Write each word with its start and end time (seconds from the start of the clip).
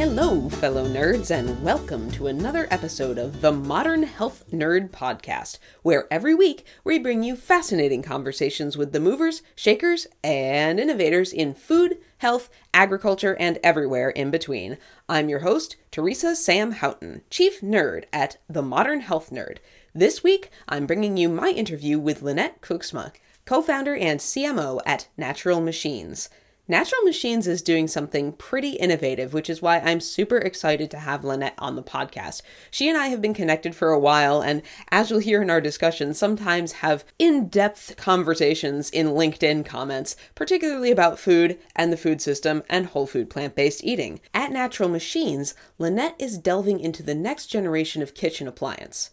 Hello, 0.00 0.48
fellow 0.48 0.88
nerds, 0.88 1.30
and 1.30 1.62
welcome 1.62 2.10
to 2.12 2.26
another 2.26 2.66
episode 2.70 3.18
of 3.18 3.42
the 3.42 3.52
Modern 3.52 4.02
Health 4.02 4.44
Nerd 4.50 4.88
Podcast, 4.88 5.58
where 5.82 6.08
every 6.10 6.34
week 6.34 6.64
we 6.84 6.98
bring 6.98 7.22
you 7.22 7.36
fascinating 7.36 8.00
conversations 8.00 8.78
with 8.78 8.92
the 8.92 8.98
movers, 8.98 9.42
shakers, 9.54 10.06
and 10.24 10.80
innovators 10.80 11.34
in 11.34 11.52
food, 11.52 11.98
health, 12.16 12.48
agriculture, 12.72 13.36
and 13.38 13.58
everywhere 13.62 14.08
in 14.08 14.30
between. 14.30 14.78
I'm 15.06 15.28
your 15.28 15.40
host, 15.40 15.76
Teresa 15.90 16.34
Sam 16.34 16.72
Houghton, 16.72 17.20
Chief 17.28 17.60
Nerd 17.60 18.04
at 18.10 18.38
The 18.48 18.62
Modern 18.62 19.00
Health 19.00 19.28
Nerd. 19.28 19.58
This 19.94 20.22
week, 20.22 20.48
I'm 20.66 20.86
bringing 20.86 21.18
you 21.18 21.28
my 21.28 21.50
interview 21.50 21.98
with 21.98 22.22
Lynette 22.22 22.62
Kucsma, 22.62 23.12
co 23.44 23.60
founder 23.60 23.94
and 23.94 24.18
CMO 24.18 24.80
at 24.86 25.08
Natural 25.18 25.60
Machines. 25.60 26.30
Natural 26.70 27.02
Machines 27.02 27.48
is 27.48 27.62
doing 27.62 27.88
something 27.88 28.30
pretty 28.30 28.74
innovative, 28.74 29.34
which 29.34 29.50
is 29.50 29.60
why 29.60 29.80
I'm 29.80 29.98
super 29.98 30.36
excited 30.38 30.88
to 30.92 31.00
have 31.00 31.24
Lynette 31.24 31.56
on 31.58 31.74
the 31.74 31.82
podcast. 31.82 32.42
She 32.70 32.88
and 32.88 32.96
I 32.96 33.08
have 33.08 33.20
been 33.20 33.34
connected 33.34 33.74
for 33.74 33.90
a 33.90 33.98
while, 33.98 34.40
and 34.40 34.62
as 34.88 35.10
you'll 35.10 35.18
hear 35.18 35.42
in 35.42 35.50
our 35.50 35.60
discussion, 35.60 36.14
sometimes 36.14 36.74
have 36.74 37.04
in 37.18 37.48
depth 37.48 37.96
conversations 37.96 38.88
in 38.88 39.08
LinkedIn 39.08 39.66
comments, 39.66 40.14
particularly 40.36 40.92
about 40.92 41.18
food 41.18 41.58
and 41.74 41.92
the 41.92 41.96
food 41.96 42.22
system 42.22 42.62
and 42.70 42.86
whole 42.86 43.08
food 43.08 43.28
plant 43.30 43.56
based 43.56 43.82
eating. 43.82 44.20
At 44.32 44.52
Natural 44.52 44.88
Machines, 44.88 45.56
Lynette 45.76 46.14
is 46.20 46.38
delving 46.38 46.78
into 46.78 47.02
the 47.02 47.16
next 47.16 47.46
generation 47.46 48.00
of 48.00 48.14
kitchen 48.14 48.46
appliance 48.46 49.10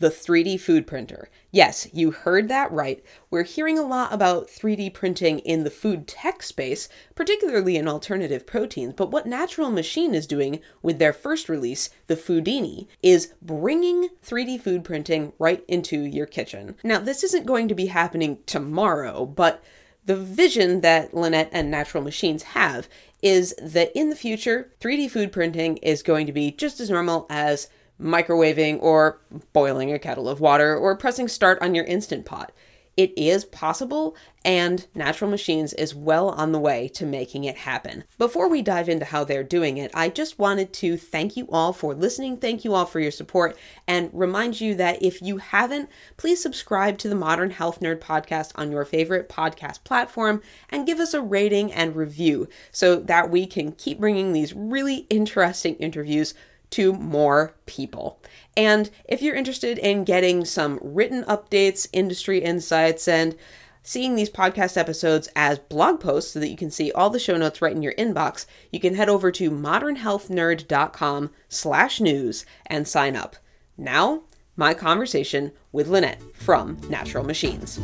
the 0.00 0.08
3D 0.08 0.58
food 0.58 0.86
printer. 0.86 1.28
Yes, 1.52 1.86
you 1.92 2.10
heard 2.10 2.48
that 2.48 2.72
right. 2.72 3.04
We're 3.30 3.44
hearing 3.44 3.78
a 3.78 3.86
lot 3.86 4.12
about 4.12 4.48
3D 4.48 4.92
printing 4.92 5.38
in 5.40 5.62
the 5.62 5.70
food 5.70 6.08
tech 6.08 6.42
space, 6.42 6.88
particularly 7.14 7.76
in 7.76 7.86
alternative 7.86 8.46
proteins, 8.46 8.94
but 8.96 9.10
what 9.10 9.26
Natural 9.26 9.70
Machine 9.70 10.14
is 10.14 10.26
doing 10.26 10.60
with 10.82 10.98
their 10.98 11.12
first 11.12 11.48
release, 11.48 11.90
the 12.06 12.16
Foodini, 12.16 12.88
is 13.02 13.34
bringing 13.42 14.08
3D 14.24 14.60
food 14.60 14.84
printing 14.84 15.34
right 15.38 15.62
into 15.68 16.00
your 16.00 16.26
kitchen. 16.26 16.76
Now, 16.82 16.98
this 16.98 17.22
isn't 17.22 17.46
going 17.46 17.68
to 17.68 17.74
be 17.74 17.86
happening 17.86 18.38
tomorrow, 18.46 19.26
but 19.26 19.62
the 20.06 20.16
vision 20.16 20.80
that 20.80 21.12
Lynette 21.12 21.50
and 21.52 21.70
Natural 21.70 22.02
Machines 22.02 22.42
have 22.42 22.88
is 23.22 23.54
that 23.62 23.92
in 23.94 24.08
the 24.08 24.16
future, 24.16 24.72
3D 24.80 25.10
food 25.10 25.30
printing 25.30 25.76
is 25.78 26.02
going 26.02 26.26
to 26.26 26.32
be 26.32 26.50
just 26.50 26.80
as 26.80 26.88
normal 26.88 27.26
as 27.28 27.68
microwaving 28.00 28.78
or 28.80 29.20
boiling 29.52 29.92
a 29.92 29.98
kettle 29.98 30.28
of 30.28 30.40
water 30.40 30.76
or 30.76 30.96
pressing 30.96 31.28
start 31.28 31.60
on 31.60 31.74
your 31.74 31.84
instant 31.84 32.24
pot. 32.24 32.52
It 32.96 33.16
is 33.16 33.46
possible, 33.46 34.14
and 34.44 34.86
Natural 34.94 35.30
Machines 35.30 35.72
is 35.72 35.94
well 35.94 36.28
on 36.28 36.52
the 36.52 36.58
way 36.58 36.88
to 36.88 37.06
making 37.06 37.44
it 37.44 37.56
happen. 37.56 38.04
Before 38.18 38.48
we 38.48 38.60
dive 38.60 38.90
into 38.90 39.06
how 39.06 39.24
they're 39.24 39.44
doing 39.44 39.78
it, 39.78 39.90
I 39.94 40.10
just 40.10 40.38
wanted 40.38 40.72
to 40.74 40.98
thank 40.98 41.34
you 41.34 41.48
all 41.50 41.72
for 41.72 41.94
listening, 41.94 42.36
thank 42.36 42.62
you 42.62 42.74
all 42.74 42.84
for 42.84 43.00
your 43.00 43.10
support, 43.10 43.56
and 43.86 44.10
remind 44.12 44.60
you 44.60 44.74
that 44.74 45.02
if 45.02 45.22
you 45.22 45.38
haven't, 45.38 45.88
please 46.18 46.42
subscribe 46.42 46.98
to 46.98 47.08
the 47.08 47.14
Modern 47.14 47.50
Health 47.50 47.80
Nerd 47.80 48.00
podcast 48.00 48.52
on 48.56 48.70
your 48.70 48.84
favorite 48.84 49.30
podcast 49.30 49.82
platform 49.84 50.42
and 50.68 50.86
give 50.86 51.00
us 51.00 51.14
a 51.14 51.22
rating 51.22 51.72
and 51.72 51.96
review 51.96 52.48
so 52.70 52.96
that 52.96 53.30
we 53.30 53.46
can 53.46 53.72
keep 53.72 54.00
bringing 54.00 54.32
these 54.34 54.52
really 54.52 55.06
interesting 55.08 55.76
interviews 55.76 56.34
to 56.70 56.92
more 56.92 57.54
people. 57.66 58.20
And 58.56 58.90
if 59.04 59.22
you're 59.22 59.34
interested 59.34 59.78
in 59.78 60.04
getting 60.04 60.44
some 60.44 60.78
written 60.82 61.24
updates, 61.24 61.88
industry 61.92 62.38
insights, 62.38 63.08
and 63.08 63.36
seeing 63.82 64.14
these 64.14 64.30
podcast 64.30 64.76
episodes 64.76 65.28
as 65.34 65.58
blog 65.58 66.00
posts 66.00 66.32
so 66.32 66.40
that 66.40 66.48
you 66.48 66.56
can 66.56 66.70
see 66.70 66.92
all 66.92 67.10
the 67.10 67.18
show 67.18 67.36
notes 67.36 67.62
right 67.62 67.74
in 67.74 67.82
your 67.82 67.94
inbox, 67.94 68.46
you 68.70 68.80
can 68.80 68.94
head 68.94 69.08
over 69.08 69.30
to 69.32 69.50
modernhealthnerd.com 69.50 71.30
slash 71.48 72.00
news 72.00 72.44
and 72.66 72.86
sign 72.86 73.16
up. 73.16 73.36
Now, 73.76 74.22
my 74.56 74.74
conversation 74.74 75.52
with 75.72 75.88
Lynette 75.88 76.20
from 76.34 76.78
Natural 76.88 77.24
Machines. 77.24 77.80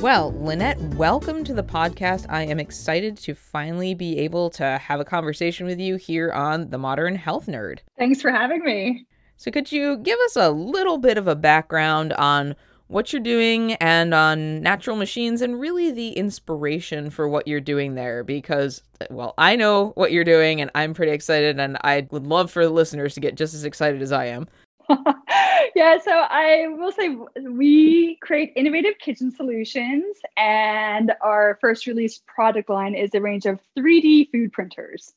Well, 0.00 0.34
Lynette, 0.36 0.78
welcome 0.96 1.44
to 1.44 1.54
the 1.54 1.62
podcast. 1.62 2.26
I 2.28 2.42
am 2.42 2.60
excited 2.60 3.16
to 3.18 3.34
finally 3.34 3.94
be 3.94 4.18
able 4.18 4.50
to 4.50 4.78
have 4.78 5.00
a 5.00 5.04
conversation 5.04 5.66
with 5.66 5.78
you 5.78 5.96
here 5.96 6.30
on 6.32 6.68
The 6.68 6.78
Modern 6.78 7.14
Health 7.14 7.46
Nerd. 7.46 7.78
Thanks 7.96 8.20
for 8.20 8.30
having 8.30 8.62
me. 8.64 9.06
So, 9.36 9.50
could 9.50 9.72
you 9.72 9.96
give 9.98 10.18
us 10.26 10.36
a 10.36 10.50
little 10.50 10.98
bit 10.98 11.16
of 11.16 11.26
a 11.26 11.34
background 11.36 12.12
on 12.14 12.54
what 12.88 13.12
you're 13.12 13.22
doing 13.22 13.74
and 13.74 14.12
on 14.12 14.60
natural 14.60 14.96
machines 14.96 15.40
and 15.40 15.58
really 15.58 15.90
the 15.90 16.10
inspiration 16.10 17.08
for 17.08 17.26
what 17.26 17.48
you're 17.48 17.60
doing 17.60 17.94
there? 17.94 18.24
Because, 18.24 18.82
well, 19.10 19.32
I 19.38 19.56
know 19.56 19.92
what 19.94 20.12
you're 20.12 20.24
doing 20.24 20.60
and 20.60 20.70
I'm 20.74 20.92
pretty 20.92 21.12
excited, 21.12 21.58
and 21.58 21.78
I 21.82 22.06
would 22.10 22.26
love 22.26 22.50
for 22.50 22.64
the 22.64 22.70
listeners 22.70 23.14
to 23.14 23.20
get 23.20 23.36
just 23.36 23.54
as 23.54 23.64
excited 23.64 24.02
as 24.02 24.12
I 24.12 24.26
am. 24.26 24.48
yeah, 25.74 25.98
so 25.98 26.10
I 26.12 26.66
will 26.68 26.92
say 26.92 27.16
we 27.48 28.16
create 28.20 28.52
innovative 28.56 28.94
kitchen 28.98 29.30
solutions, 29.30 30.16
and 30.36 31.12
our 31.20 31.58
first 31.60 31.86
release 31.86 32.20
product 32.26 32.68
line 32.68 32.94
is 32.94 33.14
a 33.14 33.20
range 33.20 33.46
of 33.46 33.60
3D 33.78 34.30
food 34.30 34.52
printers. 34.52 35.12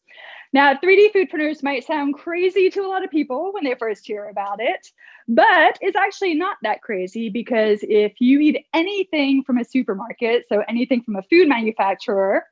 Now, 0.54 0.76
3D 0.76 1.12
food 1.12 1.30
printers 1.30 1.62
might 1.62 1.86
sound 1.86 2.16
crazy 2.16 2.70
to 2.70 2.82
a 2.82 2.88
lot 2.88 3.04
of 3.04 3.12
people 3.12 3.52
when 3.54 3.66
they 3.66 3.76
first 3.76 4.08
hear 4.08 4.30
about 4.30 4.62
it, 4.62 4.92
but 5.28 5.78
it's 5.82 5.98
actually 5.98 6.36
not 6.36 6.58
that 6.64 6.82
crazy 6.82 7.30
because 7.30 7.80
if 7.84 8.14
you 8.20 8.40
eat 8.40 8.66
anything 8.74 9.44
from 9.44 9.58
a 9.58 9.66
supermarket, 9.66 10.46
so 10.48 10.64
anything 10.70 11.02
from 11.02 11.18
a 11.18 11.24
food 11.24 11.50
manufacturer, 11.50 12.46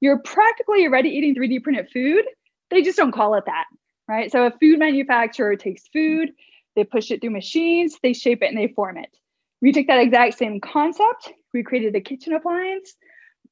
you're 0.00 0.20
practically 0.20 0.86
already 0.86 1.10
eating 1.10 1.34
3D 1.34 1.62
printed 1.62 1.90
food. 1.90 2.24
They 2.70 2.82
just 2.82 2.96
don't 2.96 3.12
call 3.12 3.34
it 3.34 3.44
that, 3.46 3.64
right? 4.06 4.30
So 4.30 4.46
a 4.46 4.50
food 4.52 4.78
manufacturer 4.78 5.56
takes 5.56 5.88
food, 5.88 6.32
they 6.76 6.84
push 6.84 7.10
it 7.10 7.20
through 7.20 7.30
machines, 7.30 7.98
they 8.02 8.12
shape 8.12 8.42
it, 8.42 8.46
and 8.46 8.58
they 8.58 8.68
form 8.68 8.96
it. 8.98 9.10
We 9.60 9.72
took 9.72 9.86
that 9.88 10.00
exact 10.00 10.38
same 10.38 10.60
concept, 10.60 11.32
we 11.52 11.62
created 11.62 11.94
a 11.94 12.00
kitchen 12.00 12.32
appliance, 12.32 12.94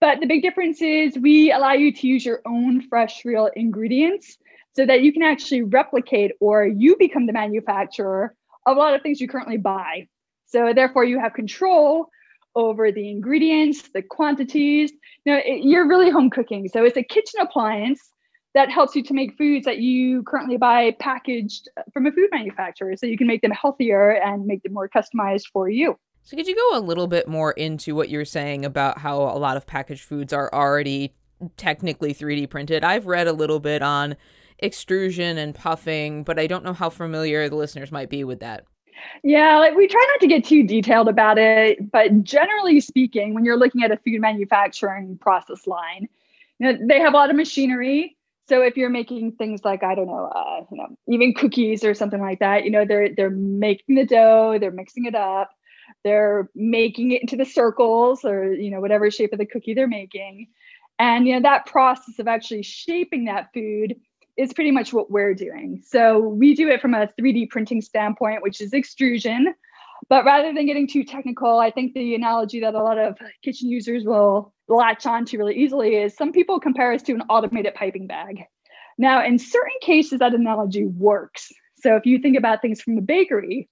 but 0.00 0.20
the 0.20 0.26
big 0.26 0.42
difference 0.42 0.80
is 0.80 1.18
we 1.18 1.50
allow 1.52 1.72
you 1.72 1.92
to 1.92 2.06
use 2.06 2.24
your 2.24 2.40
own 2.46 2.82
fresh, 2.88 3.24
real 3.24 3.50
ingredients 3.56 4.38
so 4.74 4.86
that 4.86 5.02
you 5.02 5.12
can 5.12 5.22
actually 5.22 5.62
replicate 5.62 6.32
or 6.40 6.64
you 6.64 6.96
become 6.96 7.26
the 7.26 7.32
manufacturer 7.32 8.34
of 8.66 8.76
a 8.76 8.80
lot 8.80 8.94
of 8.94 9.02
things 9.02 9.20
you 9.20 9.28
currently 9.28 9.56
buy. 9.56 10.06
So 10.46 10.72
therefore, 10.72 11.04
you 11.04 11.18
have 11.18 11.34
control 11.34 12.10
over 12.54 12.92
the 12.92 13.10
ingredients, 13.10 13.88
the 13.92 14.02
quantities. 14.02 14.92
You 15.24 15.32
know, 15.32 15.40
it, 15.44 15.64
you're 15.64 15.88
really 15.88 16.10
home 16.10 16.30
cooking. 16.30 16.68
So 16.68 16.84
it's 16.84 16.96
a 16.96 17.02
kitchen 17.02 17.40
appliance 17.40 18.00
that 18.54 18.70
helps 18.70 18.96
you 18.96 19.02
to 19.04 19.14
make 19.14 19.36
foods 19.36 19.64
that 19.64 19.78
you 19.78 20.22
currently 20.22 20.56
buy 20.56 20.92
packaged 20.98 21.68
from 21.92 22.06
a 22.06 22.12
food 22.12 22.28
manufacturer 22.32 22.96
so 22.96 23.06
you 23.06 23.18
can 23.18 23.26
make 23.26 23.42
them 23.42 23.50
healthier 23.50 24.10
and 24.10 24.46
make 24.46 24.62
them 24.62 24.72
more 24.72 24.88
customized 24.88 25.46
for 25.52 25.68
you. 25.68 25.98
So, 26.22 26.36
could 26.36 26.46
you 26.46 26.56
go 26.56 26.78
a 26.78 26.80
little 26.80 27.06
bit 27.06 27.26
more 27.26 27.52
into 27.52 27.94
what 27.94 28.10
you're 28.10 28.24
saying 28.24 28.64
about 28.64 28.98
how 28.98 29.16
a 29.16 29.38
lot 29.38 29.56
of 29.56 29.66
packaged 29.66 30.04
foods 30.04 30.32
are 30.32 30.52
already 30.52 31.14
technically 31.56 32.12
3D 32.12 32.50
printed? 32.50 32.84
I've 32.84 33.06
read 33.06 33.28
a 33.28 33.32
little 33.32 33.60
bit 33.60 33.82
on 33.82 34.16
extrusion 34.58 35.38
and 35.38 35.54
puffing, 35.54 36.24
but 36.24 36.38
I 36.38 36.46
don't 36.46 36.64
know 36.64 36.74
how 36.74 36.90
familiar 36.90 37.48
the 37.48 37.56
listeners 37.56 37.90
might 37.90 38.10
be 38.10 38.24
with 38.24 38.40
that. 38.40 38.64
Yeah, 39.22 39.58
like 39.58 39.74
we 39.74 39.86
try 39.86 40.04
not 40.12 40.20
to 40.20 40.26
get 40.26 40.44
too 40.44 40.64
detailed 40.64 41.08
about 41.08 41.38
it, 41.38 41.90
but 41.90 42.24
generally 42.24 42.80
speaking, 42.80 43.32
when 43.32 43.44
you're 43.44 43.56
looking 43.56 43.82
at 43.82 43.92
a 43.92 43.96
food 43.96 44.20
manufacturing 44.20 45.16
process 45.18 45.66
line, 45.66 46.08
you 46.58 46.72
know, 46.72 46.78
they 46.86 46.98
have 46.98 47.14
a 47.14 47.16
lot 47.16 47.30
of 47.30 47.36
machinery 47.36 48.17
so 48.48 48.62
if 48.62 48.76
you're 48.76 48.90
making 48.90 49.32
things 49.32 49.64
like 49.64 49.82
I 49.82 49.94
don't 49.94 50.06
know, 50.06 50.30
uh, 50.34 50.64
you 50.70 50.78
know, 50.78 50.88
even 51.08 51.34
cookies 51.34 51.84
or 51.84 51.94
something 51.94 52.20
like 52.20 52.38
that, 52.40 52.64
you 52.64 52.70
know, 52.70 52.84
they're 52.84 53.14
they're 53.14 53.30
making 53.30 53.96
the 53.96 54.06
dough, 54.06 54.58
they're 54.58 54.70
mixing 54.70 55.04
it 55.04 55.14
up, 55.14 55.50
they're 56.04 56.48
making 56.54 57.12
it 57.12 57.20
into 57.20 57.36
the 57.36 57.44
circles 57.44 58.24
or 58.24 58.52
you 58.52 58.70
know 58.70 58.80
whatever 58.80 59.10
shape 59.10 59.32
of 59.32 59.38
the 59.38 59.46
cookie 59.46 59.74
they're 59.74 59.86
making, 59.86 60.48
and 60.98 61.26
you 61.26 61.34
know 61.34 61.42
that 61.42 61.66
process 61.66 62.18
of 62.18 62.26
actually 62.28 62.62
shaping 62.62 63.26
that 63.26 63.50
food 63.52 63.96
is 64.38 64.52
pretty 64.52 64.70
much 64.70 64.92
what 64.92 65.10
we're 65.10 65.34
doing. 65.34 65.82
So 65.84 66.20
we 66.20 66.54
do 66.54 66.68
it 66.68 66.80
from 66.80 66.94
a 66.94 67.08
3D 67.20 67.50
printing 67.50 67.82
standpoint, 67.82 68.42
which 68.42 68.60
is 68.60 68.72
extrusion. 68.72 69.52
But 70.08 70.24
rather 70.24 70.52
than 70.52 70.66
getting 70.66 70.86
too 70.86 71.04
technical, 71.04 71.58
I 71.58 71.70
think 71.70 71.94
the 71.94 72.14
analogy 72.14 72.60
that 72.60 72.74
a 72.74 72.82
lot 72.82 72.98
of 72.98 73.18
kitchen 73.42 73.68
users 73.68 74.04
will 74.04 74.54
latch 74.68 75.06
on 75.06 75.24
to 75.26 75.38
really 75.38 75.56
easily 75.56 75.96
is 75.96 76.16
some 76.16 76.32
people 76.32 76.60
compare 76.60 76.92
us 76.92 77.02
to 77.02 77.12
an 77.14 77.22
automated 77.28 77.74
piping 77.74 78.06
bag. 78.06 78.44
Now, 78.96 79.24
in 79.24 79.38
certain 79.38 79.76
cases, 79.80 80.18
that 80.18 80.34
analogy 80.34 80.84
works. 80.84 81.52
So 81.76 81.96
if 81.96 82.06
you 82.06 82.18
think 82.18 82.36
about 82.36 82.62
things 82.62 82.80
from 82.80 82.96
the 82.96 83.02
bakery, 83.02 83.68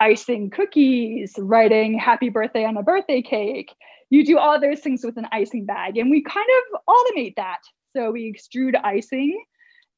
icing 0.00 0.50
cookies, 0.50 1.34
writing 1.38 1.98
happy 1.98 2.28
birthday 2.28 2.64
on 2.64 2.76
a 2.76 2.82
birthday 2.82 3.22
cake, 3.22 3.72
you 4.10 4.24
do 4.24 4.38
all 4.38 4.60
those 4.60 4.80
things 4.80 5.04
with 5.04 5.16
an 5.16 5.26
icing 5.32 5.66
bag. 5.66 5.96
And 5.96 6.10
we 6.10 6.22
kind 6.22 6.46
of 6.72 6.80
automate 6.88 7.36
that. 7.36 7.60
So 7.96 8.10
we 8.10 8.32
extrude 8.32 8.74
icing 8.82 9.42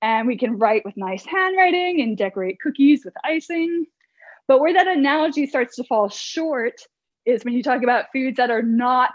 and 0.02 0.26
we 0.26 0.38
can 0.38 0.58
write 0.58 0.84
with 0.84 0.96
nice 0.96 1.24
handwriting 1.26 2.00
and 2.00 2.16
decorate 2.16 2.60
cookies 2.60 3.04
with 3.04 3.14
icing. 3.24 3.86
But 4.50 4.58
where 4.58 4.72
that 4.72 4.88
analogy 4.88 5.46
starts 5.46 5.76
to 5.76 5.84
fall 5.84 6.08
short 6.08 6.80
is 7.24 7.44
when 7.44 7.54
you 7.54 7.62
talk 7.62 7.84
about 7.84 8.06
foods 8.12 8.36
that 8.38 8.50
are 8.50 8.62
not 8.62 9.12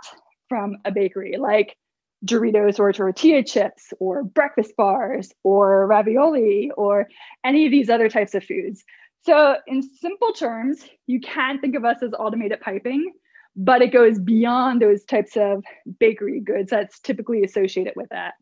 from 0.47 0.77
a 0.85 0.93
bakery, 0.93 1.35
like 1.37 1.75
Doritos 2.23 2.79
or 2.79 2.93
tortilla 2.93 3.43
chips 3.43 3.91
or 3.99 4.23
breakfast 4.23 4.77
bars 4.77 5.33
or 5.43 5.87
ravioli 5.87 6.71
or 6.77 7.09
any 7.43 7.65
of 7.65 7.71
these 7.71 7.89
other 7.89 8.07
types 8.07 8.33
of 8.33 8.45
foods. 8.45 8.85
So, 9.25 9.57
in 9.67 9.81
simple 9.81 10.31
terms, 10.31 10.85
you 11.05 11.19
can 11.19 11.59
think 11.59 11.75
of 11.75 11.83
us 11.83 12.01
as 12.01 12.11
automated 12.17 12.61
piping, 12.61 13.11
but 13.57 13.81
it 13.81 13.91
goes 13.91 14.17
beyond 14.19 14.81
those 14.81 15.03
types 15.03 15.35
of 15.35 15.65
bakery 15.99 16.39
goods 16.39 16.69
that's 16.69 17.01
typically 17.01 17.43
associated 17.43 17.91
with 17.97 18.07
that. 18.07 18.35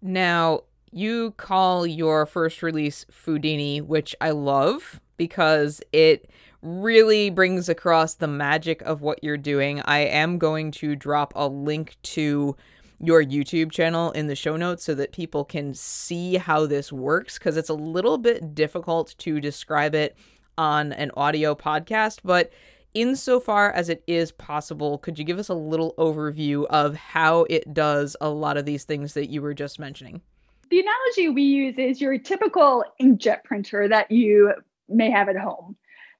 Now, 0.00 0.60
you 0.92 1.32
call 1.32 1.88
your 1.88 2.24
first 2.24 2.62
release 2.62 3.04
Foodini, 3.10 3.82
which 3.82 4.14
I 4.20 4.30
love 4.30 5.00
because 5.20 5.82
it 5.92 6.30
really 6.62 7.28
brings 7.28 7.68
across 7.68 8.14
the 8.14 8.26
magic 8.26 8.80
of 8.80 9.02
what 9.02 9.22
you're 9.22 9.36
doing. 9.36 9.82
I 9.82 9.98
am 9.98 10.38
going 10.38 10.70
to 10.70 10.96
drop 10.96 11.34
a 11.36 11.46
link 11.46 11.98
to 12.04 12.56
your 13.00 13.22
YouTube 13.22 13.70
channel 13.70 14.12
in 14.12 14.28
the 14.28 14.34
show 14.34 14.56
notes 14.56 14.82
so 14.82 14.94
that 14.94 15.12
people 15.12 15.44
can 15.44 15.74
see 15.74 16.38
how 16.38 16.64
this 16.64 16.90
works 16.90 17.38
because 17.38 17.58
it's 17.58 17.68
a 17.68 17.74
little 17.74 18.16
bit 18.16 18.54
difficult 18.54 19.14
to 19.18 19.42
describe 19.42 19.94
it 19.94 20.16
on 20.56 20.94
an 20.94 21.10
audio 21.18 21.54
podcast, 21.54 22.20
but 22.24 22.50
insofar 22.94 23.72
as 23.72 23.90
it 23.90 24.02
is 24.06 24.32
possible, 24.32 24.96
could 24.96 25.18
you 25.18 25.24
give 25.26 25.38
us 25.38 25.50
a 25.50 25.54
little 25.54 25.92
overview 25.98 26.64
of 26.70 26.94
how 26.94 27.44
it 27.50 27.74
does 27.74 28.16
a 28.22 28.30
lot 28.30 28.56
of 28.56 28.64
these 28.64 28.84
things 28.84 29.12
that 29.12 29.28
you 29.28 29.42
were 29.42 29.52
just 29.52 29.78
mentioning? 29.78 30.22
The 30.70 30.80
analogy 30.80 31.28
we 31.28 31.42
use 31.42 31.74
is 31.76 32.00
your 32.00 32.16
typical 32.16 32.84
inkjet 33.02 33.44
printer 33.44 33.86
that 33.88 34.10
you 34.10 34.54
may 34.90 35.10
have 35.10 35.28
at 35.28 35.36
home. 35.36 35.76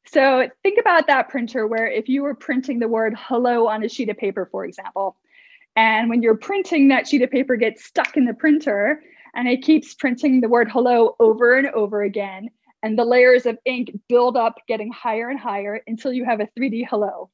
So 0.07 0.49
think 0.63 0.79
about 0.81 1.07
that 1.09 1.29
printer 1.29 1.67
where 1.67 1.87
if 1.87 2.09
you 2.09 2.23
were 2.23 2.35
printing 2.35 2.79
the 2.79 2.89
word 2.89 3.15
hello 3.19 3.69
on 3.69 3.85
a 3.85 3.89
sheet 3.89 4.09
of 4.09 4.17
paper, 4.17 4.49
for 4.51 4.65
example, 4.65 5.17
and 5.77 6.09
when 6.11 6.23
you're 6.23 6.37
printing, 6.37 6.89
that 6.89 7.07
sheet 7.07 7.23
of 7.23 7.31
paper 7.31 7.57
gets 7.57 7.85
stuck 7.85 8.17
in 8.17 8.25
the 8.25 8.35
printer 8.35 9.03
and 9.35 9.49
it 9.49 9.63
keeps 9.63 9.95
printing 9.95 10.41
the 10.41 10.49
word 10.49 10.71
hello 10.71 11.17
over 11.21 11.57
and 11.57 11.69
over 11.69 12.03
again. 12.03 12.49
And 12.83 12.99
the 12.99 13.05
layers 13.05 13.47
of 13.47 13.59
ink 13.67 13.93
build 14.09 14.37
up, 14.37 14.57
getting 14.67 14.91
higher 14.91 15.29
and 15.29 15.39
higher 15.39 15.81
until 15.87 16.13
you 16.13 16.25
have 16.25 16.41
a 16.41 16.49
3D 16.59 16.87
hello. 16.89 17.31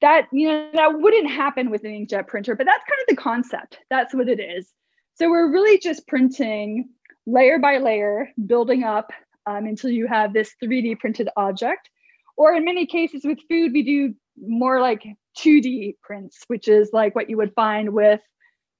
That, 0.00 0.26
you 0.32 0.48
know, 0.48 0.70
that 0.74 0.98
wouldn't 0.98 1.30
happen 1.30 1.70
with 1.70 1.84
an 1.84 1.90
inkjet 1.92 2.26
printer, 2.26 2.56
but 2.56 2.66
that's 2.66 2.84
kind 2.84 3.00
of 3.00 3.06
the 3.08 3.22
concept. 3.22 3.78
That's 3.88 4.14
what 4.14 4.28
it 4.28 4.40
is. 4.40 4.72
So 5.14 5.30
we're 5.30 5.52
really 5.52 5.78
just 5.78 6.06
printing 6.06 6.88
layer 7.26 7.58
by 7.58 7.78
layer, 7.78 8.30
building 8.46 8.82
up 8.82 9.12
um, 9.50 9.66
until 9.66 9.90
you 9.90 10.06
have 10.06 10.32
this 10.32 10.54
3D 10.62 10.98
printed 10.98 11.28
object. 11.36 11.90
Or 12.36 12.54
in 12.54 12.64
many 12.64 12.86
cases 12.86 13.22
with 13.24 13.38
food, 13.48 13.72
we 13.72 13.82
do 13.82 14.14
more 14.40 14.80
like 14.80 15.04
2D 15.38 15.96
prints, 16.02 16.38
which 16.46 16.68
is 16.68 16.90
like 16.92 17.14
what 17.14 17.28
you 17.28 17.36
would 17.36 17.54
find 17.54 17.92
with 17.92 18.20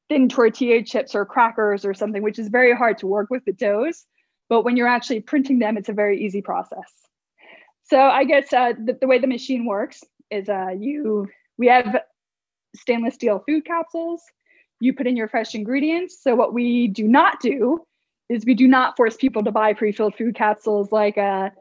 thin 0.09 0.29
tortilla 0.29 0.83
chips 0.83 1.15
or 1.15 1.25
crackers 1.25 1.85
or 1.85 1.95
something, 1.95 2.23
which 2.23 2.39
is 2.39 2.49
very 2.49 2.75
hard 2.75 2.99
to 2.99 3.07
work 3.07 3.29
with 3.31 3.45
the 3.45 3.53
doughs. 3.53 4.07
But 4.49 4.65
when 4.65 4.77
you're 4.77 4.89
actually 4.89 5.21
printing 5.21 5.59
them, 5.59 5.77
it's 5.77 5.89
a 5.89 5.93
very 5.95 6.25
easy 6.25 6.43
process. 6.43 6.91
So 7.85 8.01
I 8.01 8.25
guess 8.25 8.53
uh, 8.53 8.73
the, 8.73 8.97
the, 9.01 9.07
way 9.07 9.19
the 9.19 9.27
machine 9.27 9.67
works 9.67 10.03
is 10.31 10.49
uh, 10.49 10.71
you 10.79 11.29
we 11.59 11.67
have 11.67 12.01
stainless 12.75 13.15
steel 13.15 13.43
food 13.47 13.65
capsules. 13.65 14.23
You 14.81 14.95
put 14.95 15.07
in 15.07 15.17
your 15.17 15.29
fresh 15.29 15.55
ingredients. 15.55 16.23
So 16.23 16.35
what 16.35 16.55
we 16.55 16.89
do 16.89 17.07
not 17.07 17.41
do 17.41 17.85
is 18.31 18.47
we 18.47 18.55
do 18.55 18.69
not 18.69 18.97
force 18.97 19.17
people 19.17 19.43
to 19.43 19.51
buy 19.51 19.75
pre-filled 19.75 20.15
food 20.15 20.37
capsules 20.37 20.93
like 20.93 21.17
a 21.17 21.53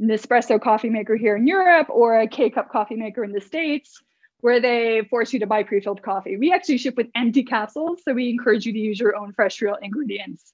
Nespresso 0.00 0.60
coffee 0.60 0.88
maker 0.88 1.16
here 1.16 1.36
in 1.36 1.46
Europe 1.46 1.86
or 1.90 2.18
a 2.18 2.26
K-cup 2.26 2.72
coffee 2.72 2.96
maker 2.96 3.22
in 3.22 3.30
the 3.30 3.42
States 3.42 4.02
where 4.40 4.58
they 4.58 5.02
force 5.10 5.32
you 5.32 5.38
to 5.40 5.46
buy 5.46 5.62
pre-filled 5.62 6.02
coffee. 6.02 6.36
We 6.38 6.50
actually 6.50 6.78
ship 6.78 6.96
with 6.96 7.08
empty 7.14 7.44
capsules, 7.44 8.00
so 8.02 8.14
we 8.14 8.30
encourage 8.30 8.64
you 8.66 8.72
to 8.72 8.78
use 8.78 8.98
your 8.98 9.16
own 9.16 9.32
fresh 9.32 9.60
real 9.60 9.76
ingredients. 9.80 10.52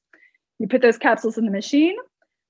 You 0.59 0.67
put 0.67 0.83
those 0.83 0.99
capsules 0.99 1.39
in 1.39 1.45
the 1.45 1.51
machine. 1.53 1.97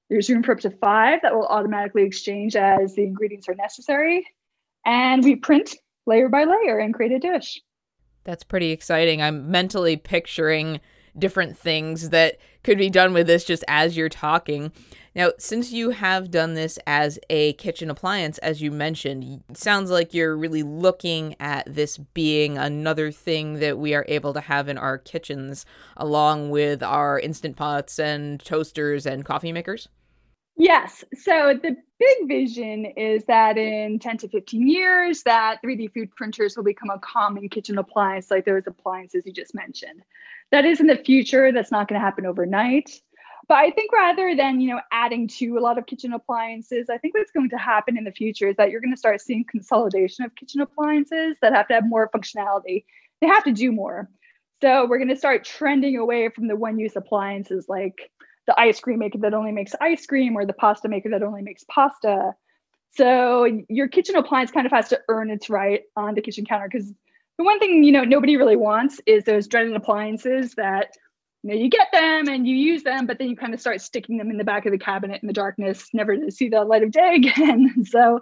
There's 0.09 0.29
room 0.29 0.43
for 0.43 0.53
up 0.53 0.61
to 0.61 0.71
five 0.71 1.21
that 1.23 1.35
will 1.35 1.47
automatically 1.47 2.03
exchange 2.03 2.57
as 2.57 2.95
the 2.95 3.05
ingredients 3.05 3.49
are 3.49 3.55
necessary. 3.55 4.27
And 4.85 5.23
we 5.23 5.37
print 5.37 5.77
layer 6.07 6.31
by 6.31 6.45
layer 6.45 6.79
and 6.79 6.93
create 6.93 7.13
a 7.13 7.19
dish. 7.19 7.61
That's 8.25 8.45
pretty 8.45 8.71
exciting. 8.71 9.23
I'm 9.23 9.51
mentally 9.51 9.97
picturing 9.97 10.81
different 11.19 11.59
things 11.59 12.11
that 12.11 12.39
could 12.63 12.79
be 12.79 12.91
done 12.91 13.13
with 13.13 13.27
this 13.27 13.45
just 13.45 13.65
as 13.69 13.97
you're 13.97 14.09
talking. 14.09 14.73
Now, 15.15 15.33
since 15.39 15.73
you 15.73 15.91
have 15.91 16.31
done 16.31 16.55
this 16.55 16.79
as 16.87 17.19
a 17.29 17.55
kitchen 17.55 17.91
appliance, 17.91 18.39
as 18.39 18.63
you 18.63 18.71
mentioned, 18.71 19.43
sounds 19.55 19.91
like 19.91 20.15
you're 20.15 20.37
really 20.37 20.63
looking 20.63 21.35
at 21.41 21.65
this 21.67 21.99
being 21.99 22.57
another 22.57 23.11
thing 23.11 23.59
that 23.59 23.79
we 23.79 23.93
are 23.95 24.05
able 24.09 24.33
to 24.35 24.41
have 24.41 24.69
in 24.69 24.79
our 24.79 24.99
kitchens, 24.99 25.67
along 25.97 26.51
with 26.51 26.83
our 26.83 27.19
instant 27.19 27.57
pots 27.57 27.99
and 27.99 28.39
toasters 28.45 29.05
and 29.05 29.25
coffee 29.25 29.53
makers. 29.53 29.89
Yes. 30.57 31.05
So 31.15 31.59
the 31.61 31.75
big 31.99 32.29
vision 32.29 32.85
is 32.85 33.25
that 33.25 33.57
in 33.57 33.99
10 33.99 34.19
to 34.19 34.29
15 34.29 34.69
years, 34.69 35.23
that 35.23 35.59
3D 35.65 35.93
food 35.93 36.15
printers 36.15 36.57
will 36.57 36.65
become 36.65 36.91
a 36.91 36.99
common 36.99 37.49
kitchen 37.49 37.79
appliance 37.79 38.31
like 38.31 38.45
those 38.45 38.65
appliances 38.67 39.23
you 39.25 39.33
just 39.33 39.55
mentioned. 39.55 40.03
That 40.53 40.65
is 40.65 40.81
in 40.81 40.87
the 40.87 40.97
future. 40.97 41.53
That's 41.53 41.71
not 41.71 41.89
going 41.89 42.01
to 42.01 42.05
happen 42.05 42.27
overnight. 42.27 42.91
But 43.49 43.59
I 43.59 43.71
think 43.71 43.93
rather 43.93 44.37
than, 44.37 44.61
you 44.61 44.71
know, 44.71 44.81
adding 44.93 45.27
to 45.39 45.59
a 45.59 45.61
lot 45.61 45.77
of 45.77 45.87
kitchen 45.87 46.13
appliances, 46.13 46.89
I 46.89 46.99
think 46.99 47.15
what's 47.15 47.33
going 47.33 47.51
to 47.51 47.59
happen 47.59 47.99
in 47.99 48.05
the 48.05 48.13
future 48.13 48.49
is 48.49 48.57
that 48.57 48.71
you're 48.71 48.81
going 48.81 48.93
to 48.93 48.99
start 48.99 49.21
seeing 49.21 49.45
consolidation 49.45 50.25
of 50.25 50.35
kitchen 50.37 50.61
appliances 50.61 51.37
that 51.43 51.53
have 51.53 51.67
to 51.69 51.75
have 51.75 51.85
more 51.85 52.09
functionality. 52.15 52.85
They 53.21 53.27
have 53.27 53.45
to 53.45 53.53
do 53.53 53.73
more. 53.73 54.09
So 54.63 54.87
we're 54.87 54.99
going 54.99 55.09
to 55.09 55.17
start 55.17 55.45
trending 55.45 55.97
away 55.97 56.29
from 56.29 56.47
the 56.47 56.55
one-use 56.55 56.95
appliances 56.95 57.67
like 57.69 58.11
the 58.47 58.59
ice 58.61 58.79
cream 58.79 59.01
maker 59.01 59.19
that 59.19 59.35
only 59.35 59.53
makes 59.53 59.75
ice 59.81 60.07
cream 60.07 60.37
or 60.37 60.47
the 60.47 60.53
pasta 60.53 60.89
maker 60.89 61.09
that 61.11 61.23
only 61.23 61.43
makes 61.43 61.65
pasta. 61.65 62.35
So 62.93 63.49
your 63.69 63.89
kitchen 63.89 64.17
appliance 64.17 64.51
kind 64.51 64.67
of 64.67 64.73
has 64.73 64.91
to 64.91 65.01
earn 65.09 65.31
its 65.31 65.51
right 65.51 65.83
on 65.97 66.15
the 66.15 66.23
kitchen 66.23 66.45
counter 66.45 66.69
because 66.71 66.93
the 67.41 67.45
one 67.45 67.59
thing 67.59 67.83
you 67.83 67.91
know 67.91 68.05
nobody 68.05 68.37
really 68.37 68.55
wants 68.55 69.01
is 69.07 69.25
those 69.25 69.49
dreaded 69.49 69.75
appliances 69.75 70.53
that 70.57 70.91
you 71.43 71.49
know 71.49 71.57
you 71.57 71.71
get 71.71 71.89
them 71.91 72.29
and 72.29 72.47
you 72.47 72.55
use 72.55 72.83
them 72.83 73.07
but 73.07 73.17
then 73.17 73.31
you 73.31 73.35
kind 73.35 73.55
of 73.55 73.61
start 73.63 73.81
sticking 73.81 74.19
them 74.19 74.31
in 74.31 74.37
the 74.37 74.45
back 74.45 74.67
of 74.67 74.73
the 74.73 74.79
cabinet 74.79 75.23
in 75.23 75.27
the 75.27 75.33
darkness 75.33 75.89
never 75.95 76.15
to 76.19 76.31
see 76.31 76.51
the 76.51 76.63
light 76.63 76.83
of 76.83 76.91
day 76.91 77.15
again. 77.17 77.83
So 77.87 78.21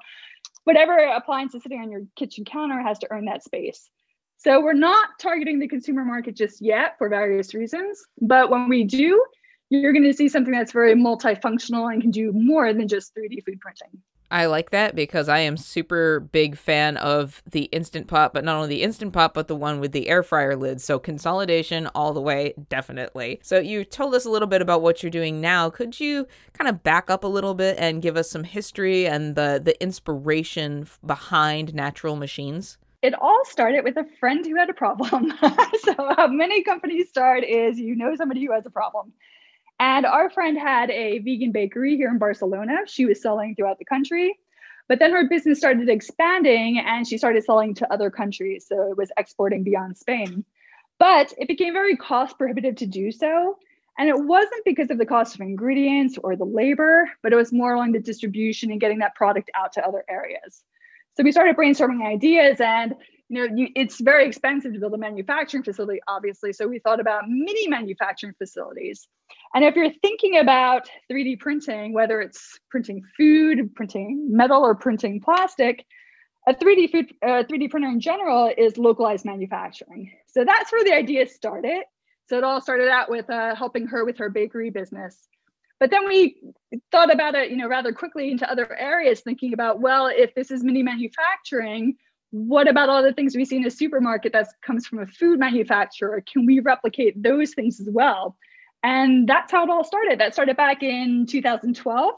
whatever 0.62 0.96
appliance 0.96 1.52
is 1.56 1.64
sitting 1.64 1.80
on 1.80 1.90
your 1.90 2.02
kitchen 2.14 2.44
counter 2.44 2.80
has 2.80 3.00
to 3.00 3.08
earn 3.10 3.24
that 3.24 3.42
space. 3.42 3.90
So 4.36 4.60
we're 4.60 4.72
not 4.72 5.08
targeting 5.18 5.58
the 5.58 5.66
consumer 5.66 6.04
market 6.04 6.36
just 6.36 6.62
yet 6.62 6.96
for 6.96 7.08
various 7.08 7.54
reasons 7.54 8.00
but 8.20 8.50
when 8.50 8.68
we 8.68 8.84
do 8.84 9.24
you're 9.68 9.92
going 9.92 10.04
to 10.04 10.14
see 10.14 10.28
something 10.28 10.54
that's 10.54 10.70
very 10.70 10.94
multifunctional 10.94 11.92
and 11.92 12.00
can 12.00 12.12
do 12.12 12.30
more 12.32 12.72
than 12.72 12.86
just 12.86 13.16
3d 13.16 13.44
food 13.44 13.58
printing 13.60 14.00
I 14.30 14.46
like 14.46 14.70
that 14.70 14.94
because 14.94 15.28
I 15.28 15.38
am 15.38 15.56
super 15.56 16.20
big 16.20 16.56
fan 16.56 16.96
of 16.98 17.42
the 17.50 17.64
Instant 17.64 18.08
Pot, 18.08 18.34
but 18.34 18.44
not 18.44 18.56
only 18.56 18.68
the 18.68 18.82
Instant 18.82 19.12
Pot, 19.12 19.32
but 19.32 19.48
the 19.48 19.56
one 19.56 19.80
with 19.80 19.92
the 19.92 20.08
air 20.08 20.22
fryer 20.22 20.54
lid. 20.54 20.80
So 20.80 20.98
consolidation 20.98 21.86
all 21.94 22.12
the 22.12 22.20
way, 22.20 22.54
definitely. 22.68 23.40
So 23.42 23.58
you 23.58 23.84
told 23.84 24.14
us 24.14 24.26
a 24.26 24.30
little 24.30 24.48
bit 24.48 24.60
about 24.60 24.82
what 24.82 25.02
you're 25.02 25.10
doing 25.10 25.40
now. 25.40 25.70
Could 25.70 25.98
you 25.98 26.26
kind 26.52 26.68
of 26.68 26.82
back 26.82 27.08
up 27.08 27.24
a 27.24 27.28
little 27.28 27.54
bit 27.54 27.76
and 27.78 28.02
give 28.02 28.16
us 28.16 28.30
some 28.30 28.44
history 28.44 29.06
and 29.06 29.34
the 29.34 29.60
the 29.62 29.80
inspiration 29.82 30.86
behind 31.04 31.74
natural 31.74 32.16
machines? 32.16 32.76
It 33.00 33.14
all 33.14 33.42
started 33.44 33.84
with 33.84 33.96
a 33.96 34.04
friend 34.18 34.44
who 34.44 34.56
had 34.56 34.68
a 34.68 34.74
problem. 34.74 35.32
so 35.84 35.94
how 36.16 36.26
many 36.26 36.62
companies 36.62 37.08
start 37.08 37.44
is 37.44 37.78
you 37.78 37.96
know 37.96 38.14
somebody 38.16 38.44
who 38.44 38.52
has 38.52 38.66
a 38.66 38.70
problem. 38.70 39.12
And 39.80 40.06
our 40.06 40.28
friend 40.30 40.58
had 40.58 40.90
a 40.90 41.18
vegan 41.18 41.52
bakery 41.52 41.96
here 41.96 42.08
in 42.08 42.18
Barcelona. 42.18 42.78
She 42.86 43.06
was 43.06 43.22
selling 43.22 43.54
throughout 43.54 43.78
the 43.78 43.84
country. 43.84 44.38
But 44.88 44.98
then 44.98 45.12
her 45.12 45.28
business 45.28 45.58
started 45.58 45.88
expanding 45.88 46.78
and 46.78 47.06
she 47.06 47.18
started 47.18 47.44
selling 47.44 47.74
to 47.74 47.92
other 47.92 48.10
countries. 48.10 48.66
So 48.66 48.90
it 48.90 48.96
was 48.96 49.12
exporting 49.16 49.62
beyond 49.62 49.98
Spain. 49.98 50.44
But 50.98 51.32
it 51.38 51.46
became 51.46 51.74
very 51.74 51.96
cost 51.96 52.38
prohibitive 52.38 52.76
to 52.76 52.86
do 52.86 53.12
so. 53.12 53.58
And 53.98 54.08
it 54.08 54.16
wasn't 54.18 54.64
because 54.64 54.90
of 54.90 54.98
the 54.98 55.06
cost 55.06 55.34
of 55.34 55.40
ingredients 55.40 56.18
or 56.22 56.36
the 56.36 56.44
labor, 56.44 57.10
but 57.22 57.32
it 57.32 57.36
was 57.36 57.52
more 57.52 57.74
along 57.74 57.92
the 57.92 57.98
distribution 57.98 58.70
and 58.70 58.80
getting 58.80 59.00
that 59.00 59.14
product 59.14 59.50
out 59.54 59.72
to 59.74 59.86
other 59.86 60.04
areas. 60.08 60.62
So 61.16 61.24
we 61.24 61.32
started 61.32 61.56
brainstorming 61.56 62.06
ideas 62.06 62.60
and 62.60 62.94
you 63.28 63.46
know, 63.46 63.54
you, 63.54 63.68
it's 63.76 64.00
very 64.00 64.26
expensive 64.26 64.72
to 64.72 64.80
build 64.80 64.94
a 64.94 64.98
manufacturing 64.98 65.62
facility, 65.62 66.00
obviously. 66.08 66.52
So 66.52 66.66
we 66.66 66.78
thought 66.78 67.00
about 67.00 67.28
mini 67.28 67.68
manufacturing 67.68 68.34
facilities. 68.38 69.06
And 69.54 69.64
if 69.64 69.76
you're 69.76 69.92
thinking 70.00 70.38
about 70.38 70.88
3D 71.12 71.38
printing, 71.38 71.92
whether 71.92 72.20
it's 72.20 72.58
printing 72.70 73.02
food, 73.16 73.74
printing 73.74 74.28
metal, 74.30 74.62
or 74.62 74.74
printing 74.74 75.20
plastic, 75.20 75.84
a 76.46 76.54
3D 76.54 76.90
food, 76.90 77.12
uh, 77.22 77.44
3D 77.44 77.70
printer 77.70 77.88
in 77.88 78.00
general 78.00 78.50
is 78.56 78.78
localized 78.78 79.26
manufacturing. 79.26 80.10
So 80.26 80.44
that's 80.44 80.72
where 80.72 80.84
the 80.84 80.94
idea 80.94 81.26
started. 81.26 81.82
So 82.28 82.38
it 82.38 82.44
all 82.44 82.60
started 82.62 82.88
out 82.88 83.10
with 83.10 83.28
uh, 83.28 83.54
helping 83.54 83.86
her 83.88 84.04
with 84.06 84.18
her 84.18 84.30
bakery 84.30 84.70
business. 84.70 85.28
But 85.80 85.90
then 85.90 86.08
we 86.08 86.40
thought 86.90 87.12
about 87.12 87.34
it, 87.34 87.50
you 87.50 87.56
know, 87.56 87.68
rather 87.68 87.92
quickly 87.92 88.30
into 88.30 88.50
other 88.50 88.74
areas, 88.74 89.20
thinking 89.20 89.52
about, 89.52 89.80
well, 89.80 90.06
if 90.08 90.34
this 90.34 90.50
is 90.50 90.64
mini 90.64 90.82
manufacturing, 90.82 91.96
what 92.30 92.68
about 92.68 92.88
all 92.88 93.02
the 93.02 93.12
things 93.12 93.36
we 93.36 93.44
see 93.44 93.56
in 93.56 93.66
a 93.66 93.70
supermarket 93.70 94.32
that 94.32 94.48
comes 94.62 94.86
from 94.86 94.98
a 94.98 95.06
food 95.06 95.38
manufacturer? 95.38 96.22
Can 96.30 96.46
we 96.46 96.60
replicate 96.60 97.20
those 97.22 97.54
things 97.54 97.80
as 97.80 97.88
well? 97.90 98.36
And 98.82 99.28
that's 99.28 99.50
how 99.50 99.64
it 99.64 99.70
all 99.70 99.84
started. 99.84 100.20
That 100.20 100.34
started 100.34 100.56
back 100.56 100.82
in 100.82 101.26
2012. 101.26 102.14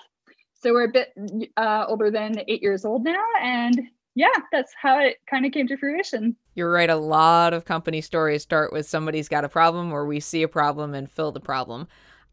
So 0.62 0.73
we're 0.73 0.85
a 0.85 0.88
bit 0.88 1.12
uh, 1.57 1.87
older 1.88 2.11
than 2.11 2.43
eight 2.49 2.62
years 2.62 2.85
old 2.85 3.05
now. 3.05 3.25
And 3.40 3.81
yeah, 4.14 4.29
that's 4.52 4.73
how 4.81 4.99
it 4.99 5.17
kind 5.29 5.47
of 5.47 5.52
came 5.52 5.67
to 5.69 5.76
fruition. 5.76 6.37
You're 6.55 6.71
right. 6.71 6.90
A 6.90 6.97
lot 6.97 7.55
of 7.55 7.64
company 7.64 8.00
stories 8.00 8.43
start 8.43 8.73
with 8.73 8.87
somebody's 8.87 9.29
got 9.29 9.45
a 9.45 9.49
problem 9.49 9.93
or 9.93 10.05
we 10.05 10.21
see 10.21 10.43
a 10.43 10.49
problem 10.49 10.95
and 10.95 11.11
fill 11.11 11.33
the 11.33 11.40
problem. 11.40 11.88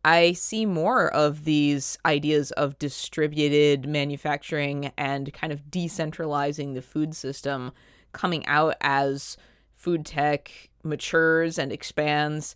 I 0.06 0.34
see 0.34 0.66
more 0.66 1.14
of 1.14 1.44
these 1.44 1.98
ideas 2.06 2.52
of 2.52 2.80
distributed 2.80 3.88
manufacturing 3.88 4.92
and 4.98 5.34
kind 5.34 5.52
of 5.52 5.66
decentralizing 5.70 6.74
the 6.74 6.82
food 6.82 7.16
system 7.16 7.72
coming 8.14 8.46
out 8.46 8.76
as 8.82 9.38
food 9.76 10.06
tech 10.06 10.70
matures 10.84 11.58
and 11.58 11.72
expands. 11.72 12.56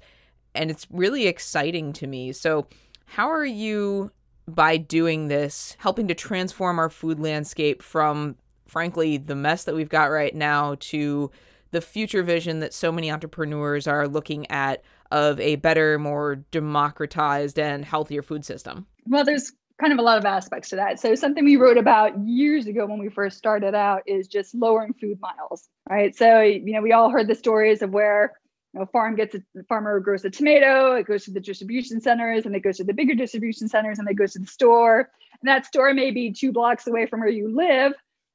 And 0.56 0.72
it's 0.72 0.88
really 0.90 1.28
exciting 1.28 1.94
to 1.94 2.08
me. 2.08 2.32
So, 2.32 2.68
how 3.06 3.30
are 3.30 3.46
you, 3.46 4.12
by 4.48 4.78
doing 4.78 5.28
this, 5.28 5.76
helping 5.80 6.08
to 6.08 6.16
transform 6.16 6.80
our 6.80 6.90
food 6.90 7.20
landscape 7.20 7.84
from, 7.84 8.38
frankly, 8.66 9.18
the 9.18 9.36
mess 9.36 9.66
that 9.66 9.76
we've 9.76 9.90
got 9.90 10.06
right 10.06 10.34
now 10.34 10.78
to 10.80 11.30
the 11.72 11.82
future 11.82 12.24
vision 12.24 12.60
that 12.60 12.74
so 12.74 12.92
many 12.92 13.12
entrepreneurs 13.12 13.88
are 13.88 14.08
looking 14.08 14.50
at 14.50 14.84
of 15.12 15.40
a 15.40 15.56
better, 15.58 16.00
more 16.00 16.36
democratized 16.52 17.60
and 17.60 17.86
healthier 17.86 18.22
food 18.22 18.46
system? 18.46 18.88
Well, 19.06 19.24
there's 19.24 19.52
kind 19.80 19.92
of 19.92 20.00
a 20.00 20.04
lot 20.04 20.20
of 20.20 20.26
aspects 20.26 20.70
to 20.70 20.76
that. 20.76 21.00
So 21.00 21.16
something 21.16 21.44
we 21.44 21.58
wrote 21.58 21.78
about 21.78 22.18
years 22.20 22.68
ago 22.68 22.86
when 22.86 23.00
we 23.00 23.10
first 23.10 23.38
started 23.38 23.74
out 23.74 24.04
is 24.06 24.28
just 24.28 24.54
lowering 24.54 24.94
food 24.94 25.20
miles, 25.20 25.68
right? 25.90 26.16
So 26.16 26.42
you 26.42 26.74
know, 26.74 26.82
we 26.82 26.94
all 26.94 27.10
heard 27.10 27.28
the 27.28 27.36
stories 27.36 27.82
of 27.82 27.90
where 27.90 28.34
you 28.74 28.80
know, 28.80 28.86
farm 28.86 29.16
gets 29.16 29.36
a 29.36 29.64
farmer 29.68 30.00
grows 30.00 30.24
a 30.24 30.30
tomato, 30.30 30.94
it 30.96 31.08
goes 31.08 31.26
to 31.26 31.32
the 31.32 31.40
distribution 31.40 32.00
centers, 32.00 32.46
and 32.46 32.56
it 32.56 32.62
goes 32.62 32.78
to 32.78 32.84
the 32.84 32.94
bigger 32.94 33.16
distribution 33.16 33.68
centers, 33.68 34.00
and 34.00 34.08
it 34.08 34.14
goes 34.14 34.34
to 34.34 34.40
the 34.40 34.48
store. 34.48 35.10
And 35.42 35.50
that 35.50 35.66
store 35.66 35.94
may 35.94 36.12
be 36.12 36.32
two 36.32 36.52
blocks 36.52 36.88
away 36.88 37.08
from 37.08 37.20
where 37.20 37.30
you 37.30 37.54
live, 37.54 37.94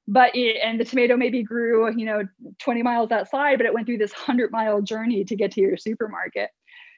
but 0.08 0.34
it, 0.34 0.56
and 0.62 0.78
the 0.78 0.84
tomato 0.84 1.16
maybe 1.16 1.42
grew, 1.42 1.90
you 1.96 2.04
know, 2.04 2.22
20 2.58 2.82
miles 2.82 3.12
outside, 3.12 3.56
but 3.56 3.66
it 3.66 3.72
went 3.72 3.86
through 3.86 3.98
this 3.98 4.12
100 4.12 4.50
mile 4.50 4.82
journey 4.82 5.24
to 5.24 5.36
get 5.36 5.52
to 5.52 5.60
your 5.60 5.76
supermarket. 5.76 6.50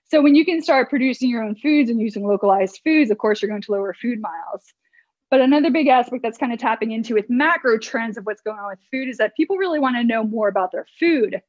So 0.09 0.23
when 0.23 0.35
you 0.35 0.45
can 0.45 0.63
start 0.63 0.89
producing 0.89 1.29
your 1.29 1.43
own 1.43 1.55
foods 1.55 1.91
and 1.91 2.01
using 2.01 2.27
localized 2.27 2.81
foods, 2.83 3.11
of 3.11 3.19
course, 3.19 3.43
you're 3.43 3.51
going 3.51 3.63
to 3.63 3.73
lower 3.73 3.95
food 3.95 4.21
miles. 4.21 4.65
But 5.31 5.43
another 5.43 5.71
big 5.71 5.89
aspect 5.89 6.23
that's 6.23 6.39
kind 6.39 6.53
of 6.53 6.59
tapping 6.59 6.93
into 6.93 7.15
with 7.15 7.29
macro 7.29 7.79
trends 7.79 8.17
of 8.17 8.25
what's 8.25 8.41
going 8.41 8.59
on 8.59 8.71
with 8.71 8.79
food 8.91 9.09
is 9.09 9.19
that 9.19 9.37
people 9.37 9.57
really 9.57 9.79
want 9.79 9.97
to 9.97 10.05
know 10.05 10.25
more 10.25 10.49
about 10.49 10.73
their 10.73 10.87
food. 10.99 11.43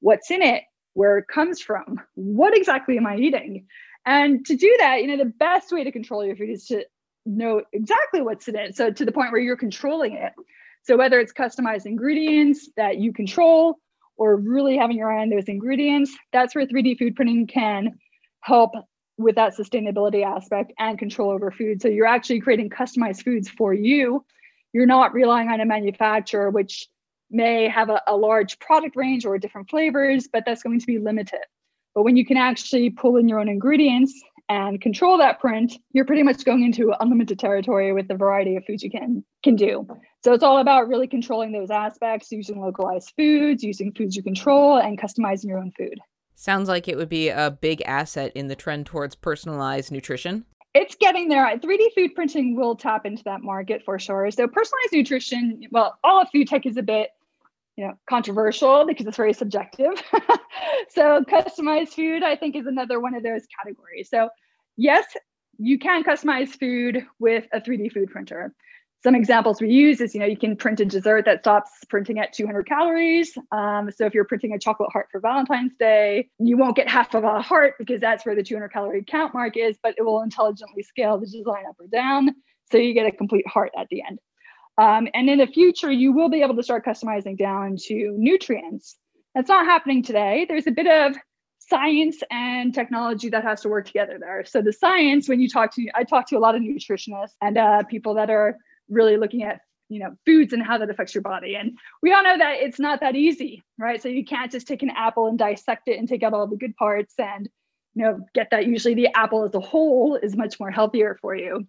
What's 0.00 0.30
in 0.30 0.40
it? 0.40 0.62
Where 0.94 1.18
it 1.18 1.28
comes 1.28 1.60
from? 1.60 2.00
What 2.14 2.56
exactly 2.56 2.96
am 2.96 3.06
I 3.06 3.16
eating? 3.16 3.66
And 4.06 4.46
to 4.46 4.56
do 4.56 4.74
that, 4.78 5.02
you 5.02 5.08
know, 5.08 5.18
the 5.18 5.26
best 5.26 5.70
way 5.70 5.84
to 5.84 5.92
control 5.92 6.24
your 6.24 6.36
food 6.36 6.48
is 6.48 6.64
to 6.68 6.84
know 7.26 7.62
exactly 7.72 8.22
what's 8.22 8.48
in 8.48 8.56
it. 8.56 8.76
So 8.76 8.90
to 8.90 9.04
the 9.04 9.12
point 9.12 9.32
where 9.32 9.40
you're 9.40 9.56
controlling 9.56 10.14
it. 10.14 10.32
So 10.84 10.96
whether 10.96 11.20
it's 11.20 11.32
customized 11.32 11.84
ingredients 11.84 12.70
that 12.76 12.96
you 12.96 13.12
control 13.12 13.78
or 14.16 14.36
really 14.36 14.78
having 14.78 14.96
your 14.96 15.12
eye 15.12 15.20
on 15.20 15.28
those 15.28 15.48
ingredients, 15.48 16.16
that's 16.32 16.54
where 16.54 16.64
3D 16.64 16.98
food 16.98 17.16
printing 17.16 17.46
can 17.46 17.98
help 18.46 18.72
with 19.18 19.34
that 19.34 19.56
sustainability 19.56 20.24
aspect 20.24 20.72
and 20.78 20.98
control 20.98 21.30
over 21.30 21.50
food. 21.50 21.82
So 21.82 21.88
you're 21.88 22.06
actually 22.06 22.40
creating 22.40 22.70
customized 22.70 23.24
foods 23.24 23.48
for 23.48 23.74
you. 23.74 24.24
You're 24.72 24.86
not 24.86 25.14
relying 25.14 25.48
on 25.48 25.60
a 25.60 25.64
manufacturer, 25.64 26.50
which 26.50 26.86
may 27.30 27.68
have 27.68 27.90
a, 27.90 28.00
a, 28.06 28.16
large 28.16 28.58
product 28.60 28.94
range 28.94 29.24
or 29.26 29.36
different 29.36 29.68
flavors, 29.68 30.28
but 30.32 30.44
that's 30.46 30.62
going 30.62 30.78
to 30.78 30.86
be 30.86 30.98
limited. 30.98 31.40
But 31.94 32.04
when 32.04 32.16
you 32.16 32.24
can 32.24 32.36
actually 32.36 32.90
pull 32.90 33.16
in 33.16 33.28
your 33.28 33.40
own 33.40 33.48
ingredients 33.48 34.12
and 34.48 34.80
control 34.80 35.18
that 35.18 35.40
print, 35.40 35.72
you're 35.92 36.04
pretty 36.04 36.22
much 36.22 36.44
going 36.44 36.62
into 36.62 36.94
unlimited 37.00 37.38
territory 37.40 37.92
with 37.92 38.06
the 38.06 38.14
variety 38.14 38.54
of 38.54 38.64
foods 38.64 38.84
you 38.84 38.90
can 38.90 39.24
can 39.42 39.56
do. 39.56 39.88
So 40.22 40.34
it's 40.34 40.44
all 40.44 40.58
about 40.58 40.86
really 40.86 41.08
controlling 41.08 41.50
those 41.50 41.70
aspects, 41.70 42.30
using 42.30 42.60
localized 42.60 43.12
foods, 43.16 43.64
using 43.64 43.92
foods 43.92 44.14
you 44.14 44.22
control, 44.22 44.76
and 44.76 45.00
customizing 45.00 45.46
your 45.46 45.58
own 45.58 45.72
food. 45.76 45.98
Sounds 46.38 46.68
like 46.68 46.86
it 46.86 46.98
would 46.98 47.08
be 47.08 47.30
a 47.30 47.50
big 47.50 47.80
asset 47.86 48.30
in 48.34 48.48
the 48.48 48.54
trend 48.54 48.84
towards 48.84 49.14
personalized 49.14 49.90
nutrition. 49.90 50.44
It's 50.74 50.94
getting 50.94 51.28
there. 51.28 51.46
3D 51.46 51.94
food 51.94 52.14
printing 52.14 52.54
will 52.54 52.76
tap 52.76 53.06
into 53.06 53.24
that 53.24 53.42
market 53.42 53.82
for 53.86 53.98
sure. 53.98 54.30
So 54.30 54.46
personalized 54.46 54.92
nutrition, 54.92 55.62
well, 55.70 55.98
all 56.04 56.20
of 56.20 56.28
food 56.30 56.46
tech 56.46 56.66
is 56.66 56.76
a 56.76 56.82
bit, 56.82 57.08
you 57.76 57.86
know, 57.86 57.94
controversial 58.06 58.84
because 58.86 59.06
it's 59.06 59.16
very 59.16 59.32
subjective. 59.32 59.94
so 60.90 61.24
customized 61.26 61.94
food, 61.94 62.22
I 62.22 62.36
think, 62.36 62.54
is 62.54 62.66
another 62.66 63.00
one 63.00 63.14
of 63.14 63.22
those 63.22 63.46
categories. 63.58 64.10
So 64.10 64.28
yes, 64.76 65.06
you 65.56 65.78
can 65.78 66.04
customize 66.04 66.50
food 66.50 67.06
with 67.18 67.46
a 67.54 67.62
3D 67.62 67.92
food 67.92 68.10
printer 68.10 68.52
some 69.06 69.14
examples 69.14 69.60
we 69.60 69.70
use 69.70 70.00
is 70.00 70.14
you 70.14 70.20
know 70.20 70.26
you 70.26 70.36
can 70.36 70.56
print 70.56 70.80
a 70.80 70.84
dessert 70.84 71.26
that 71.26 71.38
stops 71.38 71.70
printing 71.88 72.18
at 72.18 72.32
200 72.32 72.66
calories. 72.66 73.38
Um, 73.52 73.88
so 73.96 74.04
if 74.04 74.14
you're 74.14 74.24
printing 74.24 74.52
a 74.52 74.58
chocolate 74.58 74.90
heart 74.92 75.06
for 75.12 75.20
valentine's 75.20 75.70
day 75.78 76.28
you 76.40 76.56
won't 76.56 76.74
get 76.74 76.88
half 76.88 77.14
of 77.14 77.22
a 77.22 77.40
heart 77.40 77.74
because 77.78 78.00
that's 78.00 78.26
where 78.26 78.34
the 78.34 78.42
200 78.42 78.72
calorie 78.72 79.04
count 79.06 79.32
mark 79.32 79.56
is 79.56 79.78
but 79.80 79.94
it 79.96 80.02
will 80.02 80.22
intelligently 80.22 80.82
scale 80.82 81.18
the 81.18 81.26
design 81.26 81.62
up 81.68 81.76
or 81.78 81.86
down. 81.86 82.30
So 82.72 82.78
you 82.78 82.94
get 82.94 83.06
a 83.06 83.12
complete 83.12 83.46
heart 83.46 83.70
at 83.78 83.86
the 83.92 84.02
end. 84.02 84.18
Um, 84.76 85.06
and 85.14 85.30
in 85.30 85.38
the 85.38 85.46
future 85.46 85.92
you 85.92 86.12
will 86.12 86.28
be 86.28 86.42
able 86.42 86.56
to 86.56 86.64
start 86.64 86.84
customizing 86.84 87.38
down 87.38 87.76
to 87.86 88.12
nutrients. 88.18 88.96
That's 89.36 89.48
not 89.48 89.66
happening 89.66 90.02
today. 90.02 90.46
There's 90.48 90.66
a 90.66 90.72
bit 90.72 90.88
of 90.88 91.16
science 91.60 92.24
and 92.32 92.74
technology 92.74 93.28
that 93.28 93.44
has 93.44 93.60
to 93.60 93.68
work 93.68 93.86
together 93.86 94.18
there. 94.18 94.44
So 94.44 94.62
the 94.62 94.72
science 94.72 95.28
when 95.28 95.38
you 95.38 95.48
talk 95.48 95.72
to 95.76 95.88
i 95.94 96.02
talk 96.02 96.28
to 96.30 96.36
a 96.36 96.40
lot 96.40 96.56
of 96.56 96.62
nutritionists 96.62 97.36
and 97.40 97.56
uh, 97.56 97.84
people 97.84 98.14
that 98.14 98.30
are 98.30 98.56
really 98.88 99.16
looking 99.16 99.42
at 99.42 99.60
you 99.88 100.00
know 100.00 100.16
foods 100.24 100.52
and 100.52 100.62
how 100.62 100.78
that 100.78 100.90
affects 100.90 101.14
your 101.14 101.22
body. 101.22 101.56
And 101.56 101.78
we 102.02 102.12
all 102.12 102.22
know 102.22 102.38
that 102.38 102.56
it's 102.60 102.78
not 102.78 103.00
that 103.00 103.16
easy 103.16 103.64
right? 103.78 104.02
So 104.02 104.08
you 104.08 104.24
can't 104.24 104.50
just 104.50 104.66
take 104.66 104.82
an 104.82 104.90
apple 104.90 105.26
and 105.26 105.38
dissect 105.38 105.88
it 105.88 105.98
and 105.98 106.08
take 106.08 106.22
out 106.22 106.32
all 106.32 106.46
the 106.46 106.56
good 106.56 106.76
parts 106.76 107.14
and 107.18 107.48
you 107.94 108.04
know 108.04 108.20
get 108.34 108.48
that 108.50 108.66
usually 108.66 108.94
the 108.94 109.08
apple 109.14 109.44
as 109.44 109.54
a 109.54 109.60
whole 109.60 110.16
is 110.16 110.36
much 110.36 110.58
more 110.60 110.70
healthier 110.70 111.18
for 111.20 111.34
you. 111.34 111.66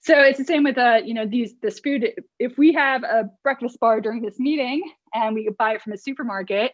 So 0.00 0.18
it's 0.20 0.38
the 0.38 0.44
same 0.44 0.64
with 0.64 0.78
uh 0.78 1.00
you 1.04 1.14
know 1.14 1.26
these 1.26 1.54
this 1.62 1.80
food. 1.80 2.12
If 2.38 2.58
we 2.58 2.72
have 2.72 3.02
a 3.02 3.30
breakfast 3.42 3.80
bar 3.80 4.00
during 4.00 4.22
this 4.22 4.38
meeting 4.38 4.82
and 5.12 5.34
we 5.34 5.48
buy 5.58 5.74
it 5.74 5.82
from 5.82 5.92
a 5.92 5.98
supermarket 5.98 6.72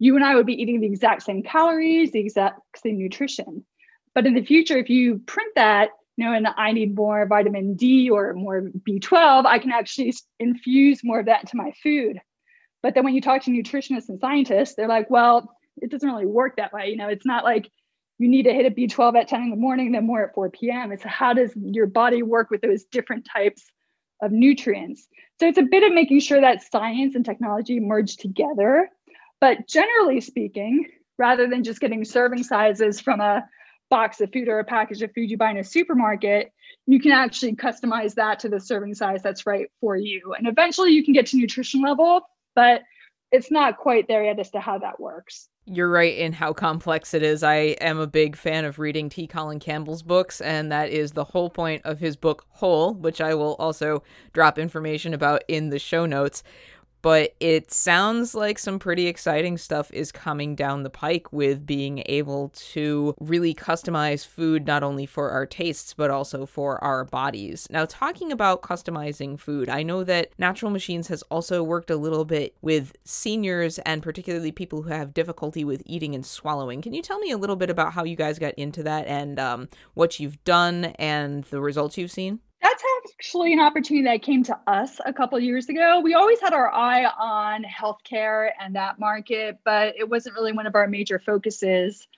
you 0.00 0.14
and 0.14 0.24
i 0.24 0.34
would 0.34 0.46
be 0.46 0.60
eating 0.62 0.80
the 0.80 0.86
exact 0.86 1.22
same 1.22 1.42
calories 1.42 2.12
the 2.12 2.20
exact 2.20 2.60
same 2.76 2.98
nutrition. 2.98 3.64
But 4.14 4.26
in 4.26 4.34
the 4.34 4.44
future 4.44 4.78
if 4.78 4.90
you 4.90 5.18
print 5.18 5.52
that 5.56 5.90
you 6.18 6.24
know, 6.24 6.32
and 6.32 6.48
I 6.56 6.72
need 6.72 6.96
more 6.96 7.24
vitamin 7.26 7.76
D 7.76 8.10
or 8.10 8.34
more 8.34 8.72
B12, 8.88 9.46
I 9.46 9.60
can 9.60 9.70
actually 9.70 10.12
infuse 10.40 11.04
more 11.04 11.20
of 11.20 11.26
that 11.26 11.42
into 11.42 11.56
my 11.56 11.70
food. 11.80 12.20
But 12.82 12.94
then 12.94 13.04
when 13.04 13.14
you 13.14 13.20
talk 13.20 13.44
to 13.44 13.52
nutritionists 13.52 14.08
and 14.08 14.18
scientists, 14.18 14.74
they're 14.74 14.88
like, 14.88 15.08
well, 15.10 15.56
it 15.80 15.92
doesn't 15.92 16.08
really 16.08 16.26
work 16.26 16.56
that 16.56 16.72
way. 16.72 16.88
You 16.88 16.96
know, 16.96 17.06
it's 17.06 17.24
not 17.24 17.44
like 17.44 17.70
you 18.18 18.28
need 18.28 18.42
to 18.44 18.52
hit 18.52 18.66
a 18.66 18.70
B12 18.74 19.16
at 19.16 19.28
10 19.28 19.42
in 19.42 19.50
the 19.50 19.56
morning, 19.56 19.92
then 19.92 20.08
more 20.08 20.24
at 20.24 20.34
4 20.34 20.50
p.m. 20.50 20.90
It's 20.90 21.04
how 21.04 21.34
does 21.34 21.52
your 21.54 21.86
body 21.86 22.24
work 22.24 22.50
with 22.50 22.62
those 22.62 22.82
different 22.82 23.24
types 23.32 23.62
of 24.20 24.32
nutrients? 24.32 25.06
So 25.38 25.46
it's 25.46 25.58
a 25.58 25.62
bit 25.62 25.84
of 25.84 25.94
making 25.94 26.18
sure 26.18 26.40
that 26.40 26.64
science 26.64 27.14
and 27.14 27.24
technology 27.24 27.78
merge 27.78 28.16
together. 28.16 28.90
But 29.40 29.68
generally 29.68 30.20
speaking, 30.20 30.88
rather 31.16 31.46
than 31.46 31.62
just 31.62 31.78
getting 31.78 32.04
serving 32.04 32.42
sizes 32.42 32.98
from 32.98 33.20
a 33.20 33.48
box 33.90 34.20
of 34.20 34.32
food 34.32 34.48
or 34.48 34.58
a 34.58 34.64
package 34.64 35.02
of 35.02 35.12
food 35.14 35.30
you 35.30 35.36
buy 35.36 35.50
in 35.50 35.56
a 35.58 35.64
supermarket, 35.64 36.52
you 36.86 37.00
can 37.00 37.12
actually 37.12 37.54
customize 37.54 38.14
that 38.14 38.38
to 38.40 38.48
the 38.48 38.60
serving 38.60 38.94
size 38.94 39.22
that's 39.22 39.46
right 39.46 39.66
for 39.80 39.96
you. 39.96 40.34
And 40.36 40.46
eventually 40.46 40.90
you 40.90 41.04
can 41.04 41.14
get 41.14 41.26
to 41.26 41.36
nutrition 41.36 41.82
level, 41.82 42.22
but 42.54 42.82
it's 43.30 43.50
not 43.50 43.76
quite 43.76 44.08
there 44.08 44.24
yet 44.24 44.38
as 44.38 44.50
to 44.50 44.60
how 44.60 44.78
that 44.78 44.98
works. 44.98 45.48
You're 45.66 45.90
right 45.90 46.16
in 46.16 46.32
how 46.32 46.54
complex 46.54 47.12
it 47.12 47.22
is. 47.22 47.42
I 47.42 47.76
am 47.82 47.98
a 47.98 48.06
big 48.06 48.36
fan 48.36 48.64
of 48.64 48.78
reading 48.78 49.10
T. 49.10 49.26
Colin 49.26 49.60
Campbell's 49.60 50.02
books, 50.02 50.40
and 50.40 50.72
that 50.72 50.88
is 50.88 51.12
the 51.12 51.24
whole 51.24 51.50
point 51.50 51.82
of 51.84 52.00
his 52.00 52.16
book 52.16 52.46
Whole, 52.48 52.94
which 52.94 53.20
I 53.20 53.34
will 53.34 53.54
also 53.56 54.02
drop 54.32 54.58
information 54.58 55.12
about 55.12 55.44
in 55.46 55.68
the 55.68 55.78
show 55.78 56.06
notes 56.06 56.42
but 57.02 57.34
it 57.40 57.70
sounds 57.70 58.34
like 58.34 58.58
some 58.58 58.78
pretty 58.78 59.06
exciting 59.06 59.58
stuff 59.58 59.90
is 59.92 60.12
coming 60.12 60.54
down 60.54 60.82
the 60.82 60.90
pike 60.90 61.32
with 61.32 61.66
being 61.66 62.02
able 62.06 62.50
to 62.50 63.14
really 63.20 63.54
customize 63.54 64.26
food 64.26 64.66
not 64.66 64.82
only 64.82 65.06
for 65.06 65.30
our 65.30 65.46
tastes 65.46 65.94
but 65.94 66.10
also 66.10 66.46
for 66.46 66.82
our 66.82 67.04
bodies. 67.04 67.66
Now, 67.70 67.84
talking 67.84 68.32
about 68.32 68.62
customizing 68.62 69.38
food, 69.38 69.68
I 69.68 69.82
know 69.82 70.04
that 70.04 70.30
Natural 70.38 70.70
Machines 70.70 71.08
has 71.08 71.22
also 71.24 71.62
worked 71.62 71.90
a 71.90 71.96
little 71.96 72.24
bit 72.24 72.56
with 72.60 72.96
seniors 73.04 73.78
and 73.80 74.02
particularly 74.02 74.52
people 74.52 74.82
who 74.82 74.90
have 74.90 75.14
difficulty 75.14 75.64
with 75.64 75.82
eating 75.86 76.14
and 76.14 76.24
swallowing. 76.24 76.82
Can 76.82 76.94
you 76.94 77.02
tell 77.02 77.18
me 77.18 77.30
a 77.30 77.38
little 77.38 77.56
bit 77.56 77.70
about 77.70 77.92
how 77.92 78.04
you 78.04 78.16
guys 78.16 78.38
got 78.38 78.54
into 78.54 78.82
that 78.82 79.06
and 79.06 79.38
um, 79.38 79.68
what 79.94 80.20
you've 80.20 80.42
done 80.44 80.86
and 80.98 81.44
the 81.44 81.60
results 81.60 81.96
you've 81.98 82.10
seen? 82.10 82.40
That's 82.60 82.82
actually 83.14 83.52
an 83.52 83.60
opportunity 83.60 84.04
that 84.04 84.22
came 84.22 84.42
to 84.44 84.58
us 84.66 84.98
a 85.06 85.12
couple 85.12 85.38
years 85.38 85.68
ago. 85.68 86.00
We 86.00 86.14
always 86.14 86.40
had 86.40 86.52
our 86.52 86.72
eye 86.72 87.04
on 87.04 87.64
healthcare 87.64 88.50
and 88.60 88.74
that 88.74 88.98
market, 88.98 89.58
but 89.64 89.94
it 89.96 90.08
wasn't 90.08 90.34
really 90.34 90.52
one 90.52 90.66
of 90.66 90.74
our 90.74 90.88
major 90.88 91.20
focuses. 91.20 92.08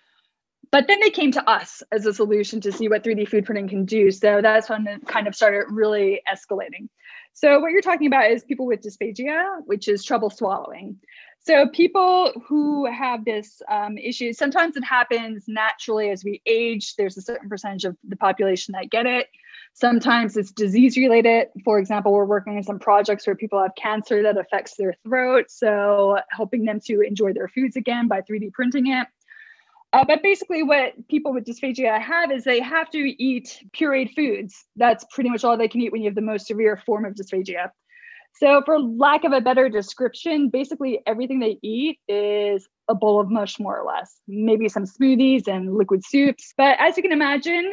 But 0.71 0.87
then 0.87 1.01
they 1.01 1.11
came 1.11 1.33
to 1.33 1.51
us 1.51 1.83
as 1.93 2.07
a 2.07 2.15
solution 2.15 2.61
to 2.63 2.73
see 2.73 2.89
what 2.89 3.03
3D 3.03 3.29
food 3.29 3.45
printing 3.45 3.69
can 3.69 3.85
do. 3.85 4.11
So 4.11 4.41
that's 4.41 4.71
when 4.71 4.87
it 4.87 5.07
kind 5.07 5.27
of 5.27 5.35
started 5.35 5.67
really 5.69 6.23
escalating. 6.33 6.89
So 7.33 7.59
what 7.59 7.73
you're 7.73 7.83
talking 7.83 8.07
about 8.07 8.31
is 8.31 8.45
people 8.45 8.67
with 8.67 8.81
dysphagia, 8.81 9.63
which 9.67 9.89
is 9.89 10.05
trouble 10.05 10.31
swallowing. 10.31 10.99
So 11.41 11.69
people 11.69 12.33
who 12.47 12.87
have 12.87 13.25
this 13.25 13.63
um, 13.69 13.99
issue, 13.99 14.33
sometimes 14.33 14.77
it 14.77 14.85
happens 14.85 15.45
naturally 15.49 16.11
as 16.11 16.23
we 16.23 16.41
age. 16.47 16.97
There's 16.97 17.17
a 17.17 17.23
certain 17.23 17.49
percentage 17.49 17.85
of 17.85 17.97
the 18.07 18.17
population 18.17 18.73
that 18.73 18.91
get 18.91 19.07
it. 19.07 19.27
Sometimes 19.73 20.37
it's 20.37 20.53
disease 20.53 20.97
related. 20.97 21.49
For 21.65 21.79
example, 21.79 22.13
we're 22.13 22.25
working 22.25 22.57
on 22.57 22.63
some 22.63 22.79
projects 22.79 23.27
where 23.27 23.37
people 23.37 23.63
have 23.63 23.75
cancer 23.77 24.23
that 24.25 24.37
affects 24.37 24.77
their 24.77 24.95
throat. 25.05 25.47
So 25.49 26.19
helping 26.31 26.65
them 26.65 26.81
to 26.87 27.01
enjoy 27.01 27.33
their 27.33 27.49
foods 27.49 27.77
again 27.77 28.09
by 28.09 28.21
3D 28.21 28.53
printing 28.53 28.89
it. 28.89 29.07
Uh, 29.93 30.05
but 30.05 30.23
basically, 30.23 30.63
what 30.63 30.93
people 31.09 31.33
with 31.33 31.45
dysphagia 31.45 32.01
have 32.01 32.31
is 32.31 32.45
they 32.45 32.61
have 32.61 32.89
to 32.91 32.99
eat 32.99 33.59
pureed 33.73 34.15
foods. 34.15 34.65
That's 34.77 35.05
pretty 35.11 35.31
much 35.31 35.43
all 35.43 35.57
they 35.57 35.67
can 35.67 35.81
eat 35.81 35.91
when 35.91 36.03
you 36.03 36.09
have 36.09 36.15
the 36.15 36.21
most 36.21 36.47
severe 36.47 36.77
form 36.77 37.05
of 37.05 37.15
dysphagia. 37.15 37.71
So, 38.35 38.63
for 38.65 38.79
lack 38.79 39.25
of 39.25 39.33
a 39.33 39.41
better 39.41 39.69
description, 39.69 40.49
basically 40.49 41.01
everything 41.07 41.41
they 41.41 41.59
eat 41.63 41.99
is 42.07 42.69
a 42.89 42.95
bowl 42.95 43.21
of 43.21 43.31
mush, 43.31 43.59
more 43.59 43.79
or 43.79 43.85
less. 43.85 44.21
Maybe 44.29 44.69
some 44.69 44.85
smoothies 44.85 45.49
and 45.49 45.75
liquid 45.75 46.05
soups. 46.05 46.55
But 46.57 46.79
as 46.79 46.97
you 46.97 47.03
can 47.03 47.13
imagine, 47.13 47.73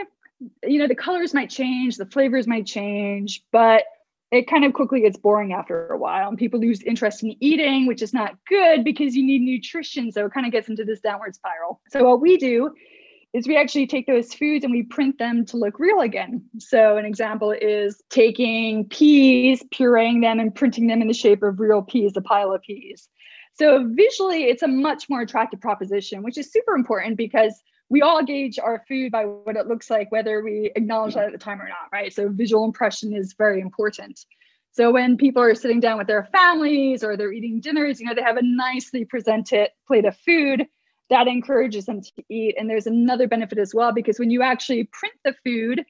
you 0.63 0.79
know, 0.79 0.87
the 0.87 0.95
colors 0.95 1.33
might 1.33 1.49
change, 1.49 1.97
the 1.97 2.05
flavors 2.05 2.47
might 2.47 2.65
change, 2.65 3.43
but 3.51 3.83
it 4.31 4.47
kind 4.47 4.65
of 4.65 4.73
quickly 4.73 5.01
gets 5.01 5.17
boring 5.17 5.53
after 5.53 5.87
a 5.87 5.97
while 5.97 6.27
and 6.27 6.37
people 6.37 6.59
lose 6.59 6.81
interest 6.81 7.23
in 7.23 7.35
eating 7.39 7.85
which 7.85 8.01
is 8.01 8.13
not 8.13 8.35
good 8.47 8.83
because 8.83 9.15
you 9.15 9.25
need 9.25 9.41
nutrition 9.41 10.11
so 10.11 10.25
it 10.25 10.33
kind 10.33 10.45
of 10.45 10.51
gets 10.51 10.67
into 10.67 10.83
this 10.83 10.99
downward 10.99 11.33
spiral. 11.33 11.79
So 11.89 12.03
what 12.03 12.19
we 12.19 12.37
do 12.37 12.73
is 13.33 13.47
we 13.47 13.57
actually 13.57 13.87
take 13.87 14.07
those 14.07 14.33
foods 14.33 14.63
and 14.63 14.71
we 14.71 14.83
print 14.83 15.17
them 15.17 15.45
to 15.45 15.57
look 15.57 15.79
real 15.79 15.99
again. 15.99 16.43
So 16.59 16.97
an 16.97 17.05
example 17.05 17.51
is 17.51 18.01
taking 18.09 18.85
peas 18.85 19.63
pureeing 19.73 20.21
them 20.21 20.39
and 20.39 20.53
printing 20.53 20.87
them 20.87 21.01
in 21.01 21.07
the 21.07 21.13
shape 21.13 21.43
of 21.43 21.59
real 21.59 21.81
peas 21.81 22.13
a 22.17 22.21
pile 22.21 22.53
of 22.53 22.61
peas. 22.61 23.09
So 23.53 23.87
visually 23.89 24.45
it's 24.45 24.63
a 24.63 24.67
much 24.67 25.09
more 25.09 25.21
attractive 25.21 25.61
proposition 25.61 26.21
which 26.21 26.37
is 26.37 26.51
super 26.51 26.75
important 26.75 27.15
because 27.15 27.61
we 27.89 28.01
all 28.01 28.23
gauge 28.23 28.59
our 28.59 28.83
food 28.87 29.11
by 29.11 29.23
what 29.25 29.55
it 29.55 29.67
looks 29.67 29.89
like, 29.89 30.11
whether 30.11 30.43
we 30.43 30.71
acknowledge 30.75 31.13
that 31.13 31.25
at 31.25 31.31
the 31.31 31.37
time 31.37 31.61
or 31.61 31.67
not, 31.67 31.89
right? 31.91 32.13
So 32.13 32.29
visual 32.29 32.65
impression 32.65 33.13
is 33.13 33.33
very 33.37 33.61
important. 33.61 34.25
So 34.71 34.91
when 34.91 35.17
people 35.17 35.41
are 35.41 35.55
sitting 35.55 35.79
down 35.79 35.97
with 35.97 36.07
their 36.07 36.27
families 36.31 37.03
or 37.03 37.17
they're 37.17 37.31
eating 37.31 37.61
dinners, 37.61 37.99
you 37.99 38.05
know, 38.05 38.13
they 38.13 38.21
have 38.21 38.37
a 38.37 38.43
nicely 38.43 39.05
presented 39.05 39.69
plate 39.87 40.05
of 40.05 40.15
food 40.17 40.67
that 41.09 41.27
encourages 41.27 41.85
them 41.85 42.01
to 42.01 42.23
eat. 42.29 42.55
And 42.59 42.69
there's 42.69 42.87
another 42.87 43.27
benefit 43.27 43.57
as 43.57 43.73
well 43.73 43.93
because 43.93 44.19
when 44.19 44.29
you 44.29 44.41
actually 44.43 44.89
print 44.91 45.15
the 45.23 45.33
food, 45.43 45.83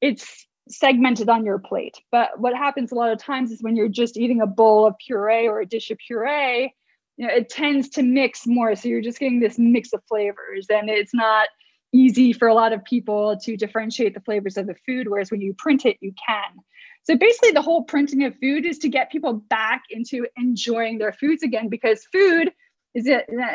it's 0.00 0.46
segmented 0.68 1.28
on 1.28 1.44
your 1.44 1.58
plate. 1.58 1.98
But 2.10 2.40
what 2.40 2.56
happens 2.56 2.90
a 2.90 2.94
lot 2.94 3.12
of 3.12 3.18
times 3.18 3.50
is 3.50 3.62
when 3.62 3.76
you're 3.76 3.88
just 3.88 4.16
eating 4.16 4.40
a 4.40 4.46
bowl 4.46 4.86
of 4.86 4.94
puree 4.98 5.46
or 5.46 5.60
a 5.60 5.66
dish 5.66 5.90
of 5.90 5.98
puree, 5.98 6.74
you 7.16 7.26
know, 7.26 7.32
it 7.32 7.48
tends 7.48 7.88
to 7.90 8.02
mix 8.02 8.46
more. 8.46 8.74
So 8.74 8.88
you're 8.88 9.00
just 9.00 9.18
getting 9.18 9.40
this 9.40 9.58
mix 9.58 9.92
of 9.92 10.02
flavors, 10.08 10.66
and 10.68 10.90
it's 10.90 11.14
not 11.14 11.48
easy 11.92 12.32
for 12.32 12.48
a 12.48 12.54
lot 12.54 12.72
of 12.72 12.84
people 12.84 13.36
to 13.36 13.56
differentiate 13.56 14.14
the 14.14 14.20
flavors 14.20 14.56
of 14.56 14.66
the 14.66 14.74
food. 14.84 15.08
Whereas 15.08 15.30
when 15.30 15.40
you 15.40 15.54
print 15.54 15.86
it, 15.86 15.96
you 16.00 16.12
can. 16.26 16.58
So 17.04 17.16
basically, 17.16 17.52
the 17.52 17.62
whole 17.62 17.84
printing 17.84 18.24
of 18.24 18.34
food 18.38 18.64
is 18.66 18.78
to 18.78 18.88
get 18.88 19.12
people 19.12 19.34
back 19.34 19.82
into 19.90 20.26
enjoying 20.36 20.98
their 20.98 21.12
foods 21.12 21.42
again, 21.42 21.68
because 21.68 22.04
food 22.10 22.50
is 22.94 23.08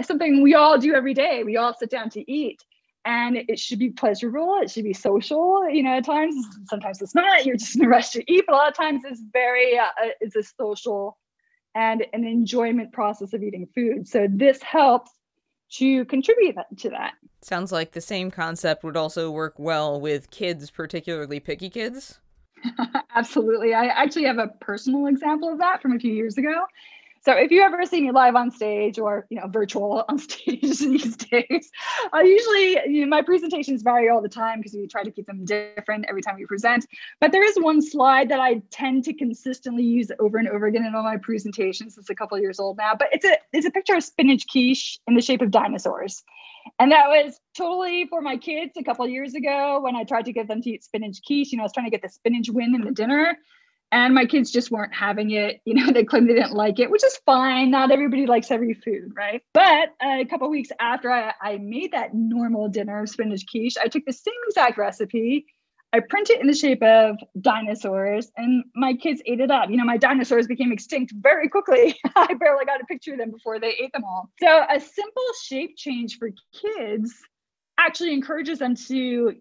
something 0.05 0.43
we 0.43 0.53
all 0.53 0.77
do 0.77 0.93
every 0.93 1.13
day. 1.13 1.43
We 1.43 1.57
all 1.57 1.73
sit 1.73 1.89
down 1.89 2.09
to 2.11 2.31
eat, 2.31 2.63
and 3.05 3.37
it 3.37 3.57
should 3.57 3.79
be 3.79 3.89
pleasurable. 3.89 4.59
It 4.61 4.69
should 4.69 4.83
be 4.83 4.93
social. 4.93 5.67
You 5.69 5.83
know, 5.83 5.97
at 5.97 6.05
times, 6.05 6.35
sometimes 6.69 7.01
it's 7.01 7.15
not. 7.15 7.45
You're 7.45 7.57
just 7.57 7.75
in 7.75 7.85
a 7.85 7.89
rush 7.89 8.11
to 8.11 8.31
eat, 8.31 8.45
but 8.45 8.53
a 8.53 8.57
lot 8.57 8.69
of 8.69 8.75
times 8.75 9.01
it's 9.03 9.21
very 9.33 9.79
uh, 9.79 9.87
it's 10.21 10.35
a 10.35 10.43
social 10.43 11.17
and 11.75 12.05
an 12.13 12.25
enjoyment 12.25 12.91
process 12.91 13.33
of 13.33 13.43
eating 13.43 13.67
food. 13.73 14.07
So 14.07 14.27
this 14.29 14.61
helps 14.61 15.11
to 15.73 16.05
contribute 16.05 16.55
to 16.79 16.89
that. 16.89 17.13
Sounds 17.41 17.71
like 17.71 17.91
the 17.91 18.01
same 18.01 18.31
concept 18.31 18.83
would 18.83 18.97
also 18.97 19.31
work 19.31 19.53
well 19.57 20.01
with 20.01 20.31
kids, 20.31 20.69
particularly 20.71 21.39
picky 21.39 21.69
kids. 21.69 22.19
Absolutely. 23.15 23.73
I 23.73 23.85
actually 23.85 24.25
have 24.25 24.39
a 24.39 24.47
personal 24.47 25.07
example 25.07 25.51
of 25.51 25.59
that 25.59 25.81
from 25.81 25.93
a 25.93 25.99
few 25.99 26.11
years 26.11 26.37
ago. 26.37 26.65
So 27.21 27.33
if 27.33 27.51
you 27.51 27.61
ever 27.61 27.85
see 27.85 28.01
me 28.01 28.11
live 28.11 28.35
on 28.35 28.51
stage 28.51 28.97
or 28.97 29.25
you 29.29 29.39
know 29.39 29.47
virtual 29.47 30.05
on 30.09 30.17
stage 30.17 30.61
these 30.61 31.17
days, 31.17 31.71
I 32.13 32.21
usually 32.21 32.91
you 32.91 33.01
know, 33.01 33.07
my 33.07 33.21
presentations 33.21 33.81
vary 33.81 34.09
all 34.09 34.21
the 34.21 34.29
time 34.29 34.59
because 34.59 34.73
we 34.73 34.87
try 34.87 35.03
to 35.03 35.11
keep 35.11 35.27
them 35.27 35.45
different 35.45 36.05
every 36.07 36.21
time 36.21 36.35
we 36.35 36.45
present. 36.45 36.85
But 37.19 37.31
there 37.31 37.43
is 37.43 37.55
one 37.57 37.81
slide 37.81 38.29
that 38.29 38.39
I 38.39 38.61
tend 38.71 39.03
to 39.05 39.13
consistently 39.13 39.83
use 39.83 40.11
over 40.19 40.37
and 40.37 40.47
over 40.47 40.67
again 40.67 40.85
in 40.85 40.95
all 40.95 41.03
my 41.03 41.17
presentations. 41.17 41.97
It's 41.97 42.09
a 42.09 42.15
couple 42.15 42.39
years 42.39 42.59
old 42.59 42.77
now, 42.77 42.95
but 42.97 43.09
it's 43.11 43.25
a 43.25 43.37
it's 43.53 43.65
a 43.65 43.71
picture 43.71 43.95
of 43.95 44.03
spinach 44.03 44.45
quiche 44.47 44.99
in 45.07 45.15
the 45.15 45.21
shape 45.21 45.41
of 45.41 45.51
dinosaurs. 45.51 46.23
And 46.77 46.91
that 46.91 47.07
was 47.07 47.39
totally 47.57 48.05
for 48.07 48.21
my 48.21 48.37
kids 48.37 48.73
a 48.77 48.83
couple 48.83 49.07
years 49.07 49.33
ago 49.33 49.79
when 49.81 49.95
I 49.95 50.03
tried 50.03 50.25
to 50.25 50.33
get 50.33 50.47
them 50.47 50.61
to 50.61 50.69
eat 50.69 50.83
spinach 50.83 51.19
quiche. 51.25 51.51
You 51.51 51.57
know, 51.57 51.63
I 51.63 51.65
was 51.65 51.73
trying 51.73 51.87
to 51.87 51.91
get 51.91 52.01
the 52.01 52.09
spinach 52.09 52.49
win 52.49 52.75
in 52.75 52.81
the 52.81 52.91
dinner 52.91 53.37
and 53.91 54.13
my 54.13 54.25
kids 54.25 54.51
just 54.51 54.71
weren't 54.71 54.93
having 54.93 55.31
it 55.31 55.61
you 55.65 55.73
know 55.73 55.91
they 55.93 56.03
claimed 56.03 56.29
they 56.29 56.33
didn't 56.33 56.53
like 56.53 56.79
it 56.79 56.89
which 56.89 57.03
is 57.03 57.17
fine 57.25 57.71
not 57.71 57.91
everybody 57.91 58.25
likes 58.25 58.51
every 58.51 58.73
food 58.73 59.11
right? 59.15 59.41
But 59.53 59.89
a 60.01 60.25
couple 60.25 60.49
weeks 60.49 60.69
after 60.79 61.11
I, 61.11 61.33
I 61.41 61.57
made 61.57 61.91
that 61.91 62.13
normal 62.13 62.69
dinner 62.69 63.01
of 63.01 63.09
spinach 63.09 63.45
quiche 63.49 63.77
i 63.77 63.87
took 63.87 64.05
the 64.05 64.13
same 64.13 64.33
exact 64.47 64.77
recipe 64.77 65.45
i 65.93 65.99
printed 65.99 66.37
it 66.37 66.41
in 66.41 66.47
the 66.47 66.53
shape 66.53 66.83
of 66.83 67.17
dinosaurs 67.41 68.31
and 68.37 68.63
my 68.75 68.93
kids 68.93 69.21
ate 69.25 69.39
it 69.39 69.51
up. 69.51 69.69
You 69.69 69.77
know 69.77 69.85
my 69.85 69.97
dinosaurs 69.97 70.47
became 70.47 70.71
extinct 70.71 71.13
very 71.15 71.49
quickly. 71.49 71.95
I 72.15 72.33
barely 72.35 72.65
got 72.65 72.81
a 72.81 72.85
picture 72.85 73.13
of 73.13 73.19
them 73.19 73.31
before 73.31 73.59
they 73.59 73.73
ate 73.81 73.91
them 73.93 74.03
all. 74.03 74.29
So 74.39 74.65
a 74.69 74.79
simple 74.79 75.23
shape 75.43 75.75
change 75.77 76.17
for 76.17 76.29
kids 76.53 77.13
actually 77.79 78.13
encourages 78.13 78.59
them 78.59 78.75
to 78.75 79.35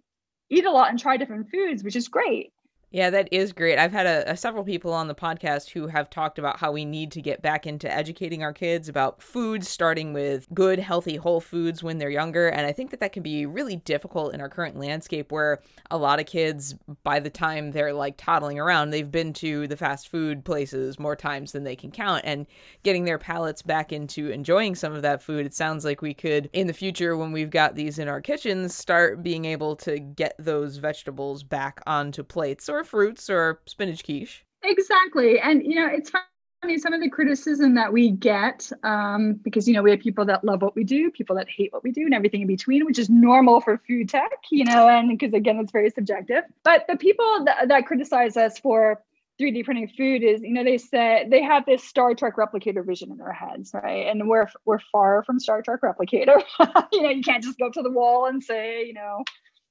eat 0.51 0.65
a 0.65 0.71
lot 0.71 0.91
and 0.91 0.99
try 0.99 1.17
different 1.17 1.51
foods 1.51 1.83
which 1.83 1.97
is 1.97 2.09
great 2.09 2.53
yeah, 2.91 3.11
that 3.11 3.29
is 3.31 3.53
great. 3.53 3.79
I've 3.79 3.93
had 3.93 4.07
a, 4.07 4.33
a, 4.33 4.37
several 4.37 4.65
people 4.65 4.95
on 4.95 5.09
the 5.09 5.15
podcast 5.15 5.71
who 5.71 5.89
have 5.89 6.09
talked 6.09 6.39
about 6.39 6.59
how 6.59 6.73
we 6.73 6.87
need 6.87 7.13
to 7.13 7.21
get 7.21 7.43
back 7.43 7.67
into 7.67 7.93
educating 7.93 8.43
our 8.43 8.55
kids 8.55 8.89
about 8.89 9.21
foods, 9.21 9.69
starting 9.69 10.15
with 10.15 10.47
good, 10.55 10.79
healthy, 10.79 11.17
whole 11.17 11.41
foods 11.41 11.83
when 11.83 11.99
they're 11.99 12.09
younger. 12.09 12.49
And 12.49 12.67
I 12.67 12.73
think 12.73 12.91
that 12.91 13.01
that 13.01 13.13
can 13.13 13.23
be 13.23 13.45
really 13.45 13.77
difficult 13.77 14.33
in 14.33 14.41
our 14.41 14.49
current 14.49 14.79
landscape 14.79 15.31
where 15.31 15.61
a 15.91 15.99
lot 15.99 16.19
of 16.19 16.25
kids, 16.25 16.77
by 17.05 17.21
the 17.21 17.29
time 17.29 17.73
they're 17.73 17.93
like 17.93 18.17
toddling 18.17 18.59
around, 18.59 18.89
they've 18.89 19.11
been 19.11 19.35
to 19.35 19.67
the 19.67 19.77
fast 19.77 20.09
food 20.09 20.43
places 20.43 20.99
more 20.99 21.17
times 21.17 21.53
than 21.53 21.65
they 21.65 21.77
can 21.77 21.91
count. 21.91 22.23
And 22.25 22.47
getting 22.85 23.05
their 23.05 23.19
palates 23.19 23.61
back 23.61 23.93
into 23.93 24.31
enjoying 24.31 24.75
some 24.75 24.95
of 24.95 25.03
that 25.03 25.23
food, 25.23 25.45
it 25.45 25.53
sounds 25.53 25.85
like 25.85 26.01
we 26.01 26.15
could, 26.15 26.49
in 26.55 26.67
the 26.67 26.73
future, 26.73 27.19
when 27.19 27.33
we've 27.33 27.51
got 27.51 27.75
these 27.75 27.99
in 27.99 28.09
our 28.09 28.23
kitchens, 28.23 28.75
start 28.75 29.23
being 29.23 29.45
able 29.45 29.77
to 29.77 29.99
get 29.99 30.35
those 30.39 30.79
vegetables 30.79 31.43
back 31.43 31.83
onto 31.87 32.23
plates 32.23 32.65
fruits 32.85 33.29
or 33.31 33.61
spinach 33.67 34.05
quiche. 34.05 34.45
Exactly. 34.63 35.39
And, 35.41 35.63
you 35.65 35.77
know, 35.77 35.87
it's 35.87 36.11
funny, 36.11 36.79
some 36.79 36.93
of 36.93 37.01
the 37.01 37.09
criticism 37.09 37.75
that 37.77 37.93
we 37.93 38.11
get, 38.11 38.71
um, 38.83 39.35
because, 39.43 39.69
you 39.69 39.75
know, 39.75 39.83
we 39.83 39.91
have 39.93 40.01
people 40.01 40.25
that 40.27 40.45
love 40.45 40.63
what 40.63 40.75
we 40.75 40.85
do, 40.85 41.11
people 41.11 41.37
that 41.37 41.49
hate 41.49 41.73
what 41.73 41.85
we 41.85 41.93
do, 41.93 42.03
and 42.03 42.15
everything 42.15 42.43
in 42.43 42.49
between, 42.49 42.85
which 42.85 42.99
is 42.99 43.09
normal 43.09 43.61
for 43.61 43.81
food 43.87 44.09
tech, 44.09 44.33
you 44.51 44.65
know, 44.65 44.89
and 44.89 45.09
because, 45.09 45.33
again, 45.33 45.59
it's 45.59 45.73
very 45.73 45.91
subjective. 45.91 46.45
But 46.65 46.87
the 46.89 46.97
people 46.97 47.45
that, 47.45 47.69
that 47.69 47.87
criticize 47.87 48.37
us 48.37 48.59
for 48.59 49.01
3D 49.41 49.65
printing 49.65 49.89
food 49.89 50.23
is, 50.23 50.43
you 50.43 50.53
know, 50.53 50.65
they 50.65 50.79
say 50.79 51.27
they 51.31 51.43
have 51.43 51.65
this 51.65 51.85
Star 51.85 52.15
Trek 52.15 52.37
replicator 52.37 52.85
vision 52.85 53.13
in 53.13 53.19
their 53.19 53.33
heads, 53.33 53.71
right? 53.73 54.09
And 54.09 54.29
we're 54.29 54.49
we're 54.65 54.81
far 54.91 55.23
from 55.25 55.39
Star 55.39 55.63
Trek 55.63 55.81
replicator. 55.83 56.43
you 56.93 57.03
know, 57.03 57.11
you 57.11 57.23
can't 57.23 57.43
just 57.43 57.59
go 57.59 57.67
up 57.67 57.73
to 57.75 57.83
the 57.83 57.91
wall 57.91 58.27
and 58.27 58.43
say, 58.43 58.85
you 58.85 58.95
know, 58.95 59.23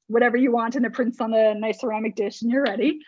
whatever 0.08 0.38
you 0.38 0.52
want 0.52 0.76
and 0.76 0.86
it 0.86 0.94
prints 0.94 1.22
on 1.22 1.34
a 1.34 1.54
nice 1.54 1.82
ceramic 1.82 2.16
dish 2.16 2.42
and 2.42 2.52
you're 2.52 2.64
ready. 2.64 3.00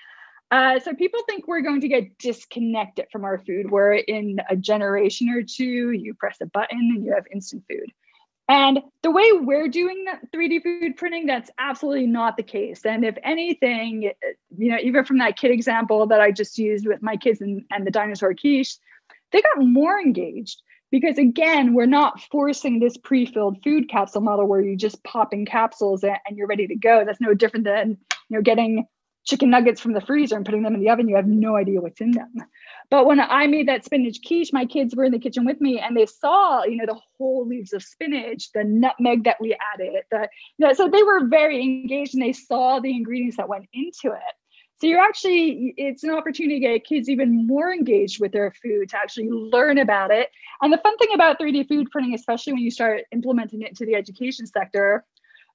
Uh, 0.51 0.79
so 0.79 0.93
people 0.93 1.21
think 1.27 1.47
we're 1.47 1.61
going 1.61 1.81
to 1.81 1.87
get 1.87 2.17
disconnected 2.17 3.05
from 3.11 3.23
our 3.23 3.37
food, 3.37 3.69
where 3.69 3.93
in 3.93 4.39
a 4.49 4.55
generation 4.55 5.29
or 5.29 5.43
two, 5.43 5.91
you 5.91 6.13
press 6.15 6.37
a 6.41 6.47
button 6.47 6.91
and 6.95 7.05
you 7.05 7.13
have 7.13 7.25
instant 7.31 7.63
food. 7.69 7.91
And 8.47 8.79
the 9.03 9.11
way 9.11 9.31
we're 9.31 9.67
doing 9.67 10.05
that 10.05 10.31
3D 10.31 10.63
food 10.63 10.97
printing, 10.97 11.27
that's 11.27 11.51
absolutely 11.59 12.07
not 12.07 12.35
the 12.35 12.41
case. 12.41 12.83
And 12.83 13.05
if 13.05 13.15
anything, 13.23 14.11
you 14.57 14.71
know, 14.71 14.79
even 14.81 15.05
from 15.05 15.19
that 15.19 15.37
kid 15.37 15.51
example 15.51 16.07
that 16.07 16.19
I 16.19 16.31
just 16.31 16.57
used 16.57 16.87
with 16.87 17.03
my 17.03 17.15
kids 17.15 17.41
and, 17.41 17.63
and 17.69 17.85
the 17.85 17.91
dinosaur 17.91 18.33
quiche, 18.33 18.77
they 19.31 19.41
got 19.41 19.63
more 19.63 19.99
engaged 19.99 20.63
because 20.91 21.17
again 21.17 21.73
we're 21.73 21.85
not 21.85 22.19
forcing 22.31 22.79
this 22.79 22.97
pre-filled 22.97 23.61
food 23.63 23.89
capsule 23.89 24.21
model 24.21 24.47
where 24.47 24.61
you 24.61 24.75
just 24.75 25.03
pop 25.03 25.33
in 25.33 25.45
capsules 25.45 26.03
and 26.03 26.17
you're 26.35 26.47
ready 26.47 26.67
to 26.67 26.75
go 26.75 27.03
that's 27.05 27.21
no 27.21 27.33
different 27.33 27.65
than 27.65 27.97
you 28.29 28.37
know 28.37 28.41
getting 28.41 28.85
chicken 29.29 29.49
nuggets 29.49 29.79
from 29.79 29.93
the 29.93 30.01
freezer 30.01 30.35
and 30.35 30.45
putting 30.45 30.63
them 30.63 30.73
in 30.73 30.81
the 30.81 30.89
oven, 30.89 31.07
you 31.07 31.15
have 31.15 31.27
no 31.27 31.55
idea 31.55 31.79
what's 31.79 32.01
in 32.01 32.11
them. 32.11 32.33
But 32.89 33.05
when 33.05 33.19
I 33.19 33.45
made 33.47 33.67
that 33.67 33.85
spinach 33.85 34.17
quiche, 34.25 34.51
my 34.51 34.65
kids 34.65 34.95
were 34.95 35.05
in 35.05 35.11
the 35.11 35.19
kitchen 35.19 35.45
with 35.45 35.61
me 35.61 35.79
and 35.79 35.95
they 35.95 36.07
saw, 36.07 36.63
you 36.63 36.77
know, 36.77 36.87
the 36.87 36.99
whole 37.17 37.47
leaves 37.47 37.73
of 37.73 37.83
spinach, 37.83 38.51
the 38.53 38.63
nutmeg 38.63 39.25
that 39.25 39.39
we 39.39 39.55
added, 39.73 40.03
the, 40.09 40.27
you 40.57 40.65
know, 40.65 40.73
so 40.73 40.89
they 40.89 41.03
were 41.03 41.27
very 41.27 41.61
engaged 41.61 42.15
and 42.15 42.23
they 42.23 42.33
saw 42.33 42.79
the 42.79 42.89
ingredients 42.89 43.37
that 43.37 43.47
went 43.47 43.67
into 43.73 44.15
it. 44.15 44.35
So 44.79 44.87
you're 44.87 45.01
actually, 45.01 45.73
it's 45.75 46.03
an 46.03 46.11
opportunity 46.11 46.55
to 46.55 46.67
get 46.67 46.85
kids 46.85 47.09
even 47.09 47.45
more 47.45 47.73
engaged 47.73 48.21
with 48.21 48.31
their 48.31 48.53
food 48.63 48.89
to 48.89 48.97
actually 48.97 49.29
learn 49.29 49.77
about 49.77 50.09
it. 50.09 50.29
And 50.61 50.71
the 50.71 50.77
fun 50.77 50.97
thing 50.97 51.09
about 51.13 51.37
3D 51.37 51.67
food 51.67 51.91
printing, 51.91 52.13
especially 52.13 52.53
when 52.53 52.61
you 52.61 52.71
start 52.71 53.01
implementing 53.11 53.61
it 53.61 53.69
into 53.69 53.85
the 53.85 53.95
education 53.95 54.47
sector, 54.47 55.03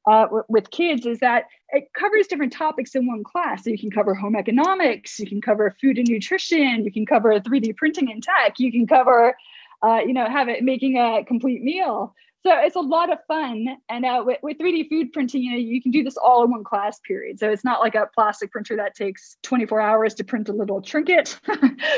uh, 0.06 0.26
with 0.48 0.70
kids 0.70 1.06
is 1.06 1.20
that 1.20 1.44
it 1.70 1.88
covers 1.98 2.26
different 2.26 2.52
topics 2.52 2.94
in 2.94 3.06
one 3.06 3.24
class. 3.24 3.64
So 3.64 3.70
you 3.70 3.78
can 3.78 3.90
cover 3.90 4.14
home 4.14 4.36
economics, 4.36 5.18
you 5.18 5.26
can 5.26 5.40
cover 5.40 5.74
food 5.80 5.96
and 5.96 6.06
nutrition, 6.06 6.84
you 6.84 6.92
can 6.92 7.06
cover 7.06 7.40
3D 7.40 7.76
printing 7.78 8.10
and 8.10 8.22
tech, 8.22 8.58
you 8.58 8.70
can 8.70 8.86
cover, 8.86 9.34
uh, 9.82 10.00
you 10.06 10.12
know, 10.12 10.28
have 10.28 10.48
it 10.48 10.62
making 10.62 10.98
a 10.98 11.24
complete 11.24 11.62
meal 11.62 12.14
so 12.46 12.52
it's 12.58 12.76
a 12.76 12.80
lot 12.80 13.10
of 13.10 13.18
fun. 13.26 13.78
And 13.88 14.04
uh, 14.04 14.22
with, 14.24 14.38
with 14.42 14.58
3d 14.58 14.90
food 14.90 15.12
printing 15.12 15.42
you 15.42 15.52
know 15.52 15.56
you 15.56 15.80
can 15.80 15.90
do 15.90 16.02
this 16.02 16.16
all 16.16 16.44
in 16.44 16.50
one 16.50 16.64
class 16.64 17.00
period. 17.00 17.38
So 17.38 17.50
it's 17.50 17.64
not 17.64 17.80
like 17.80 17.94
a 17.94 18.06
plastic 18.14 18.52
printer 18.52 18.76
that 18.76 18.94
takes 18.94 19.38
24 19.42 19.80
hours 19.80 20.14
to 20.14 20.24
print 20.24 20.48
a 20.48 20.52
little 20.52 20.82
trinket. 20.82 21.38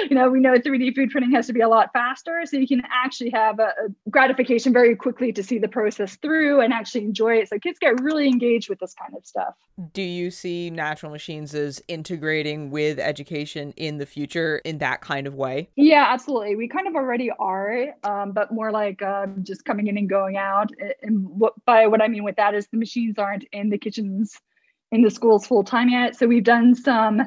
You 0.08 0.14
know 0.14 0.28
we 0.30 0.40
know 0.40 0.54
3d 0.54 0.94
food 0.94 1.10
printing 1.10 1.32
has 1.32 1.46
to 1.48 1.52
be 1.52 1.60
a 1.60 1.68
lot 1.68 1.90
faster. 1.92 2.42
So 2.44 2.56
you 2.58 2.68
can 2.68 2.82
actually 2.92 3.30
have 3.30 3.58
a, 3.58 3.68
a 3.68 4.10
gratification 4.10 4.72
very 4.72 4.94
quickly 4.94 5.32
to 5.32 5.42
see 5.42 5.58
the 5.58 5.68
process 5.68 6.16
through 6.16 6.60
and 6.60 6.72
actually 6.72 7.04
enjoy 7.04 7.36
it. 7.36 7.48
So 7.48 7.58
kids 7.58 7.78
get 7.78 8.00
really 8.00 8.26
engaged 8.26 8.68
with 8.68 8.78
this 8.78 8.94
kind 8.94 9.14
of 9.16 9.26
stuff. 9.26 9.54
Do 9.92 10.02
you 10.02 10.30
see 10.30 10.70
natural 10.70 11.10
machines 11.10 11.54
as 11.54 11.82
integrating 11.88 12.70
with 12.70 12.98
education 12.98 13.72
in 13.76 13.98
the 13.98 14.06
future 14.06 14.58
in 14.58 14.78
that 14.78 15.00
kind 15.00 15.26
of 15.26 15.34
way? 15.34 15.70
Yeah 15.76 16.06
absolutely. 16.08 16.56
We 16.56 16.68
kind 16.68 16.86
of 16.86 16.94
already 16.94 17.30
are 17.38 17.86
um, 18.04 18.32
but 18.32 18.52
more 18.52 18.70
like 18.70 19.02
um, 19.02 19.42
just 19.42 19.64
coming 19.64 19.88
in 19.88 19.98
and 19.98 20.08
going 20.08 20.35
out. 20.36 20.70
And 21.02 21.26
what, 21.28 21.52
by 21.64 21.86
what 21.86 22.02
I 22.02 22.08
mean 22.08 22.24
with 22.24 22.36
that 22.36 22.54
is 22.54 22.66
the 22.68 22.78
machines 22.78 23.18
aren't 23.18 23.44
in 23.52 23.70
the 23.70 23.78
kitchens 23.78 24.38
in 24.92 25.02
the 25.02 25.10
schools 25.10 25.46
full 25.46 25.64
time 25.64 25.88
yet. 25.88 26.16
So 26.16 26.26
we've 26.26 26.44
done 26.44 26.74
some 26.74 27.22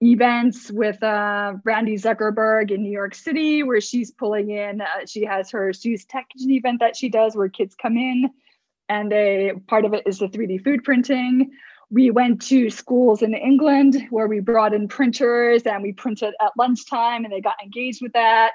events 0.00 0.70
with 0.70 1.02
uh, 1.02 1.54
Randi 1.64 1.96
Zuckerberg 1.96 2.70
in 2.70 2.82
New 2.82 2.92
York 2.92 3.14
City, 3.14 3.62
where 3.62 3.80
she's 3.80 4.10
pulling 4.10 4.50
in. 4.50 4.80
Uh, 4.80 5.06
she 5.06 5.24
has 5.24 5.50
her 5.50 5.72
Sue's 5.72 6.04
Tech 6.04 6.26
event 6.36 6.80
that 6.80 6.96
she 6.96 7.08
does, 7.08 7.36
where 7.36 7.48
kids 7.48 7.74
come 7.74 7.96
in, 7.96 8.30
and 8.88 9.12
a 9.12 9.52
part 9.66 9.84
of 9.84 9.94
it 9.94 10.04
is 10.06 10.18
the 10.18 10.28
3D 10.28 10.64
food 10.64 10.84
printing. 10.84 11.50
We 11.90 12.10
went 12.10 12.40
to 12.42 12.70
schools 12.70 13.20
in 13.20 13.34
England 13.34 14.06
where 14.10 14.28
we 14.28 14.38
brought 14.38 14.72
in 14.72 14.86
printers 14.86 15.62
and 15.64 15.82
we 15.82 15.92
printed 15.92 16.34
at 16.40 16.52
lunchtime, 16.56 17.24
and 17.24 17.32
they 17.32 17.40
got 17.40 17.62
engaged 17.62 18.00
with 18.00 18.12
that 18.12 18.54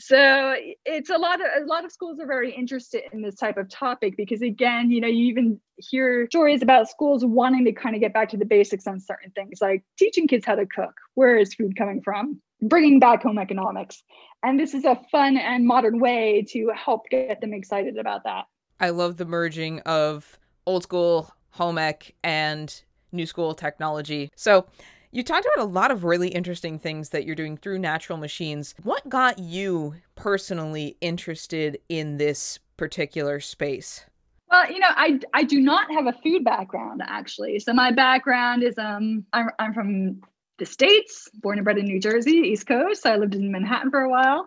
so 0.00 0.54
it's 0.84 1.10
a 1.10 1.18
lot 1.18 1.40
of 1.40 1.46
a 1.62 1.66
lot 1.66 1.84
of 1.84 1.92
schools 1.92 2.18
are 2.18 2.26
very 2.26 2.52
interested 2.52 3.02
in 3.12 3.22
this 3.22 3.34
type 3.34 3.56
of 3.56 3.68
topic 3.68 4.16
because 4.16 4.42
again 4.42 4.90
you 4.90 5.00
know 5.00 5.08
you 5.08 5.26
even 5.26 5.60
hear 5.76 6.26
stories 6.30 6.62
about 6.62 6.88
schools 6.88 7.24
wanting 7.24 7.64
to 7.64 7.72
kind 7.72 7.94
of 7.94 8.00
get 8.00 8.12
back 8.12 8.28
to 8.30 8.36
the 8.36 8.44
basics 8.44 8.86
on 8.86 8.98
certain 8.98 9.30
things 9.32 9.58
like 9.60 9.84
teaching 9.98 10.26
kids 10.26 10.44
how 10.44 10.54
to 10.54 10.66
cook 10.66 10.94
where 11.14 11.36
is 11.36 11.54
food 11.54 11.76
coming 11.76 12.00
from 12.02 12.40
bringing 12.62 12.98
back 12.98 13.22
home 13.22 13.38
economics. 13.38 14.02
And 14.42 14.58
this 14.58 14.74
is 14.74 14.84
a 14.84 15.00
fun 15.10 15.36
and 15.36 15.66
modern 15.66 16.00
way 16.00 16.46
to 16.50 16.72
help 16.74 17.08
get 17.10 17.40
them 17.40 17.52
excited 17.52 17.98
about 17.98 18.24
that. 18.24 18.46
I 18.78 18.90
love 18.90 19.16
the 19.16 19.26
merging 19.26 19.80
of 19.80 20.38
old 20.66 20.82
school 20.82 21.30
home 21.50 21.78
ec 21.78 22.14
and 22.22 22.82
new 23.12 23.26
school 23.26 23.54
technology. 23.54 24.30
So 24.36 24.66
you 25.12 25.22
talked 25.22 25.46
about 25.54 25.64
a 25.64 25.68
lot 25.68 25.90
of 25.90 26.04
really 26.04 26.28
interesting 26.28 26.78
things 26.78 27.10
that 27.10 27.24
you're 27.24 27.34
doing 27.34 27.56
through 27.56 27.78
natural 27.78 28.18
machines. 28.18 28.74
What 28.82 29.08
got 29.08 29.38
you 29.38 29.96
personally 30.14 30.96
interested 31.00 31.78
in 31.88 32.16
this 32.16 32.58
particular 32.76 33.40
space? 33.40 34.04
Well, 34.50 34.70
you 34.70 34.78
know, 34.78 34.88
I 34.90 35.20
I 35.32 35.44
do 35.44 35.60
not 35.60 35.92
have 35.92 36.06
a 36.06 36.12
food 36.24 36.44
background 36.44 37.02
actually. 37.04 37.58
So 37.60 37.72
my 37.72 37.92
background 37.92 38.62
is 38.62 38.76
um 38.78 39.24
I'm 39.32 39.50
I'm 39.58 39.74
from 39.74 40.20
the 40.58 40.66
states, 40.66 41.28
born 41.34 41.58
and 41.58 41.64
bred 41.64 41.78
in 41.78 41.86
New 41.86 42.00
Jersey, 42.00 42.32
East 42.32 42.66
Coast. 42.66 43.02
So 43.02 43.12
I 43.12 43.16
lived 43.16 43.34
in 43.34 43.50
Manhattan 43.50 43.90
for 43.90 44.00
a 44.00 44.10
while. 44.10 44.44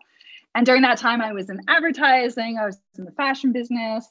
And 0.56 0.66
during 0.66 0.84
that 0.84 0.98
time 0.98 1.22
I 1.22 1.34
was 1.34 1.50
in 1.50 1.60
advertising, 1.68 2.58
I 2.62 2.66
was 2.66 2.80
in 2.98 3.06
the 3.06 3.12
fashion 3.12 3.52
business. 3.52 4.08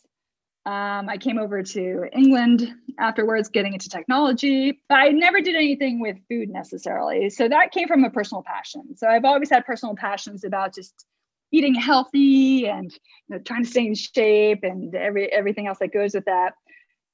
Um, 0.64 1.08
I 1.08 1.16
came 1.18 1.38
over 1.38 1.62
to 1.62 2.04
England 2.12 2.72
afterwards, 2.98 3.48
getting 3.48 3.72
into 3.72 3.88
technology. 3.88 4.80
But 4.88 4.96
I 4.96 5.08
never 5.08 5.40
did 5.40 5.56
anything 5.56 6.00
with 6.00 6.16
food 6.28 6.50
necessarily. 6.50 7.30
So 7.30 7.48
that 7.48 7.72
came 7.72 7.88
from 7.88 8.04
a 8.04 8.10
personal 8.10 8.44
passion. 8.46 8.96
So 8.96 9.08
I've 9.08 9.24
always 9.24 9.50
had 9.50 9.66
personal 9.66 9.96
passions 9.96 10.44
about 10.44 10.74
just 10.74 11.04
eating 11.50 11.74
healthy 11.74 12.66
and 12.66 12.92
you 12.92 13.36
know, 13.36 13.38
trying 13.38 13.64
to 13.64 13.70
stay 13.70 13.86
in 13.86 13.94
shape 13.94 14.60
and 14.62 14.94
every 14.94 15.30
everything 15.32 15.66
else 15.66 15.78
that 15.80 15.92
goes 15.92 16.14
with 16.14 16.24
that. 16.26 16.54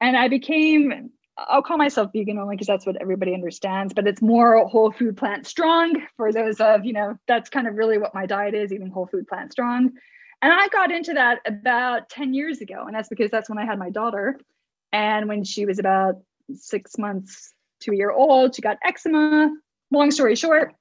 And 0.00 0.16
I 0.16 0.28
became 0.28 1.10
I'll 1.38 1.62
call 1.62 1.76
myself 1.76 2.10
vegan 2.12 2.38
only 2.38 2.56
because 2.56 2.66
that's 2.66 2.84
what 2.84 3.00
everybody 3.00 3.32
understands, 3.32 3.94
but 3.94 4.08
it's 4.08 4.20
more 4.20 4.66
whole 4.66 4.90
food 4.90 5.16
plant 5.16 5.46
strong 5.46 6.02
for 6.16 6.32
those 6.32 6.60
of, 6.60 6.84
you 6.84 6.92
know, 6.92 7.16
that's 7.28 7.48
kind 7.48 7.68
of 7.68 7.76
really 7.76 7.98
what 7.98 8.14
my 8.14 8.26
diet 8.26 8.54
is, 8.54 8.72
eating 8.72 8.90
whole 8.90 9.06
food 9.06 9.28
plant 9.28 9.52
strong. 9.52 9.92
And 10.40 10.52
I 10.52 10.68
got 10.68 10.92
into 10.92 11.14
that 11.14 11.40
about 11.46 12.08
10 12.08 12.32
years 12.32 12.60
ago. 12.60 12.84
And 12.86 12.94
that's 12.94 13.08
because 13.08 13.30
that's 13.30 13.48
when 13.48 13.58
I 13.58 13.64
had 13.64 13.78
my 13.78 13.90
daughter. 13.90 14.38
And 14.92 15.28
when 15.28 15.44
she 15.44 15.66
was 15.66 15.78
about 15.78 16.16
six 16.54 16.96
months 16.96 17.52
to 17.80 17.92
a 17.92 17.96
year 17.96 18.10
old, 18.10 18.54
she 18.54 18.62
got 18.62 18.78
eczema. 18.84 19.50
Long 19.90 20.10
story 20.10 20.36
short, 20.36 20.74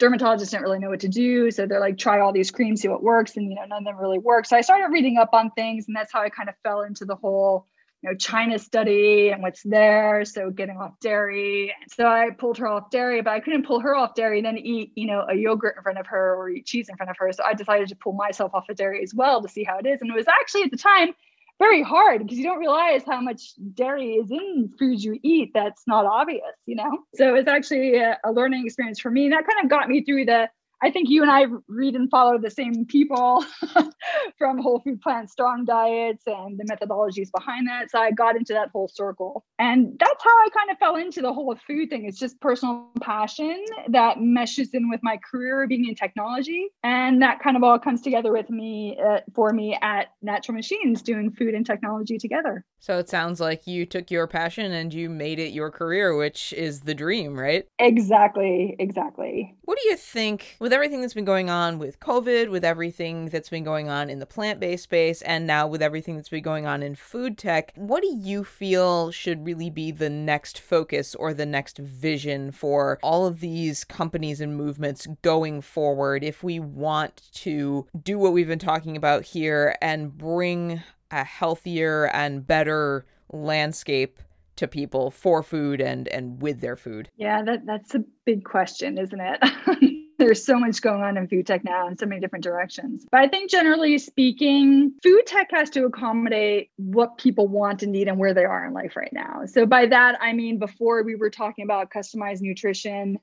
dermatologists 0.00 0.50
didn't 0.50 0.62
really 0.62 0.78
know 0.78 0.90
what 0.90 1.00
to 1.00 1.08
do. 1.08 1.50
So 1.50 1.66
they're 1.66 1.80
like, 1.80 1.98
try 1.98 2.20
all 2.20 2.32
these 2.32 2.50
creams, 2.50 2.80
see 2.80 2.88
what 2.88 3.02
works. 3.02 3.36
And, 3.36 3.48
you 3.48 3.54
know, 3.54 3.64
none 3.64 3.78
of 3.78 3.84
them 3.84 3.98
really 3.98 4.18
work. 4.18 4.46
So 4.46 4.56
I 4.56 4.60
started 4.60 4.88
reading 4.92 5.18
up 5.18 5.30
on 5.32 5.50
things. 5.52 5.86
And 5.86 5.94
that's 5.94 6.12
how 6.12 6.22
I 6.22 6.28
kind 6.28 6.48
of 6.48 6.54
fell 6.62 6.82
into 6.82 7.04
the 7.04 7.16
whole 7.16 7.66
you 8.02 8.10
know 8.10 8.16
China 8.16 8.58
study 8.58 9.30
and 9.30 9.42
what's 9.42 9.62
there. 9.62 10.24
So 10.24 10.50
getting 10.50 10.76
off 10.76 10.98
dairy. 11.00 11.74
So 11.88 12.06
I 12.06 12.30
pulled 12.30 12.58
her 12.58 12.68
off 12.68 12.90
dairy, 12.90 13.22
but 13.22 13.30
I 13.30 13.40
couldn't 13.40 13.66
pull 13.66 13.80
her 13.80 13.94
off 13.94 14.14
dairy 14.14 14.38
and 14.38 14.46
then 14.46 14.58
eat 14.58 14.92
you 14.94 15.06
know 15.06 15.24
a 15.28 15.34
yogurt 15.34 15.74
in 15.76 15.82
front 15.82 15.98
of 15.98 16.06
her 16.06 16.36
or 16.36 16.48
eat 16.50 16.66
cheese 16.66 16.88
in 16.88 16.96
front 16.96 17.10
of 17.10 17.16
her. 17.18 17.32
So 17.32 17.44
I 17.44 17.54
decided 17.54 17.88
to 17.88 17.96
pull 17.96 18.12
myself 18.12 18.54
off 18.54 18.68
of 18.68 18.76
dairy 18.76 19.02
as 19.02 19.14
well 19.14 19.42
to 19.42 19.48
see 19.48 19.64
how 19.64 19.78
it 19.78 19.86
is. 19.86 20.00
And 20.00 20.10
it 20.10 20.14
was 20.14 20.26
actually 20.28 20.62
at 20.62 20.70
the 20.70 20.76
time 20.76 21.14
very 21.58 21.82
hard 21.82 22.22
because 22.22 22.36
you 22.36 22.44
don't 22.44 22.58
realize 22.58 23.02
how 23.06 23.20
much 23.20 23.54
dairy 23.74 24.14
is 24.14 24.30
in 24.30 24.70
foods 24.78 25.04
you 25.04 25.18
eat 25.22 25.52
that's 25.54 25.82
not 25.86 26.04
obvious, 26.04 26.42
you 26.66 26.76
know? 26.76 26.98
So 27.14 27.28
it 27.28 27.32
was 27.32 27.46
actually 27.46 27.96
a, 27.96 28.18
a 28.24 28.32
learning 28.32 28.66
experience 28.66 29.00
for 29.00 29.10
me. 29.10 29.24
And 29.24 29.32
that 29.32 29.46
kind 29.46 29.64
of 29.64 29.70
got 29.70 29.88
me 29.88 30.04
through 30.04 30.26
the 30.26 30.50
I 30.82 30.90
think 30.90 31.08
you 31.08 31.22
and 31.22 31.30
I 31.30 31.46
read 31.68 31.94
and 31.94 32.10
follow 32.10 32.38
the 32.38 32.50
same 32.50 32.84
people 32.84 33.44
from 34.38 34.58
whole 34.58 34.80
food 34.80 35.00
plant 35.00 35.30
strong 35.30 35.64
diets 35.64 36.24
and 36.26 36.58
the 36.58 36.64
methodologies 36.64 37.30
behind 37.32 37.66
that. 37.68 37.90
So 37.90 37.98
I 37.98 38.10
got 38.10 38.36
into 38.36 38.52
that 38.52 38.70
whole 38.70 38.88
circle. 38.88 39.44
And 39.58 39.96
that's 39.98 40.22
how 40.22 40.30
I 40.30 40.48
kind 40.54 40.70
of 40.70 40.78
fell 40.78 40.96
into 40.96 41.22
the 41.22 41.32
whole 41.32 41.56
food 41.66 41.88
thing. 41.88 42.04
It's 42.04 42.18
just 42.18 42.40
personal 42.40 42.90
passion 43.00 43.64
that 43.88 44.20
meshes 44.20 44.74
in 44.74 44.90
with 44.90 45.00
my 45.02 45.18
career 45.30 45.66
being 45.66 45.88
in 45.88 45.94
technology. 45.94 46.68
And 46.82 47.22
that 47.22 47.40
kind 47.40 47.56
of 47.56 47.62
all 47.62 47.78
comes 47.78 48.02
together 48.02 48.32
with 48.32 48.50
me 48.50 48.98
uh, 49.04 49.20
for 49.34 49.52
me 49.52 49.78
at 49.80 50.08
Natural 50.20 50.54
Machines 50.54 51.00
doing 51.00 51.30
food 51.30 51.54
and 51.54 51.64
technology 51.64 52.18
together. 52.18 52.64
So 52.78 52.98
it 52.98 53.08
sounds 53.08 53.40
like 53.40 53.66
you 53.66 53.86
took 53.86 54.10
your 54.10 54.26
passion 54.26 54.72
and 54.72 54.92
you 54.92 55.08
made 55.08 55.38
it 55.38 55.52
your 55.52 55.70
career, 55.70 56.16
which 56.16 56.52
is 56.52 56.82
the 56.82 56.94
dream, 56.94 57.38
right? 57.38 57.66
Exactly. 57.78 58.76
Exactly. 58.78 59.54
What 59.62 59.78
do 59.82 59.88
you 59.88 59.96
think? 59.96 60.56
With 60.66 60.72
everything 60.72 61.00
that's 61.00 61.14
been 61.14 61.24
going 61.24 61.48
on 61.48 61.78
with 61.78 62.00
COVID, 62.00 62.50
with 62.50 62.64
everything 62.64 63.26
that's 63.26 63.48
been 63.48 63.62
going 63.62 63.88
on 63.88 64.10
in 64.10 64.18
the 64.18 64.26
plant 64.26 64.58
based 64.58 64.82
space, 64.82 65.22
and 65.22 65.46
now 65.46 65.68
with 65.68 65.80
everything 65.80 66.16
that's 66.16 66.28
been 66.28 66.42
going 66.42 66.66
on 66.66 66.82
in 66.82 66.96
food 66.96 67.38
tech, 67.38 67.70
what 67.76 68.02
do 68.02 68.12
you 68.12 68.42
feel 68.42 69.12
should 69.12 69.46
really 69.46 69.70
be 69.70 69.92
the 69.92 70.10
next 70.10 70.58
focus 70.58 71.14
or 71.14 71.32
the 71.32 71.46
next 71.46 71.78
vision 71.78 72.50
for 72.50 72.98
all 73.00 73.26
of 73.26 73.38
these 73.38 73.84
companies 73.84 74.40
and 74.40 74.56
movements 74.56 75.06
going 75.22 75.60
forward 75.60 76.24
if 76.24 76.42
we 76.42 76.58
want 76.58 77.30
to 77.32 77.86
do 78.02 78.18
what 78.18 78.32
we've 78.32 78.48
been 78.48 78.58
talking 78.58 78.96
about 78.96 79.22
here 79.22 79.76
and 79.80 80.18
bring 80.18 80.82
a 81.12 81.22
healthier 81.22 82.10
and 82.12 82.44
better 82.44 83.06
landscape 83.30 84.18
to 84.56 84.66
people 84.66 85.12
for 85.12 85.44
food 85.44 85.80
and 85.80 86.08
and 86.08 86.42
with 86.42 86.60
their 86.60 86.74
food? 86.74 87.08
Yeah, 87.16 87.44
that 87.44 87.64
that's 87.66 87.94
a 87.94 88.02
big 88.24 88.42
question, 88.42 88.98
isn't 88.98 89.20
it? 89.20 90.02
there's 90.18 90.44
so 90.44 90.58
much 90.58 90.80
going 90.80 91.02
on 91.02 91.16
in 91.16 91.28
food 91.28 91.46
tech 91.46 91.64
now 91.64 91.88
in 91.88 91.98
so 91.98 92.06
many 92.06 92.20
different 92.20 92.44
directions. 92.44 93.06
But 93.10 93.20
I 93.20 93.28
think 93.28 93.50
generally 93.50 93.98
speaking, 93.98 94.92
food 95.02 95.22
tech 95.26 95.48
has 95.52 95.70
to 95.70 95.86
accommodate 95.86 96.70
what 96.76 97.18
people 97.18 97.48
want 97.48 97.82
and 97.82 97.92
need 97.92 98.08
and 98.08 98.18
where 98.18 98.34
they 98.34 98.44
are 98.44 98.66
in 98.66 98.72
life 98.72 98.96
right 98.96 99.12
now. 99.12 99.42
So 99.46 99.66
by 99.66 99.86
that 99.86 100.18
I 100.20 100.32
mean 100.32 100.58
before 100.58 101.02
we 101.02 101.16
were 101.16 101.30
talking 101.30 101.64
about 101.64 101.90
customized 101.90 102.40
nutrition 102.40 103.18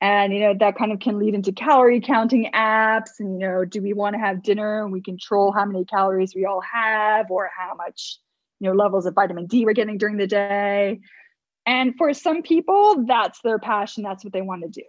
and 0.00 0.32
you 0.32 0.40
know 0.40 0.54
that 0.58 0.76
kind 0.76 0.92
of 0.92 0.98
can 1.00 1.18
lead 1.18 1.34
into 1.34 1.52
calorie 1.52 2.00
counting 2.00 2.50
apps 2.54 3.20
and 3.20 3.40
you 3.40 3.46
know 3.46 3.64
do 3.64 3.80
we 3.82 3.92
want 3.92 4.14
to 4.14 4.20
have 4.20 4.42
dinner 4.42 4.82
and 4.82 4.92
we 4.92 5.00
control 5.00 5.52
how 5.52 5.64
many 5.64 5.84
calories 5.84 6.34
we 6.34 6.44
all 6.44 6.60
have 6.60 7.30
or 7.30 7.50
how 7.56 7.74
much 7.76 8.18
you 8.60 8.68
know 8.68 8.74
levels 8.74 9.06
of 9.06 9.14
vitamin 9.14 9.46
D 9.46 9.64
we're 9.64 9.74
getting 9.74 9.98
during 9.98 10.16
the 10.16 10.26
day 10.26 11.00
And 11.66 11.94
for 11.96 12.12
some 12.12 12.42
people, 12.42 13.04
that's 13.06 13.40
their 13.42 13.58
passion. 13.58 14.02
That's 14.02 14.24
what 14.24 14.32
they 14.32 14.42
want 14.42 14.62
to 14.62 14.68
do. 14.68 14.86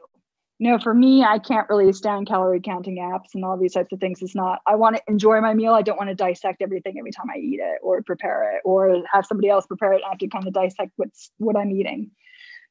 Know, 0.60 0.80
for 0.80 0.94
me, 0.94 1.24
I 1.24 1.40
can't 1.40 1.68
really 1.70 1.92
stand 1.92 2.28
calorie 2.28 2.62
counting 2.62 2.98
apps 2.98 3.34
and 3.34 3.44
all 3.44 3.58
these 3.58 3.74
types 3.74 3.92
of 3.92 4.00
things. 4.00 4.22
It's 4.22 4.36
not, 4.36 4.60
I 4.66 4.76
want 4.76 4.96
to 4.96 5.02
enjoy 5.08 5.42
my 5.42 5.54
meal. 5.54 5.74
I 5.74 5.82
don't 5.82 5.98
want 5.98 6.10
to 6.10 6.16
dissect 6.16 6.62
everything 6.62 6.98
every 6.98 7.12
time 7.12 7.26
I 7.34 7.40
eat 7.40 7.60
it 7.60 7.80
or 7.82 8.02
prepare 8.02 8.56
it 8.56 8.62
or 8.64 9.04
have 9.12 9.26
somebody 9.26 9.50
else 9.50 9.66
prepare 9.66 9.94
it. 9.94 10.02
I 10.06 10.10
have 10.10 10.20
to 10.20 10.28
kind 10.28 10.48
of 10.48 10.54
dissect 10.54 10.92
what's 10.96 11.32
what 11.38 11.58
I'm 11.58 11.72
eating. 11.72 12.12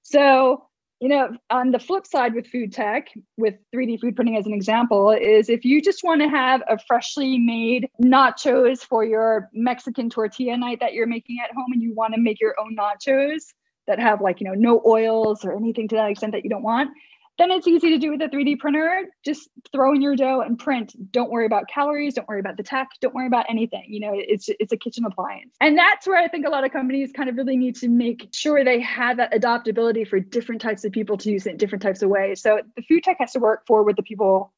So 0.02 0.68
you 1.02 1.08
know, 1.08 1.30
on 1.50 1.72
the 1.72 1.80
flip 1.80 2.06
side 2.06 2.32
with 2.32 2.46
food 2.46 2.72
tech, 2.72 3.08
with 3.36 3.54
3D 3.74 4.00
food 4.00 4.14
printing 4.14 4.36
as 4.36 4.46
an 4.46 4.52
example, 4.52 5.10
is 5.10 5.48
if 5.48 5.64
you 5.64 5.82
just 5.82 6.04
want 6.04 6.22
to 6.22 6.28
have 6.28 6.62
a 6.68 6.78
freshly 6.78 7.38
made 7.38 7.88
nachos 8.00 8.84
for 8.84 9.04
your 9.04 9.50
Mexican 9.52 10.08
tortilla 10.08 10.56
night 10.56 10.78
that 10.78 10.92
you're 10.92 11.08
making 11.08 11.38
at 11.42 11.52
home 11.56 11.72
and 11.72 11.82
you 11.82 11.92
want 11.92 12.14
to 12.14 12.20
make 12.20 12.40
your 12.40 12.54
own 12.56 12.76
nachos 12.76 13.46
that 13.88 13.98
have 13.98 14.20
like, 14.20 14.40
you 14.40 14.46
know, 14.46 14.54
no 14.54 14.80
oils 14.86 15.44
or 15.44 15.56
anything 15.56 15.88
to 15.88 15.96
that 15.96 16.08
extent 16.08 16.34
that 16.34 16.44
you 16.44 16.50
don't 16.50 16.62
want, 16.62 16.90
then 17.38 17.50
it's 17.50 17.66
easy 17.66 17.90
to 17.90 17.98
do 17.98 18.10
with 18.10 18.20
a 18.20 18.28
3D 18.28 18.58
printer. 18.58 19.06
Just 19.24 19.48
throw 19.72 19.94
in 19.94 20.02
your 20.02 20.14
dough 20.14 20.42
and 20.42 20.58
print. 20.58 20.94
Don't 21.12 21.30
worry 21.30 21.46
about 21.46 21.68
calories. 21.68 22.14
Don't 22.14 22.28
worry 22.28 22.40
about 22.40 22.56
the 22.56 22.62
tech. 22.62 22.88
Don't 23.00 23.14
worry 23.14 23.26
about 23.26 23.46
anything. 23.48 23.84
You 23.88 24.00
know, 24.00 24.12
it's 24.14 24.48
it's 24.48 24.72
a 24.72 24.76
kitchen 24.76 25.04
appliance, 25.04 25.54
and 25.60 25.76
that's 25.76 26.06
where 26.06 26.18
I 26.18 26.28
think 26.28 26.46
a 26.46 26.50
lot 26.50 26.64
of 26.64 26.72
companies 26.72 27.10
kind 27.12 27.28
of 27.28 27.36
really 27.36 27.56
need 27.56 27.76
to 27.76 27.88
make 27.88 28.28
sure 28.32 28.64
they 28.64 28.80
have 28.80 29.16
that 29.16 29.34
adaptability 29.34 30.04
for 30.04 30.20
different 30.20 30.60
types 30.60 30.84
of 30.84 30.92
people 30.92 31.16
to 31.18 31.30
use 31.30 31.46
it 31.46 31.50
in 31.50 31.56
different 31.56 31.82
types 31.82 32.02
of 32.02 32.10
ways. 32.10 32.42
So 32.42 32.60
the 32.76 32.82
food 32.82 33.02
tech 33.02 33.16
has 33.20 33.32
to 33.32 33.38
work 33.38 33.66
for 33.66 33.82
what 33.82 33.96
the 33.96 34.02
people 34.02 34.52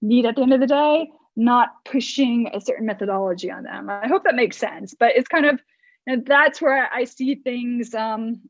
need 0.00 0.24
at 0.24 0.36
the 0.36 0.42
end 0.42 0.52
of 0.52 0.60
the 0.60 0.66
day, 0.66 1.10
not 1.36 1.84
pushing 1.84 2.50
a 2.54 2.60
certain 2.60 2.86
methodology 2.86 3.50
on 3.50 3.64
them. 3.64 3.90
I 3.90 4.06
hope 4.06 4.24
that 4.24 4.34
makes 4.34 4.56
sense, 4.56 4.94
but 4.94 5.16
it's 5.16 5.28
kind 5.28 5.46
of 5.46 5.60
and 6.06 6.24
that's 6.24 6.62
where 6.62 6.88
I 6.92 7.04
see 7.04 7.34
things 7.34 7.94
um, 7.94 8.40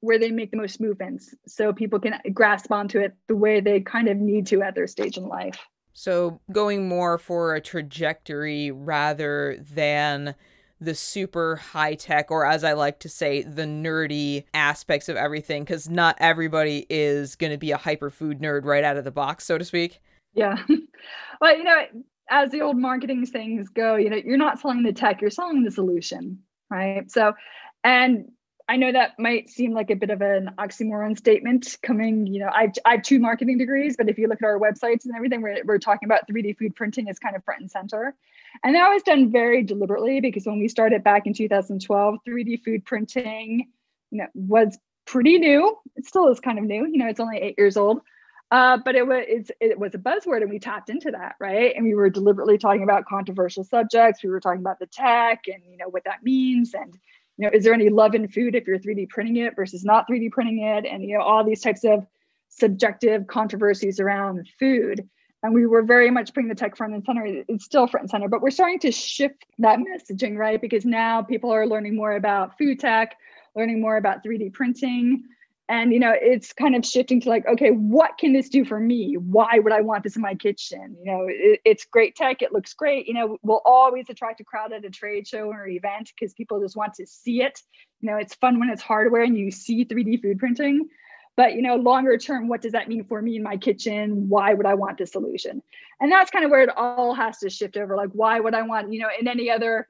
where 0.00 0.18
they 0.18 0.30
make 0.30 0.50
the 0.50 0.56
most 0.56 0.80
movements 0.80 1.34
so 1.46 1.72
people 1.72 1.98
can 1.98 2.14
grasp 2.32 2.70
onto 2.70 2.98
it 2.98 3.14
the 3.28 3.36
way 3.36 3.60
they 3.60 3.80
kind 3.80 4.08
of 4.08 4.16
need 4.16 4.46
to 4.46 4.62
at 4.62 4.74
their 4.74 4.86
stage 4.86 5.16
in 5.16 5.26
life. 5.26 5.58
So, 5.92 6.40
going 6.52 6.88
more 6.88 7.16
for 7.16 7.54
a 7.54 7.60
trajectory 7.60 8.70
rather 8.70 9.56
than 9.72 10.34
the 10.78 10.94
super 10.94 11.56
high 11.56 11.94
tech, 11.94 12.30
or 12.30 12.44
as 12.44 12.64
I 12.64 12.74
like 12.74 12.98
to 13.00 13.08
say, 13.08 13.42
the 13.42 13.62
nerdy 13.62 14.44
aspects 14.52 15.08
of 15.08 15.16
everything, 15.16 15.64
because 15.64 15.88
not 15.88 16.16
everybody 16.18 16.86
is 16.90 17.34
going 17.34 17.52
to 17.52 17.56
be 17.56 17.72
a 17.72 17.78
hyperfood 17.78 18.40
nerd 18.40 18.64
right 18.64 18.84
out 18.84 18.98
of 18.98 19.04
the 19.04 19.10
box, 19.10 19.46
so 19.46 19.56
to 19.56 19.64
speak. 19.64 20.02
Yeah. 20.34 20.58
well, 21.40 21.56
you 21.56 21.64
know, 21.64 21.82
as 22.28 22.50
the 22.50 22.60
old 22.60 22.76
marketing 22.76 23.24
things 23.24 23.68
go, 23.70 23.96
you 23.96 24.10
know, 24.10 24.16
you're 24.16 24.36
not 24.36 24.58
selling 24.60 24.82
the 24.82 24.92
tech, 24.92 25.20
you're 25.20 25.30
selling 25.30 25.62
the 25.62 25.70
solution, 25.70 26.40
right? 26.70 27.10
So, 27.10 27.32
and 27.84 28.30
I 28.68 28.76
know 28.76 28.90
that 28.90 29.18
might 29.18 29.48
seem 29.48 29.72
like 29.72 29.90
a 29.90 29.96
bit 29.96 30.10
of 30.10 30.20
an 30.22 30.50
oxymoron 30.58 31.16
statement 31.16 31.76
coming, 31.82 32.26
you 32.26 32.40
know, 32.40 32.48
I, 32.48 32.72
I 32.84 32.92
have 32.92 33.02
two 33.02 33.20
marketing 33.20 33.58
degrees, 33.58 33.96
but 33.96 34.08
if 34.08 34.18
you 34.18 34.26
look 34.26 34.42
at 34.42 34.46
our 34.46 34.58
websites 34.58 35.04
and 35.04 35.14
everything, 35.14 35.40
we're, 35.40 35.62
we're 35.64 35.78
talking 35.78 36.08
about 36.08 36.28
3D 36.28 36.58
food 36.58 36.74
printing 36.74 37.06
is 37.06 37.20
kind 37.20 37.36
of 37.36 37.44
front 37.44 37.60
and 37.60 37.70
center. 37.70 38.16
And 38.64 38.74
that 38.74 38.88
was 38.88 39.04
done 39.04 39.30
very 39.30 39.62
deliberately 39.62 40.20
because 40.20 40.46
when 40.46 40.58
we 40.58 40.66
started 40.66 41.04
back 41.04 41.26
in 41.26 41.32
2012, 41.32 42.18
3D 42.26 42.64
food 42.64 42.84
printing, 42.84 43.70
you 44.10 44.18
know, 44.18 44.26
was 44.34 44.76
pretty 45.06 45.38
new. 45.38 45.76
It 45.94 46.06
still 46.06 46.28
is 46.28 46.40
kind 46.40 46.58
of 46.58 46.64
new, 46.64 46.86
you 46.86 46.98
know, 46.98 47.06
it's 47.06 47.20
only 47.20 47.38
eight 47.38 47.54
years 47.56 47.76
old. 47.76 48.00
Uh, 48.50 48.78
but 48.84 48.94
it 48.94 49.04
was 49.04 49.50
it 49.60 49.76
was 49.76 49.92
a 49.96 49.98
buzzword 49.98 50.40
and 50.40 50.48
we 50.48 50.60
tapped 50.60 50.88
into 50.88 51.10
that 51.10 51.34
right 51.40 51.74
and 51.74 51.84
we 51.84 51.96
were 51.96 52.08
deliberately 52.08 52.56
talking 52.56 52.84
about 52.84 53.04
controversial 53.04 53.64
subjects 53.64 54.22
we 54.22 54.30
were 54.30 54.38
talking 54.38 54.60
about 54.60 54.78
the 54.78 54.86
tech 54.86 55.40
and 55.52 55.64
you 55.68 55.76
know 55.76 55.88
what 55.88 56.04
that 56.04 56.22
means 56.22 56.72
and 56.72 56.96
you 57.38 57.46
know, 57.46 57.50
is 57.52 57.64
there 57.64 57.74
any 57.74 57.90
love 57.90 58.14
in 58.14 58.28
food 58.28 58.54
if 58.54 58.66
you're 58.66 58.78
3D 58.78 59.08
printing 59.08 59.36
it 59.36 59.54
versus 59.56 59.84
not 59.84 60.08
3D 60.08 60.30
printing 60.30 60.60
it? 60.60 60.86
And, 60.86 61.02
you 61.02 61.18
know, 61.18 61.24
all 61.24 61.44
these 61.44 61.60
types 61.60 61.84
of 61.84 62.06
subjective 62.48 63.26
controversies 63.26 64.00
around 64.00 64.48
food. 64.58 65.06
And 65.42 65.52
we 65.52 65.66
were 65.66 65.82
very 65.82 66.10
much 66.10 66.32
putting 66.32 66.48
the 66.48 66.54
tech 66.54 66.76
front 66.76 66.94
and 66.94 67.04
center. 67.04 67.24
It's 67.26 67.64
still 67.64 67.86
front 67.86 68.04
and 68.04 68.10
center, 68.10 68.28
but 68.28 68.40
we're 68.40 68.50
starting 68.50 68.78
to 68.80 68.90
shift 68.90 69.44
that 69.58 69.78
messaging, 69.78 70.36
right? 70.36 70.60
Because 70.60 70.84
now 70.84 71.22
people 71.22 71.50
are 71.50 71.66
learning 71.66 71.94
more 71.94 72.12
about 72.12 72.56
food 72.56 72.80
tech, 72.80 73.16
learning 73.54 73.80
more 73.80 73.98
about 73.98 74.24
3D 74.24 74.52
printing 74.52 75.24
and 75.68 75.92
you 75.92 75.98
know 75.98 76.14
it's 76.14 76.52
kind 76.52 76.76
of 76.76 76.84
shifting 76.84 77.20
to 77.20 77.28
like 77.28 77.46
okay 77.46 77.70
what 77.70 78.18
can 78.18 78.32
this 78.32 78.48
do 78.48 78.64
for 78.64 78.78
me? 78.78 79.16
Why 79.16 79.58
would 79.58 79.72
i 79.72 79.80
want 79.80 80.04
this 80.04 80.16
in 80.16 80.22
my 80.22 80.34
kitchen? 80.34 80.96
You 81.02 81.12
know 81.12 81.26
it, 81.28 81.60
it's 81.64 81.84
great 81.84 82.14
tech 82.14 82.42
it 82.42 82.52
looks 82.52 82.74
great. 82.74 83.06
You 83.08 83.14
know 83.14 83.38
we'll 83.42 83.62
always 83.64 84.08
attract 84.08 84.40
a 84.40 84.44
crowd 84.44 84.72
at 84.72 84.84
a 84.84 84.90
trade 84.90 85.26
show 85.26 85.50
or 85.50 85.66
event 85.66 86.12
because 86.18 86.34
people 86.34 86.60
just 86.60 86.76
want 86.76 86.94
to 86.94 87.06
see 87.06 87.42
it. 87.42 87.60
You 88.00 88.10
know 88.10 88.16
it's 88.16 88.34
fun 88.34 88.60
when 88.60 88.70
it's 88.70 88.82
hardware 88.82 89.22
and 89.22 89.36
you 89.36 89.50
see 89.50 89.84
3d 89.84 90.22
food 90.22 90.38
printing. 90.38 90.88
But 91.36 91.54
you 91.54 91.62
know 91.62 91.76
longer 91.76 92.16
term 92.16 92.48
what 92.48 92.62
does 92.62 92.72
that 92.72 92.88
mean 92.88 93.04
for 93.04 93.20
me 93.20 93.36
in 93.36 93.42
my 93.42 93.56
kitchen? 93.56 94.28
Why 94.28 94.54
would 94.54 94.66
i 94.66 94.74
want 94.74 94.98
this 94.98 95.12
solution? 95.12 95.62
And 96.00 96.12
that's 96.12 96.30
kind 96.30 96.44
of 96.44 96.50
where 96.50 96.62
it 96.62 96.76
all 96.76 97.14
has 97.14 97.38
to 97.38 97.50
shift 97.50 97.76
over. 97.76 97.96
Like 97.96 98.10
why 98.12 98.38
would 98.38 98.54
i 98.54 98.62
want 98.62 98.92
you 98.92 99.00
know 99.00 99.08
in 99.18 99.26
any 99.26 99.50
other 99.50 99.88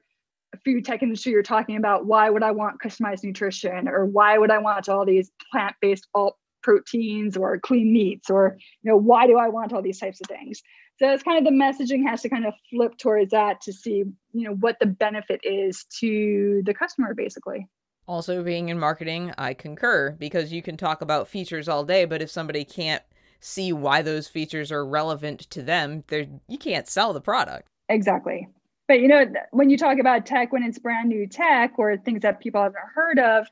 food 0.63 0.85
tech 0.85 1.03
industry 1.03 1.31
you're 1.31 1.43
talking 1.43 1.77
about 1.77 2.05
why 2.05 2.29
would 2.29 2.43
i 2.43 2.51
want 2.51 2.81
customized 2.81 3.23
nutrition? 3.23 3.87
Or 3.87 4.05
why 4.05 4.37
would 4.37 4.51
i 4.51 4.57
want 4.57 4.89
all 4.89 5.05
these 5.05 5.31
plant-based 5.51 6.07
alt 6.13 6.37
proteins 6.63 7.37
or 7.37 7.59
clean 7.59 7.93
meats? 7.93 8.29
Or 8.29 8.57
you 8.81 8.91
know 8.91 8.97
why 8.97 9.27
do 9.27 9.37
i 9.37 9.49
want 9.49 9.73
all 9.73 9.81
these 9.81 9.99
types 9.99 10.21
of 10.21 10.27
things? 10.27 10.61
So 10.99 11.11
it's 11.11 11.23
kind 11.23 11.37
of 11.37 11.43
the 11.43 11.57
messaging 11.57 12.07
has 12.09 12.23
to 12.23 12.29
kind 12.29 12.45
of 12.45 12.53
flip 12.71 12.97
towards 12.97 13.31
that 13.31 13.61
to 13.61 13.73
see 13.73 14.03
you 14.33 14.43
know 14.47 14.55
what 14.55 14.77
the 14.79 14.87
benefit 14.87 15.41
is 15.43 15.85
to 15.99 16.61
the 16.65 16.73
customer 16.73 17.13
basically. 17.13 17.67
Also 18.07 18.43
being 18.43 18.69
in 18.69 18.79
marketing 18.79 19.33
i 19.37 19.53
concur 19.53 20.11
because 20.11 20.53
you 20.53 20.61
can 20.61 20.77
talk 20.77 21.01
about 21.01 21.27
features 21.27 21.67
all 21.67 21.83
day 21.83 22.05
but 22.05 22.21
if 22.21 22.29
somebody 22.29 22.63
can't 22.63 23.03
see 23.39 23.71
why 23.71 24.01
those 24.01 24.27
features 24.27 24.71
are 24.71 24.85
relevant 24.85 25.41
to 25.51 25.61
them 25.61 26.03
you 26.47 26.57
can't 26.57 26.87
sell 26.87 27.13
the 27.13 27.21
product. 27.21 27.67
Exactly 27.89 28.47
but 28.87 28.99
you 28.99 29.07
know 29.07 29.25
when 29.51 29.69
you 29.69 29.77
talk 29.77 29.99
about 29.99 30.25
tech 30.25 30.51
when 30.51 30.63
it's 30.63 30.79
brand 30.79 31.09
new 31.09 31.27
tech 31.27 31.73
or 31.77 31.97
things 31.97 32.21
that 32.21 32.39
people 32.39 32.61
haven't 32.61 32.81
heard 32.93 33.19
of 33.19 33.47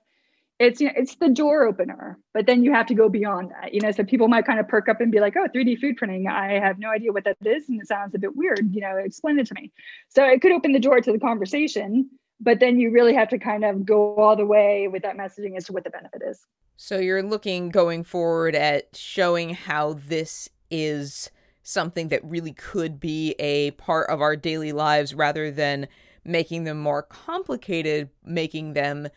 it's 0.57 0.79
you 0.79 0.87
know, 0.87 0.93
it's 0.95 1.15
the 1.15 1.29
door 1.29 1.65
opener 1.65 2.17
but 2.33 2.45
then 2.45 2.63
you 2.63 2.71
have 2.71 2.85
to 2.85 2.93
go 2.93 3.09
beyond 3.09 3.51
that 3.51 3.73
you 3.73 3.81
know? 3.81 3.91
So 3.91 4.03
people 4.03 4.27
might 4.27 4.45
kind 4.45 4.59
of 4.59 4.67
perk 4.67 4.87
up 4.87 5.01
and 5.01 5.11
be 5.11 5.19
like 5.19 5.35
oh 5.37 5.47
3d 5.53 5.79
food 5.79 5.97
printing. 5.97 6.27
I 6.27 6.53
have 6.53 6.79
no 6.79 6.89
idea 6.89 7.11
what 7.11 7.25
that 7.25 7.37
is 7.43 7.67
and 7.69 7.81
it 7.81 7.87
sounds 7.87 8.15
a 8.15 8.19
bit 8.19 8.35
weird 8.35 8.73
you 8.73 8.81
know 8.81 8.95
explain 8.97 9.39
it 9.39 9.47
to 9.47 9.53
me. 9.55 9.71
So 10.09 10.25
it 10.25 10.41
could 10.41 10.51
open 10.51 10.71
the 10.71 10.79
door 10.79 11.01
to 11.01 11.11
the 11.11 11.19
conversation 11.19 12.09
but 12.39 12.59
then 12.59 12.79
you 12.79 12.91
really 12.91 13.13
have 13.13 13.29
to 13.29 13.37
kind 13.37 13.63
of 13.63 13.85
go 13.85 14.15
all 14.15 14.35
the 14.35 14.45
way 14.45 14.87
with 14.87 15.03
that 15.03 15.17
messaging 15.17 15.55
as 15.55 15.65
to 15.65 15.73
what 15.73 15.83
the 15.83 15.89
benefit 15.89 16.21
is. 16.27 16.45
So 16.77 16.99
you're 16.99 17.23
looking 17.23 17.69
going 17.69 18.03
forward 18.03 18.55
at 18.55 18.95
showing 18.95 19.51
how 19.51 19.93
this 19.93 20.49
is 20.69 21.31
something 21.65 22.09
that 22.09 22.23
really 22.23 22.53
could 22.53 22.99
be 22.99 23.35
a 23.39 23.71
part 23.71 24.07
of 24.09 24.21
our 24.21 24.35
daily 24.35 24.71
lives 24.71 25.15
rather 25.15 25.49
than 25.49 25.87
making 26.23 26.63
them 26.63 26.79
more 26.79 27.01
complicated, 27.01 28.07
making 28.23 28.73
them 28.73 29.07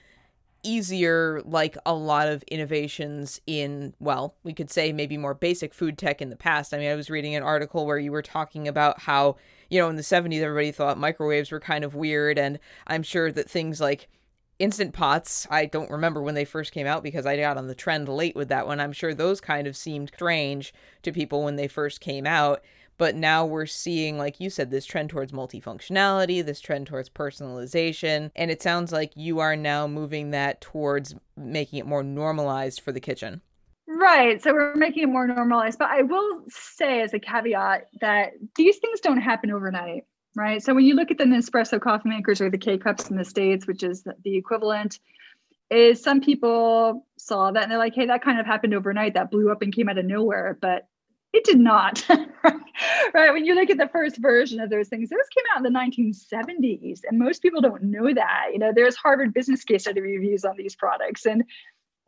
easier 0.64 1.40
like 1.44 1.76
a 1.86 1.94
lot 1.94 2.26
of 2.26 2.42
innovations 2.44 3.40
in 3.46 3.94
well 4.00 4.34
we 4.42 4.52
could 4.52 4.68
say 4.68 4.92
maybe 4.92 5.16
more 5.16 5.32
basic 5.32 5.72
food 5.72 5.96
tech 5.96 6.20
in 6.20 6.30
the 6.30 6.36
past. 6.36 6.74
I 6.74 6.78
mean 6.78 6.90
i 6.90 6.96
was 6.96 7.08
reading 7.08 7.36
an 7.36 7.44
article 7.44 7.86
where 7.86 7.98
you 7.98 8.10
were 8.10 8.22
talking 8.22 8.66
about 8.66 9.00
how 9.00 9.36
you 9.70 9.78
know 9.78 9.88
in 9.88 9.94
the 9.94 10.02
70s 10.02 10.42
everybody 10.42 10.72
thought 10.72 10.98
microwaves 10.98 11.52
were 11.52 11.60
kind 11.60 11.84
of 11.84 11.94
weird 11.94 12.38
and 12.38 12.58
i'm 12.88 13.04
sure 13.04 13.30
that 13.30 13.48
things 13.48 13.80
like 13.80 14.08
Instant 14.58 14.92
Pots, 14.92 15.46
I 15.50 15.66
don't 15.66 15.90
remember 15.90 16.20
when 16.20 16.34
they 16.34 16.44
first 16.44 16.72
came 16.72 16.86
out 16.86 17.04
because 17.04 17.26
I 17.26 17.36
got 17.36 17.56
on 17.56 17.68
the 17.68 17.76
trend 17.76 18.08
late 18.08 18.34
with 18.34 18.48
that 18.48 18.66
one. 18.66 18.80
I'm 18.80 18.92
sure 18.92 19.14
those 19.14 19.40
kind 19.40 19.68
of 19.68 19.76
seemed 19.76 20.10
strange 20.12 20.74
to 21.02 21.12
people 21.12 21.44
when 21.44 21.54
they 21.54 21.68
first 21.68 22.00
came 22.00 22.26
out. 22.26 22.62
But 22.96 23.14
now 23.14 23.46
we're 23.46 23.66
seeing, 23.66 24.18
like 24.18 24.40
you 24.40 24.50
said, 24.50 24.72
this 24.72 24.84
trend 24.84 25.10
towards 25.10 25.30
multifunctionality, 25.30 26.44
this 26.44 26.60
trend 26.60 26.88
towards 26.88 27.08
personalization. 27.08 28.32
And 28.34 28.50
it 28.50 28.60
sounds 28.60 28.90
like 28.90 29.12
you 29.14 29.38
are 29.38 29.54
now 29.54 29.86
moving 29.86 30.32
that 30.32 30.60
towards 30.60 31.14
making 31.36 31.78
it 31.78 31.86
more 31.86 32.02
normalized 32.02 32.80
for 32.80 32.90
the 32.90 33.00
kitchen. 33.00 33.40
Right. 33.86 34.42
So 34.42 34.52
we're 34.52 34.74
making 34.74 35.04
it 35.04 35.12
more 35.12 35.28
normalized. 35.28 35.78
But 35.78 35.90
I 35.90 36.02
will 36.02 36.42
say, 36.48 37.00
as 37.00 37.14
a 37.14 37.20
caveat, 37.20 37.86
that 38.00 38.32
these 38.56 38.78
things 38.78 38.98
don't 38.98 39.20
happen 39.20 39.52
overnight 39.52 40.02
right? 40.36 40.62
So 40.62 40.74
when 40.74 40.84
you 40.84 40.94
look 40.94 41.10
at 41.10 41.18
the 41.18 41.24
Nespresso 41.24 41.80
coffee 41.80 42.08
makers 42.08 42.40
or 42.40 42.50
the 42.50 42.58
K 42.58 42.78
cups 42.78 43.10
in 43.10 43.16
the 43.16 43.24
States, 43.24 43.66
which 43.66 43.82
is 43.82 44.04
the 44.24 44.36
equivalent, 44.36 44.98
is 45.70 46.02
some 46.02 46.20
people 46.20 47.06
saw 47.18 47.50
that 47.50 47.62
and 47.62 47.70
they're 47.70 47.78
like, 47.78 47.94
hey, 47.94 48.06
that 48.06 48.22
kind 48.22 48.40
of 48.40 48.46
happened 48.46 48.74
overnight. 48.74 49.14
That 49.14 49.30
blew 49.30 49.50
up 49.50 49.62
and 49.62 49.74
came 49.74 49.88
out 49.88 49.98
of 49.98 50.04
nowhere. 50.04 50.56
But 50.60 50.86
it 51.32 51.44
did 51.44 51.58
not. 51.58 52.06
right. 53.14 53.32
When 53.32 53.44
you 53.44 53.54
look 53.54 53.68
at 53.68 53.76
the 53.76 53.88
first 53.88 54.16
version 54.16 54.60
of 54.60 54.70
those 54.70 54.88
things, 54.88 55.10
those 55.10 55.18
came 55.36 55.44
out 55.54 55.64
in 55.64 55.72
the 55.72 55.78
1970s. 55.78 57.00
And 57.06 57.18
most 57.18 57.42
people 57.42 57.60
don't 57.60 57.82
know 57.82 58.12
that. 58.14 58.46
You 58.52 58.58
know, 58.58 58.72
there's 58.74 58.96
Harvard 58.96 59.34
business 59.34 59.62
case 59.64 59.82
study 59.82 60.00
reviews 60.00 60.44
on 60.44 60.56
these 60.56 60.74
products. 60.74 61.26
And 61.26 61.44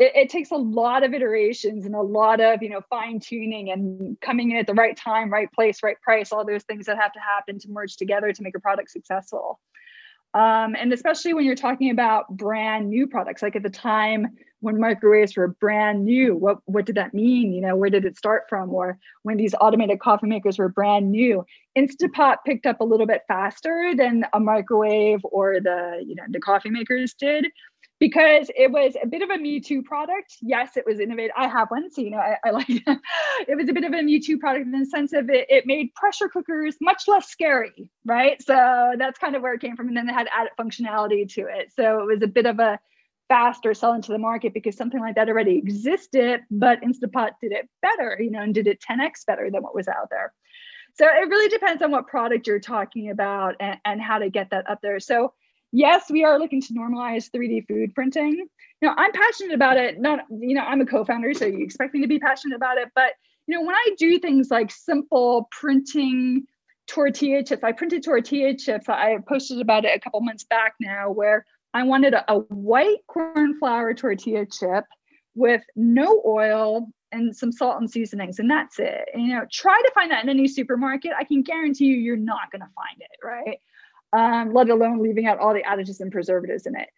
it, 0.01 0.13
it, 0.17 0.31
takes 0.31 0.51
a 0.51 0.57
lot 0.57 1.05
of 1.05 1.13
iterations 1.15 1.87
and 1.87 1.95
a 1.95 2.01
lot 2.01 2.41
of 2.41 2.63
you 2.63 2.71
know 2.71 2.81
fine 2.91 3.21
tuning 3.21 3.71
and 3.71 4.19
coming 4.21 4.51
in 4.51 4.57
at 4.57 4.67
the 4.67 4.75
right 4.75 4.97
time 4.97 5.31
right 5.31 5.53
place 5.53 5.83
right 5.83 6.01
price 6.01 6.33
all 6.33 6.45
those 6.45 6.65
things 6.65 6.87
that 6.87 6.99
have 6.99 7.13
to 7.13 7.21
happen 7.21 7.59
to 7.61 7.69
merge 7.71 7.97
together 7.97 8.33
to 8.33 8.43
make 8.43 8.57
a 8.57 8.61
product 8.61 8.91
successful 8.91 9.61
Um, 10.33 10.77
and 10.77 10.93
especially 10.93 11.35
when 11.35 11.45
you're 11.45 11.57
talking 11.57 11.91
about 11.91 12.29
brand 12.37 12.89
new 12.89 13.09
products, 13.09 13.43
like 13.43 13.57
at 13.57 13.65
the 13.65 13.71
time 13.71 14.29
when 14.61 14.79
microwaves 14.79 15.37
were 15.37 15.49
brand 15.49 16.05
new, 16.05 16.37
what, 16.37 16.59
what 16.67 16.87
did 16.87 16.95
that 16.97 17.15
mean? 17.15 17.53
You 17.53 17.63
know, 17.63 17.75
where 17.75 17.91
did 17.91 18.05
it 18.05 18.17
start 18.17 18.45
from? 18.49 18.73
Or 18.73 18.99
when 19.23 19.39
these 19.39 19.55
automated 19.61 19.99
coffee 19.99 20.29
makers 20.29 20.59
were 20.59 20.69
brand 20.69 21.11
new, 21.11 21.45
Instapot 21.77 22.37
picked 22.47 22.67
up 22.67 22.81
a 22.81 22.85
little 22.85 23.07
bit 23.07 23.23
faster 23.27 23.93
than 23.97 24.25
a 24.33 24.39
microwave 24.39 25.21
or 25.25 25.61
the, 25.61 26.05
you 26.07 26.15
know, 26.15 26.25
the 26.29 26.41
coffee 26.41 26.71
makers 26.71 27.15
did 27.15 27.47
because 28.01 28.51
it 28.57 28.73
was 28.73 28.97
a 29.01 29.07
bit 29.07 29.21
of 29.21 29.29
a 29.29 29.37
Me 29.37 29.61
Too 29.61 29.83
product. 29.83 30.37
Yes, 30.41 30.77
it 30.77 30.85
was 30.87 30.99
innovative. 30.99 31.33
I 31.37 31.47
have 31.47 31.71
one, 31.71 31.91
so 31.91 32.01
you 32.01 32.11
know 32.11 32.19
I, 32.19 32.37
I 32.45 32.51
like 32.51 32.69
it. 32.69 32.83
it 33.49 33.57
was 33.57 33.69
a 33.69 33.73
bit 33.73 33.85
of 33.85 33.93
a 33.93 34.03
Me 34.03 34.19
Too 34.19 34.39
product 34.39 34.65
in 34.67 34.73
the 34.73 34.87
sense 34.87 35.13
of 35.13 35.29
it, 35.29 35.47
it 35.51 35.67
made 35.67 35.95
pressure 35.95 36.29
cookers 36.29 36.77
much 36.81 37.05
less 37.07 37.29
scary, 37.29 37.91
right? 38.07 38.43
So 38.43 38.95
that's 38.99 39.19
kind 39.19 39.37
of 39.37 39.43
where 39.43 39.55
it 39.55 39.61
came 39.61 39.77
from. 39.77 39.89
And 39.89 39.97
then 39.97 40.09
it 40.09 40.15
had 40.15 40.29
added 40.35 40.53
functionality 40.59 41.33
to 41.35 41.43
it. 41.43 41.73
So 41.77 42.01
it 42.01 42.07
was 42.07 42.23
a 42.23 42.27
bit 42.27 42.47
of 42.47 42.59
a 42.59 42.81
faster 43.29 43.75
sell 43.75 43.93
into 43.93 44.13
the 44.13 44.19
market 44.19 44.55
because 44.55 44.77
something 44.77 44.99
like 44.99 45.15
that 45.15 45.29
already 45.29 45.59
existed, 45.59 46.41
but 46.51 46.81
Instapot 46.81 47.33
did 47.41 47.53
it 47.53 47.69
better, 47.83 48.19
you 48.19 48.31
know, 48.31 48.41
and 48.41 48.55
did 48.55 48.67
it 48.67 48.81
10x 48.81 49.27
better 49.27 49.51
than 49.51 49.63
what 49.63 49.75
was 49.75 49.87
out 49.87 50.09
there. 50.11 50.33
So 50.95 51.07
it 51.07 51.29
really 51.29 51.49
depends 51.49 51.83
on 51.83 51.91
what 51.93 52.09
product 52.09 52.47
you're 52.47 52.59
talking 52.59 53.11
about 53.11 53.57
and, 53.61 53.79
and 53.85 54.01
how 54.01 54.19
to 54.19 54.31
get 54.31 54.51
that 54.51 54.69
up 54.69 54.81
there. 54.83 54.99
So 54.99 55.35
yes, 55.73 56.11
we 56.11 56.25
are 56.25 56.39
looking 56.39 56.61
to 56.63 56.73
normalize 56.73 57.31
3D 57.31 57.67
food 57.67 57.95
printing. 57.95 58.47
Know, 58.83 58.95
I'm 58.97 59.13
passionate 59.13 59.55
about 59.55 59.77
it. 59.77 60.01
Not, 60.01 60.21
you 60.31 60.55
know, 60.55 60.63
I'm 60.63 60.81
a 60.81 60.87
co-founder, 60.87 61.35
so 61.35 61.45
you 61.45 61.63
expect 61.63 61.95
me 61.95 62.01
to 62.01 62.09
be 62.09 62.19
passionate 62.19 62.57
about 62.57 62.79
it. 62.79 62.89
But 62.95 63.13
you 63.47 63.55
know, 63.57 63.63
when 63.63 63.75
I 63.75 63.95
do 63.99 64.19
things 64.19 64.49
like 64.51 64.71
simple 64.71 65.49
printing 65.51 66.45
tortilla 66.87 67.43
chips, 67.45 67.65
I 67.65 67.73
printed 67.73 68.05
tortilla 68.05 68.57
chips. 68.57 68.89
I 68.89 69.19
posted 69.29 69.61
about 69.61 69.85
it 69.85 69.97
a 69.97 70.01
couple 70.01 70.21
months 70.21 70.45
back 70.45 70.75
now, 70.81 71.11
where 71.11 71.45
I 71.75 71.83
wanted 71.83 72.15
a, 72.15 72.33
a 72.33 72.39
white 72.39 73.07
corn 73.07 73.59
flour 73.59 73.93
tortilla 73.95 74.47
chip 74.47 74.85
with 75.35 75.63
no 75.77 76.23
oil 76.27 76.89
and 77.13 77.37
some 77.37 77.53
salt 77.53 77.81
and 77.81 77.91
seasonings, 77.91 78.39
and 78.39 78.51
that's 78.51 78.79
it. 78.79 79.09
You 79.15 79.29
know, 79.29 79.47
try 79.53 79.81
to 79.85 79.91
find 79.95 80.11
that 80.11 80.23
in 80.23 80.31
any 80.31 80.49
supermarket. 80.49 81.13
I 81.19 81.25
can 81.25 81.43
guarantee 81.43 81.87
you, 81.87 81.97
you're 81.97 82.17
not 82.17 82.51
going 82.53 82.61
to 82.61 82.69
find 82.75 83.01
it, 83.01 83.25
right? 83.25 83.59
Um, 84.13 84.53
let 84.53 84.71
alone 84.71 85.03
leaving 85.03 85.27
out 85.27 85.39
all 85.39 85.55
the 85.55 85.63
additives 85.63 86.01
and 86.01 86.13
preservatives 86.13 86.67
in 86.67 86.77
it. 86.77 86.89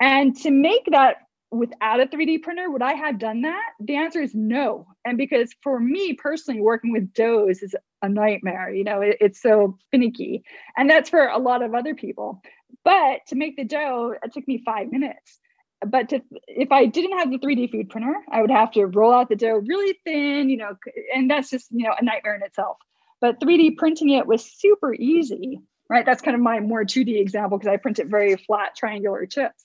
And 0.00 0.36
to 0.38 0.50
make 0.50 0.86
that 0.90 1.16
without 1.50 2.00
a 2.00 2.06
3D 2.06 2.42
printer, 2.42 2.70
would 2.70 2.82
I 2.82 2.94
have 2.94 3.18
done 3.18 3.42
that? 3.42 3.70
The 3.80 3.96
answer 3.96 4.20
is 4.20 4.34
no. 4.34 4.86
And 5.04 5.16
because 5.16 5.54
for 5.62 5.78
me 5.78 6.14
personally, 6.14 6.60
working 6.60 6.92
with 6.92 7.12
doughs 7.12 7.62
is 7.62 7.74
a 8.02 8.08
nightmare. 8.08 8.70
You 8.70 8.84
know, 8.84 9.00
it, 9.00 9.18
it's 9.20 9.40
so 9.40 9.78
finicky. 9.90 10.42
And 10.76 10.90
that's 10.90 11.10
for 11.10 11.26
a 11.26 11.38
lot 11.38 11.62
of 11.62 11.74
other 11.74 11.94
people. 11.94 12.42
But 12.84 13.20
to 13.28 13.36
make 13.36 13.56
the 13.56 13.64
dough, 13.64 14.14
it 14.22 14.32
took 14.32 14.46
me 14.46 14.62
five 14.64 14.90
minutes. 14.90 15.38
But 15.86 16.08
to, 16.10 16.22
if 16.48 16.72
I 16.72 16.86
didn't 16.86 17.18
have 17.18 17.30
the 17.30 17.38
3D 17.38 17.70
food 17.70 17.90
printer, 17.90 18.14
I 18.30 18.40
would 18.40 18.50
have 18.50 18.72
to 18.72 18.86
roll 18.86 19.12
out 19.12 19.28
the 19.28 19.36
dough 19.36 19.62
really 19.66 19.98
thin, 20.04 20.48
you 20.48 20.56
know, 20.56 20.76
and 21.14 21.30
that's 21.30 21.50
just, 21.50 21.68
you 21.70 21.84
know, 21.84 21.94
a 21.98 22.04
nightmare 22.04 22.34
in 22.34 22.42
itself. 22.42 22.78
But 23.20 23.40
3D 23.40 23.76
printing 23.76 24.10
it 24.10 24.26
was 24.26 24.44
super 24.44 24.94
easy 24.94 25.60
right? 25.88 26.04
That's 26.04 26.22
kind 26.22 26.34
of 26.34 26.40
my 26.40 26.60
more 26.60 26.84
2D 26.84 27.20
example 27.20 27.58
because 27.58 27.72
I 27.72 27.76
print 27.76 27.98
it 27.98 28.06
very 28.08 28.36
flat 28.36 28.74
triangular 28.76 29.26
chips. 29.26 29.64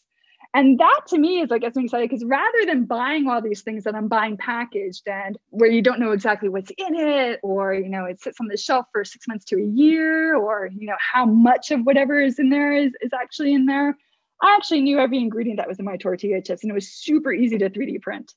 And 0.54 0.80
that 0.80 1.02
to 1.08 1.18
me 1.18 1.42
is 1.42 1.50
what 1.50 1.62
gets 1.62 1.78
me 1.78 1.86
excited 1.86 2.10
because 2.10 2.26
rather 2.26 2.66
than 2.66 2.84
buying 2.84 3.28
all 3.30 3.42
these 3.42 3.62
things 3.62 3.86
that 3.86 3.96
I'm 3.96 4.10
buying 4.10 4.36
packaged 4.36 5.08
and 5.08 5.38
where 5.50 5.70
you 5.70 5.82
don't 5.82 6.00
know 6.00 6.12
exactly 6.12 6.50
what's 6.50 6.72
in 6.72 6.94
it, 6.94 7.40
or 7.42 7.74
you 7.74 7.88
know, 7.88 8.04
it 8.04 8.22
sits 8.22 8.38
on 8.42 8.48
the 8.48 8.58
shelf 8.58 8.86
for 8.92 9.06
six 9.06 9.28
months 9.30 9.46
to 9.46 9.56
a 9.58 9.66
year, 9.66 10.36
or 10.36 10.70
you 10.76 10.88
know, 10.88 10.98
how 11.00 11.26
much 11.26 11.72
of 11.72 11.82
whatever 11.82 12.20
is 12.20 12.38
in 12.38 12.50
there 12.50 12.74
is, 12.74 12.92
is 13.02 13.12
actually 13.14 13.54
in 13.54 13.66
there. 13.66 13.98
I 14.42 14.56
actually 14.56 14.82
knew 14.82 15.00
every 15.00 15.20
ingredient 15.20 15.58
that 15.58 15.70
was 15.70 15.80
in 15.80 15.86
my 15.86 15.96
tortilla 15.96 16.42
chips, 16.42 16.64
and 16.64 16.72
it 16.72 16.76
was 16.76 16.92
super 16.92 17.32
easy 17.32 17.58
to 17.60 17.70
3D 17.70 18.02
print. 18.02 18.34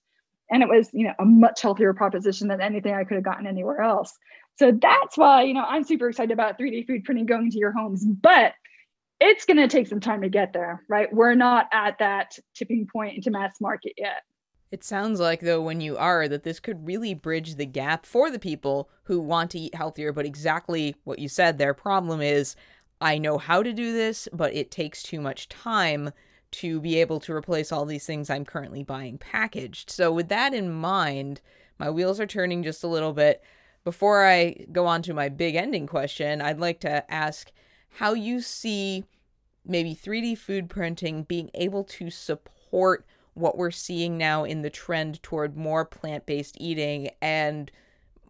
And 0.50 0.62
it 0.62 0.68
was, 0.68 0.90
you 0.92 1.04
know, 1.04 1.14
a 1.18 1.24
much 1.24 1.62
healthier 1.62 1.94
proposition 1.94 2.48
than 2.48 2.60
anything 2.60 2.94
I 2.94 3.04
could 3.04 3.14
have 3.14 3.24
gotten 3.24 3.46
anywhere 3.46 3.80
else. 3.80 4.16
So 4.56 4.72
that's 4.72 5.16
why, 5.16 5.42
you 5.42 5.54
know, 5.54 5.64
I'm 5.66 5.84
super 5.84 6.08
excited 6.08 6.32
about 6.32 6.58
3D 6.58 6.86
food 6.86 7.04
printing 7.04 7.26
going 7.26 7.50
to 7.50 7.58
your 7.58 7.72
homes, 7.72 8.04
but 8.04 8.52
it's 9.20 9.44
going 9.44 9.56
to 9.56 9.68
take 9.68 9.86
some 9.86 10.00
time 10.00 10.22
to 10.22 10.28
get 10.28 10.52
there, 10.52 10.82
right? 10.88 11.12
We're 11.12 11.34
not 11.34 11.66
at 11.72 11.98
that 11.98 12.38
tipping 12.54 12.86
point 12.90 13.16
into 13.16 13.30
mass 13.30 13.54
market 13.60 13.94
yet. 13.96 14.22
It 14.70 14.82
sounds 14.82 15.20
like, 15.20 15.40
though, 15.40 15.62
when 15.62 15.80
you 15.80 15.96
are, 15.96 16.26
that 16.26 16.42
this 16.42 16.58
could 16.58 16.86
really 16.86 17.14
bridge 17.14 17.54
the 17.54 17.66
gap 17.66 18.06
for 18.06 18.30
the 18.30 18.40
people 18.40 18.90
who 19.04 19.20
want 19.20 19.52
to 19.52 19.58
eat 19.58 19.74
healthier, 19.74 20.12
but 20.12 20.26
exactly 20.26 20.96
what 21.04 21.20
you 21.20 21.28
said, 21.28 21.58
their 21.58 21.74
problem 21.74 22.20
is 22.20 22.56
I 23.00 23.18
know 23.18 23.38
how 23.38 23.62
to 23.62 23.72
do 23.72 23.92
this, 23.92 24.28
but 24.32 24.54
it 24.54 24.70
takes 24.70 25.02
too 25.02 25.20
much 25.20 25.48
time 25.48 26.10
to 26.52 26.80
be 26.80 27.00
able 27.00 27.20
to 27.20 27.32
replace 27.32 27.72
all 27.72 27.84
these 27.84 28.06
things 28.06 28.30
I'm 28.30 28.44
currently 28.44 28.82
buying 28.82 29.18
packaged. 29.18 29.90
So, 29.90 30.12
with 30.12 30.28
that 30.28 30.54
in 30.54 30.72
mind, 30.72 31.40
my 31.78 31.90
wheels 31.90 32.18
are 32.18 32.26
turning 32.26 32.62
just 32.62 32.84
a 32.84 32.88
little 32.88 33.12
bit. 33.12 33.42
Before 33.84 34.24
I 34.24 34.66
go 34.72 34.86
on 34.86 35.02
to 35.02 35.14
my 35.14 35.28
big 35.28 35.54
ending 35.54 35.86
question, 35.86 36.40
I'd 36.40 36.58
like 36.58 36.80
to 36.80 37.10
ask 37.12 37.52
how 37.90 38.14
you 38.14 38.40
see 38.40 39.04
maybe 39.64 39.94
3D 39.94 40.38
food 40.38 40.68
printing 40.70 41.22
being 41.24 41.50
able 41.54 41.84
to 41.84 42.10
support 42.10 43.06
what 43.34 43.58
we're 43.58 43.70
seeing 43.70 44.16
now 44.16 44.44
in 44.44 44.62
the 44.62 44.70
trend 44.70 45.22
toward 45.22 45.56
more 45.56 45.84
plant 45.84 46.24
based 46.24 46.56
eating 46.60 47.10
and 47.20 47.70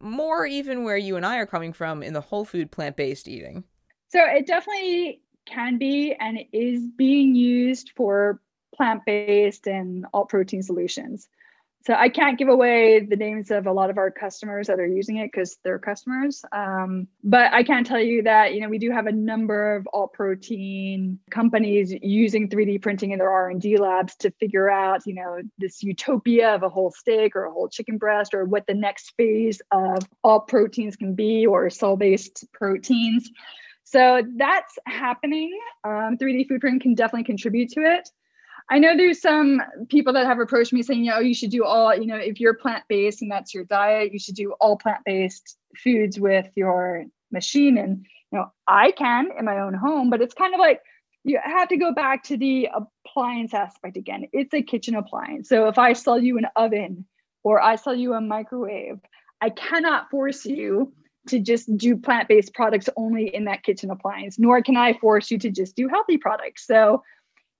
more 0.00 0.44
even 0.44 0.82
where 0.82 0.96
you 0.96 1.16
and 1.16 1.24
I 1.24 1.36
are 1.38 1.46
coming 1.46 1.72
from 1.72 2.02
in 2.02 2.14
the 2.14 2.20
whole 2.20 2.44
food 2.44 2.70
plant 2.70 2.96
based 2.96 3.28
eating. 3.28 3.64
So 4.08 4.20
it 4.24 4.46
definitely 4.46 5.20
can 5.46 5.78
be 5.78 6.14
and 6.14 6.38
is 6.52 6.82
being 6.96 7.34
used 7.34 7.92
for 7.94 8.40
plant 8.74 9.04
based 9.06 9.66
and 9.66 10.06
alt 10.12 10.28
protein 10.28 10.62
solutions. 10.62 11.28
So 11.86 11.92
I 11.92 12.08
can't 12.08 12.38
give 12.38 12.48
away 12.48 13.00
the 13.00 13.16
names 13.16 13.50
of 13.50 13.66
a 13.66 13.72
lot 13.72 13.90
of 13.90 13.98
our 13.98 14.10
customers 14.10 14.68
that 14.68 14.80
are 14.80 14.86
using 14.86 15.18
it 15.18 15.30
because 15.30 15.58
they're 15.62 15.78
customers. 15.78 16.42
Um, 16.50 17.08
but 17.22 17.52
I 17.52 17.62
can 17.62 17.84
tell 17.84 18.00
you 18.00 18.22
that 18.22 18.54
you 18.54 18.62
know 18.62 18.70
we 18.70 18.78
do 18.78 18.90
have 18.90 19.06
a 19.06 19.12
number 19.12 19.76
of 19.76 19.86
alt 19.92 20.14
protein 20.14 21.18
companies 21.30 21.94
using 22.02 22.48
3D 22.48 22.80
printing 22.80 23.10
in 23.10 23.18
their 23.18 23.30
R&D 23.30 23.76
labs 23.76 24.16
to 24.16 24.30
figure 24.40 24.70
out 24.70 25.06
you 25.06 25.14
know 25.14 25.42
this 25.58 25.82
utopia 25.82 26.54
of 26.54 26.62
a 26.62 26.70
whole 26.70 26.90
steak 26.90 27.36
or 27.36 27.44
a 27.44 27.52
whole 27.52 27.68
chicken 27.68 27.98
breast 27.98 28.32
or 28.32 28.46
what 28.46 28.66
the 28.66 28.74
next 28.74 29.12
phase 29.18 29.60
of 29.70 30.08
alt 30.22 30.48
proteins 30.48 30.96
can 30.96 31.14
be 31.14 31.46
or 31.46 31.68
cell-based 31.68 32.46
proteins. 32.54 33.30
So 33.84 34.22
that's 34.36 34.78
happening. 34.86 35.56
Um, 35.84 36.16
3D 36.16 36.48
food 36.48 36.62
print 36.62 36.80
can 36.80 36.94
definitely 36.94 37.24
contribute 37.24 37.68
to 37.72 37.80
it. 37.80 38.08
I 38.70 38.78
know 38.78 38.96
there's 38.96 39.20
some 39.20 39.60
people 39.90 40.14
that 40.14 40.26
have 40.26 40.40
approached 40.40 40.72
me 40.72 40.82
saying, 40.82 41.04
you 41.04 41.10
know, 41.10 41.18
oh, 41.18 41.20
you 41.20 41.34
should 41.34 41.50
do 41.50 41.64
all, 41.64 41.94
you 41.94 42.06
know, 42.06 42.16
if 42.16 42.40
you're 42.40 42.54
plant 42.54 42.84
based 42.88 43.20
and 43.20 43.30
that's 43.30 43.52
your 43.52 43.64
diet, 43.64 44.12
you 44.12 44.18
should 44.18 44.36
do 44.36 44.52
all 44.60 44.76
plant 44.76 45.00
based 45.04 45.58
foods 45.76 46.18
with 46.18 46.46
your 46.54 47.04
machine. 47.30 47.76
And, 47.76 48.06
you 48.32 48.38
know, 48.38 48.52
I 48.66 48.92
can 48.92 49.28
in 49.38 49.44
my 49.44 49.60
own 49.60 49.74
home, 49.74 50.08
but 50.08 50.22
it's 50.22 50.34
kind 50.34 50.54
of 50.54 50.60
like 50.60 50.80
you 51.24 51.38
have 51.42 51.68
to 51.68 51.76
go 51.76 51.92
back 51.92 52.22
to 52.24 52.36
the 52.36 52.68
appliance 52.74 53.52
aspect 53.52 53.96
again. 53.96 54.28
It's 54.32 54.54
a 54.54 54.62
kitchen 54.62 54.94
appliance. 54.94 55.48
So 55.48 55.68
if 55.68 55.78
I 55.78 55.92
sell 55.92 56.18
you 56.18 56.38
an 56.38 56.46
oven 56.56 57.06
or 57.42 57.60
I 57.60 57.76
sell 57.76 57.94
you 57.94 58.14
a 58.14 58.20
microwave, 58.20 58.98
I 59.40 59.50
cannot 59.50 60.10
force 60.10 60.46
you 60.46 60.92
to 61.28 61.38
just 61.38 61.74
do 61.76 61.96
plant 61.96 62.28
based 62.28 62.54
products 62.54 62.88
only 62.96 63.34
in 63.34 63.44
that 63.44 63.62
kitchen 63.62 63.90
appliance, 63.90 64.38
nor 64.38 64.62
can 64.62 64.76
I 64.76 64.94
force 64.94 65.30
you 65.30 65.38
to 65.38 65.50
just 65.50 65.76
do 65.76 65.88
healthy 65.88 66.18
products. 66.18 66.66
So, 66.66 67.02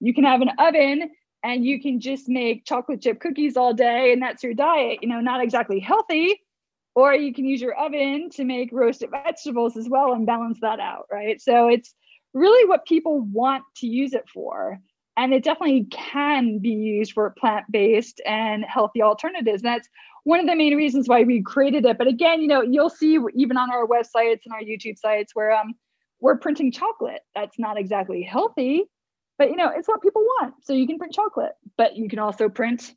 you 0.04 0.12
can 0.12 0.24
have 0.24 0.42
an 0.42 0.50
oven 0.58 1.10
and 1.42 1.64
you 1.64 1.80
can 1.80 1.98
just 1.98 2.28
make 2.28 2.66
chocolate 2.66 3.00
chip 3.00 3.20
cookies 3.20 3.56
all 3.56 3.72
day 3.72 4.12
and 4.12 4.20
that's 4.22 4.42
your 4.42 4.54
diet 4.54 4.98
you 5.00 5.08
know 5.08 5.20
not 5.20 5.42
exactly 5.42 5.80
healthy. 5.80 6.40
Or 6.96 7.12
you 7.12 7.34
can 7.34 7.44
use 7.44 7.60
your 7.60 7.74
oven 7.74 8.30
to 8.34 8.44
make 8.44 8.70
roasted 8.70 9.10
vegetables 9.10 9.76
as 9.76 9.88
well 9.88 10.12
and 10.12 10.26
balance 10.26 10.60
that 10.60 10.78
out 10.78 11.06
right? 11.10 11.40
So 11.40 11.68
it's 11.68 11.92
really 12.34 12.68
what 12.68 12.86
people 12.86 13.20
want 13.20 13.64
to 13.78 13.86
use 13.88 14.12
it 14.12 14.28
for. 14.28 14.78
And 15.16 15.32
it 15.32 15.42
definitely 15.42 15.86
can 15.90 16.58
be 16.58 16.70
used 16.70 17.12
for 17.12 17.34
plant-based 17.38 18.20
and 18.26 18.64
healthy 18.64 19.02
alternatives. 19.02 19.62
That's 19.62 19.88
one 20.24 20.40
of 20.40 20.46
the 20.46 20.57
main 20.57 20.76
reasons 20.76 21.09
why 21.09 21.22
we 21.22 21.42
created 21.42 21.84
it. 21.84 21.98
But 21.98 22.09
again 22.09 22.42
you 22.42 22.46
know 22.46 22.62
you'll 22.62 22.90
see 22.90 23.18
even 23.34 23.57
on 23.57 23.72
our 23.72 23.86
websites 23.86 24.42
and 24.44 24.52
our 24.52 24.62
youtube 24.62 24.98
sites 24.98 25.34
where 25.34 25.52
um 25.52 25.74
we're 26.20 26.38
printing 26.38 26.70
chocolate 26.70 27.22
that's 27.34 27.59
not 27.59 27.78
exactly 27.78 28.22
healthy 28.22 28.84
but 29.39 29.51
you 29.51 29.57
know, 29.57 29.70
it's 29.74 29.89
what 29.89 30.03
people 30.03 30.22
want. 30.22 30.55
So 30.62 30.72
you 30.72 30.87
can 30.87 30.99
print 30.99 31.12
chocolate, 31.12 31.53
but 31.76 31.97
you 31.97 32.09
can 32.09 32.18
also 32.18 32.49
print 32.49 32.95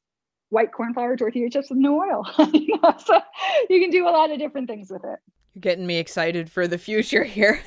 white 0.50 0.72
corn 0.72 0.94
flour 0.94 1.18
tortilla 1.18 1.50
chips 1.50 1.70
with 1.70 1.80
no 1.80 2.00
oil. 2.00 2.26
you 2.54 2.80
so 3.06 3.22
you 3.70 3.82
can 3.82 3.90
do 3.90 4.08
a 4.08 4.12
lot 4.12 4.32
of 4.32 4.40
different 4.40 4.68
things 4.70 4.90
with 4.90 5.04
it. 5.04 5.20
You're 5.54 5.62
getting 5.62 5.88
me 5.88 5.98
excited 5.98 6.52
for 6.52 6.68
the 6.68 6.78
future 6.78 7.24
here. 7.24 7.62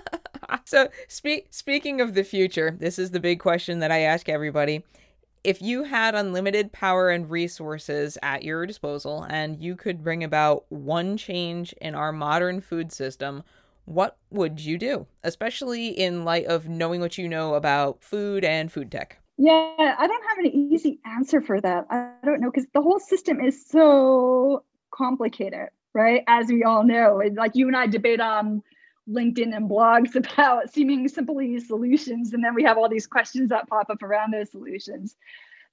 so 0.64 0.88
speak 1.08 1.48
speaking 1.50 2.00
of 2.00 2.14
the 2.14 2.24
future, 2.24 2.76
this 2.78 2.98
is 2.98 3.10
the 3.10 3.20
big 3.20 3.40
question 3.40 3.78
that 3.80 3.92
I 3.92 4.00
ask 4.00 4.28
everybody. 4.28 4.84
If 5.44 5.62
you 5.62 5.84
had 5.84 6.16
unlimited 6.16 6.72
power 6.72 7.10
and 7.10 7.30
resources 7.30 8.18
at 8.20 8.42
your 8.42 8.66
disposal 8.66 9.24
and 9.28 9.62
you 9.62 9.76
could 9.76 10.02
bring 10.02 10.24
about 10.24 10.64
one 10.70 11.16
change 11.16 11.72
in 11.74 11.94
our 11.94 12.10
modern 12.10 12.60
food 12.60 12.90
system, 12.90 13.44
what 13.86 14.18
would 14.30 14.60
you 14.60 14.76
do, 14.76 15.06
especially 15.24 15.88
in 15.88 16.24
light 16.24 16.44
of 16.46 16.68
knowing 16.68 17.00
what 17.00 17.16
you 17.16 17.28
know 17.28 17.54
about 17.54 18.02
food 18.02 18.44
and 18.44 18.70
food 18.70 18.90
tech? 18.90 19.18
Yeah, 19.38 19.94
I 19.98 20.06
don't 20.06 20.24
have 20.28 20.38
an 20.38 20.46
easy 20.46 20.98
answer 21.04 21.40
for 21.40 21.60
that. 21.60 21.86
I 21.90 22.10
don't 22.24 22.40
know 22.40 22.50
because 22.50 22.68
the 22.72 22.82
whole 22.82 23.00
system 23.00 23.40
is 23.40 23.66
so 23.66 24.64
complicated, 24.92 25.68
right? 25.94 26.22
As 26.26 26.48
we 26.48 26.64
all 26.64 26.84
know, 26.84 27.20
like 27.34 27.52
you 27.54 27.68
and 27.68 27.76
I 27.76 27.86
debate 27.86 28.20
on 28.20 28.62
LinkedIn 29.08 29.54
and 29.54 29.70
blogs 29.70 30.14
about 30.34 30.72
seeming 30.72 31.06
simple 31.08 31.38
solutions, 31.66 32.32
and 32.32 32.42
then 32.42 32.54
we 32.54 32.64
have 32.64 32.78
all 32.78 32.88
these 32.88 33.06
questions 33.06 33.50
that 33.50 33.68
pop 33.68 33.90
up 33.90 34.02
around 34.02 34.32
those 34.32 34.50
solutions. 34.50 35.16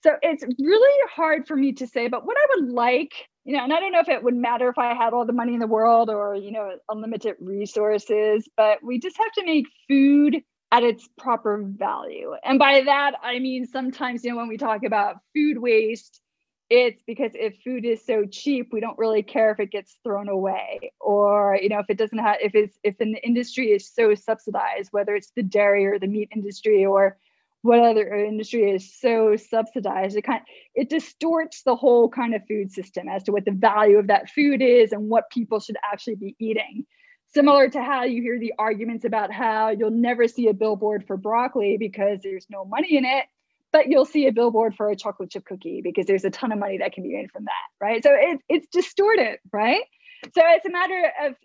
So 0.04 0.18
it's 0.22 0.44
really 0.60 1.10
hard 1.16 1.48
for 1.48 1.56
me 1.56 1.72
to 1.74 1.88
say, 1.88 2.10
but 2.10 2.26
what 2.26 2.36
I 2.38 2.56
would 2.56 2.70
like, 2.70 3.30
you 3.46 3.58
know, 3.58 3.64
and 3.64 3.74
I 3.74 3.80
don't 3.80 3.92
know 3.92 4.00
if 4.00 4.10
it 4.10 4.24
would 4.24 4.36
matter 4.36 4.70
if 4.70 4.78
I 4.78 4.94
had 4.94 5.14
all 5.14 5.26
the 5.26 5.34
money 5.34 5.54
in 5.54 5.60
the 5.60 5.68
world 5.68 6.10
or, 6.10 6.36
you 6.36 6.52
know, 6.52 6.78
unlimited 6.90 7.36
resources, 7.40 8.48
but 8.56 8.84
we 8.84 9.00
just 9.00 9.18
have 9.18 9.32
to 9.34 9.46
make 9.46 9.66
food 9.90 10.42
at 10.72 10.84
its 10.84 11.08
proper 11.18 11.62
value. 11.64 12.34
And 12.44 12.58
by 12.58 12.82
that, 12.86 13.14
I 13.22 13.40
mean, 13.40 13.68
sometimes, 13.68 14.24
you 14.24 14.32
know, 14.32 14.38
when 14.38 14.48
we 14.48 14.58
talk 14.58 14.84
about 14.84 15.18
food 15.36 15.58
waste, 15.58 16.22
it's 16.70 17.04
because 17.06 17.34
if 17.36 17.56
food 17.64 17.86
is 17.86 18.04
so 18.06 18.26
cheap, 18.26 18.70
we 18.72 18.80
don't 18.80 18.98
really 18.98 19.22
care 19.22 19.52
if 19.52 19.60
it 19.60 19.70
gets 19.70 19.96
thrown 20.04 20.30
away 20.30 20.94
or, 21.00 21.60
you 21.62 21.70
know, 21.70 21.80
if 21.80 21.86
it 21.90 21.98
doesn't 21.98 22.18
have, 22.18 22.38
if 22.42 22.56
it's, 22.56 22.80
if 22.84 23.00
an 23.02 23.16
industry 23.24 23.68
is 23.68 23.94
so 23.94 24.16
subsidized, 24.16 24.90
whether 24.92 25.14
it's 25.14 25.32
the 25.36 25.44
dairy 25.44 25.86
or 25.86 26.00
the 26.00 26.08
meat 26.08 26.30
industry 26.34 26.86
or 26.86 27.18
what 27.64 27.80
other 27.80 28.14
industry 28.14 28.70
is 28.70 28.94
so 28.94 29.38
subsidized 29.38 30.18
it 30.18 30.24
kind 30.24 30.42
of, 30.42 30.48
it 30.76 30.90
distorts 30.90 31.64
the 31.64 31.76
whole 31.76 32.10
kind 32.10 32.36
of 32.36 32.42
food 32.46 32.72
system 32.72 33.08
as 33.08 33.24
to 33.24 33.32
what 33.32 33.46
the 33.46 33.52
value 33.52 33.98
of 33.98 34.08
that 34.08 34.30
food 34.30 34.62
is 34.62 34.92
and 34.92 35.10
what 35.10 35.30
people 35.32 35.60
should 35.60 35.78
actually 35.92 36.16
be 36.16 36.36
eating. 36.40 36.86
Similar 37.34 37.70
to 37.70 37.82
how 37.82 38.04
you 38.04 38.22
hear 38.22 38.38
the 38.38 38.54
arguments 38.60 39.06
about 39.06 39.32
how 39.32 39.70
you'll 39.70 39.92
never 39.92 40.28
see 40.28 40.50
a 40.50 40.54
billboard 40.54 41.08
for 41.08 41.16
broccoli 41.18 41.78
because 41.78 42.20
there's 42.22 42.46
no 42.50 42.64
money 42.66 42.96
in 42.98 43.06
it 43.06 43.26
but 43.72 43.88
you'll 43.88 44.06
see 44.06 44.28
a 44.28 44.32
billboard 44.32 44.76
for 44.76 44.92
a 44.92 44.96
chocolate 44.96 45.32
chip 45.32 45.46
cookie 45.46 45.82
because 45.82 46.06
there's 46.06 46.24
a 46.24 46.30
ton 46.30 46.52
of 46.52 46.60
money 46.60 46.78
that 46.78 46.94
can 46.94 47.02
be 47.02 47.16
made 47.16 47.32
from 47.32 47.46
that 47.46 47.52
right? 47.82 48.04
So 48.04 48.12
it, 48.14 48.40
it's 48.48 48.68
distorted 48.68 49.40
right? 49.52 49.82
So 50.26 50.42
it's 50.46 50.66
a 50.66 50.72
matter 50.72 51.12
of 51.24 51.36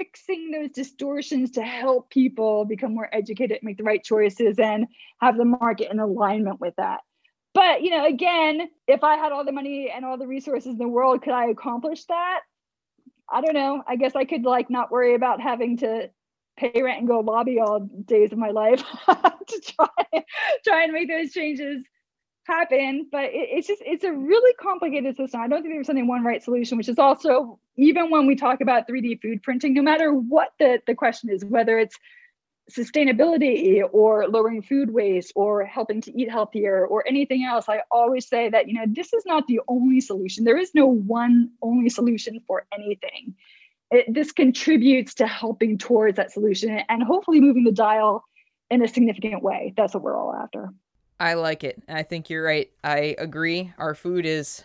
fixing 0.00 0.50
those 0.50 0.70
distortions 0.70 1.50
to 1.50 1.62
help 1.62 2.08
people 2.08 2.64
become 2.64 2.94
more 2.94 3.10
educated, 3.12 3.58
make 3.62 3.76
the 3.76 3.84
right 3.84 4.02
choices, 4.02 4.58
and 4.58 4.86
have 5.20 5.36
the 5.36 5.44
market 5.44 5.90
in 5.90 6.00
alignment 6.00 6.58
with 6.58 6.74
that. 6.76 7.00
But 7.52 7.82
you 7.82 7.90
know, 7.90 8.06
again, 8.06 8.70
if 8.88 9.04
I 9.04 9.16
had 9.16 9.30
all 9.30 9.44
the 9.44 9.52
money 9.52 9.92
and 9.94 10.06
all 10.06 10.16
the 10.16 10.26
resources 10.26 10.72
in 10.72 10.78
the 10.78 10.88
world, 10.88 11.20
could 11.20 11.34
I 11.34 11.50
accomplish 11.50 12.06
that? 12.06 12.40
I 13.30 13.42
don't 13.42 13.54
know. 13.54 13.82
I 13.86 13.96
guess 13.96 14.16
I 14.16 14.24
could 14.24 14.44
like 14.44 14.70
not 14.70 14.90
worry 14.90 15.14
about 15.14 15.42
having 15.42 15.76
to 15.78 16.08
pay 16.56 16.80
rent 16.82 17.00
and 17.00 17.08
go 17.08 17.20
lobby 17.20 17.60
all 17.60 17.80
days 17.80 18.32
of 18.32 18.38
my 18.38 18.52
life 18.52 18.82
to 19.06 19.60
try 19.60 20.24
try 20.64 20.84
and 20.84 20.94
make 20.94 21.08
those 21.08 21.32
changes 21.32 21.84
happen 22.50 23.06
but 23.10 23.24
it, 23.24 23.48
it's 23.56 23.68
just 23.68 23.82
it's 23.84 24.04
a 24.04 24.12
really 24.12 24.54
complicated 24.60 25.16
system. 25.16 25.40
I 25.40 25.48
don't 25.48 25.62
think 25.62 25.74
there's 25.74 25.90
only 25.90 26.02
one 26.02 26.24
right 26.24 26.42
solution 26.42 26.78
which 26.78 26.88
is 26.88 26.98
also 26.98 27.58
even 27.76 28.10
when 28.10 28.26
we 28.26 28.34
talk 28.36 28.60
about 28.60 28.88
3d 28.88 29.22
food 29.22 29.42
printing 29.42 29.74
no 29.74 29.82
matter 29.82 30.12
what 30.12 30.48
the, 30.58 30.80
the 30.86 30.94
question 30.94 31.30
is 31.30 31.44
whether 31.44 31.78
it's 31.78 31.96
sustainability 32.70 33.82
or 33.92 34.28
lowering 34.28 34.62
food 34.62 34.92
waste 34.92 35.32
or 35.34 35.64
helping 35.64 36.00
to 36.00 36.10
eat 36.16 36.30
healthier 36.30 36.86
or 36.86 37.06
anything 37.06 37.44
else 37.44 37.68
i 37.68 37.82
always 37.90 38.28
say 38.28 38.48
that 38.48 38.68
you 38.68 38.74
know 38.74 38.84
this 38.86 39.12
is 39.12 39.24
not 39.26 39.46
the 39.46 39.60
only 39.68 40.00
solution. 40.00 40.44
There 40.44 40.58
is 40.58 40.70
no 40.74 40.86
one 40.86 41.50
only 41.62 41.88
solution 41.88 42.40
for 42.46 42.66
anything. 42.72 43.34
It, 43.90 44.12
this 44.12 44.32
contributes 44.32 45.14
to 45.14 45.26
helping 45.26 45.78
towards 45.78 46.16
that 46.16 46.30
solution 46.32 46.80
and 46.88 47.02
hopefully 47.02 47.40
moving 47.40 47.64
the 47.64 47.72
dial 47.72 48.24
in 48.70 48.82
a 48.82 48.88
significant 48.88 49.42
way. 49.42 49.72
That's 49.76 49.94
what 49.94 50.02
we're 50.02 50.16
all 50.16 50.34
after 50.34 50.72
I 51.20 51.34
like 51.34 51.62
it. 51.64 51.82
I 51.86 52.02
think 52.02 52.30
you're 52.30 52.42
right. 52.42 52.70
I 52.82 53.14
agree. 53.18 53.72
Our 53.76 53.94
food 53.94 54.24
is 54.24 54.64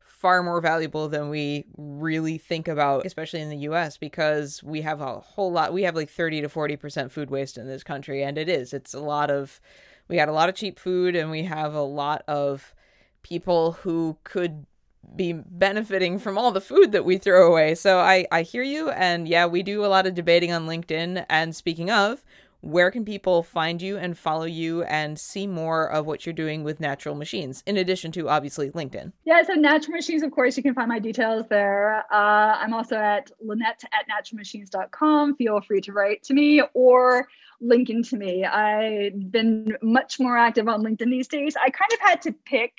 far 0.00 0.42
more 0.42 0.60
valuable 0.60 1.08
than 1.08 1.30
we 1.30 1.64
really 1.76 2.38
think 2.38 2.66
about, 2.68 3.06
especially 3.06 3.40
in 3.40 3.50
the 3.50 3.58
US, 3.58 3.98
because 3.98 4.62
we 4.64 4.80
have 4.82 5.00
a 5.00 5.20
whole 5.20 5.52
lot. 5.52 5.72
We 5.72 5.84
have 5.84 5.94
like 5.94 6.10
30 6.10 6.42
to 6.42 6.48
40% 6.48 7.10
food 7.10 7.30
waste 7.30 7.56
in 7.56 7.68
this 7.68 7.84
country. 7.84 8.24
And 8.24 8.36
it 8.36 8.48
is. 8.48 8.72
It's 8.72 8.94
a 8.94 9.00
lot 9.00 9.30
of, 9.30 9.60
we 10.08 10.16
got 10.16 10.28
a 10.28 10.32
lot 10.32 10.48
of 10.48 10.56
cheap 10.56 10.78
food 10.78 11.14
and 11.14 11.30
we 11.30 11.44
have 11.44 11.74
a 11.74 11.82
lot 11.82 12.22
of 12.26 12.74
people 13.22 13.72
who 13.72 14.18
could 14.24 14.66
be 15.14 15.32
benefiting 15.32 16.18
from 16.18 16.36
all 16.36 16.50
the 16.50 16.60
food 16.60 16.92
that 16.92 17.04
we 17.04 17.16
throw 17.18 17.48
away. 17.48 17.76
So 17.76 17.98
I, 17.98 18.26
I 18.32 18.42
hear 18.42 18.62
you. 18.62 18.90
And 18.90 19.28
yeah, 19.28 19.46
we 19.46 19.62
do 19.62 19.84
a 19.84 19.86
lot 19.86 20.06
of 20.06 20.14
debating 20.14 20.52
on 20.52 20.66
LinkedIn. 20.66 21.26
And 21.28 21.54
speaking 21.54 21.90
of, 21.90 22.24
where 22.62 22.90
can 22.90 23.04
people 23.04 23.42
find 23.42 23.82
you 23.82 23.96
and 23.98 24.16
follow 24.16 24.44
you 24.44 24.82
and 24.84 25.18
see 25.18 25.46
more 25.46 25.90
of 25.90 26.06
what 26.06 26.24
you're 26.24 26.32
doing 26.32 26.64
with 26.64 26.80
natural 26.80 27.14
machines 27.14 27.62
in 27.66 27.76
addition 27.76 28.10
to 28.12 28.28
obviously 28.28 28.70
linkedin? 28.70 29.12
Yeah 29.24 29.42
so 29.42 29.52
natural 29.52 29.96
machines 29.96 30.22
of 30.22 30.30
course 30.30 30.56
you 30.56 30.62
can 30.62 30.74
find 30.74 30.88
my 30.88 30.98
details 30.98 31.46
there. 31.48 32.04
Uh, 32.12 32.56
i'm 32.56 32.72
also 32.72 32.96
at 32.96 33.30
lynette 33.40 33.82
at 33.92 34.06
naturalmachines.com 34.08 35.36
feel 35.36 35.60
free 35.60 35.80
to 35.82 35.92
write 35.92 36.22
to 36.22 36.34
me 36.34 36.62
or 36.74 37.28
link 37.62 37.88
into 37.88 38.16
me. 38.16 38.44
I've 38.44 39.30
been 39.30 39.76
much 39.82 40.18
more 40.18 40.36
active 40.36 40.68
on 40.68 40.82
linkedin 40.82 41.10
these 41.10 41.28
days. 41.28 41.54
I 41.56 41.70
kind 41.70 41.92
of 41.92 42.00
had 42.00 42.20
to 42.22 42.32
pick 42.44 42.72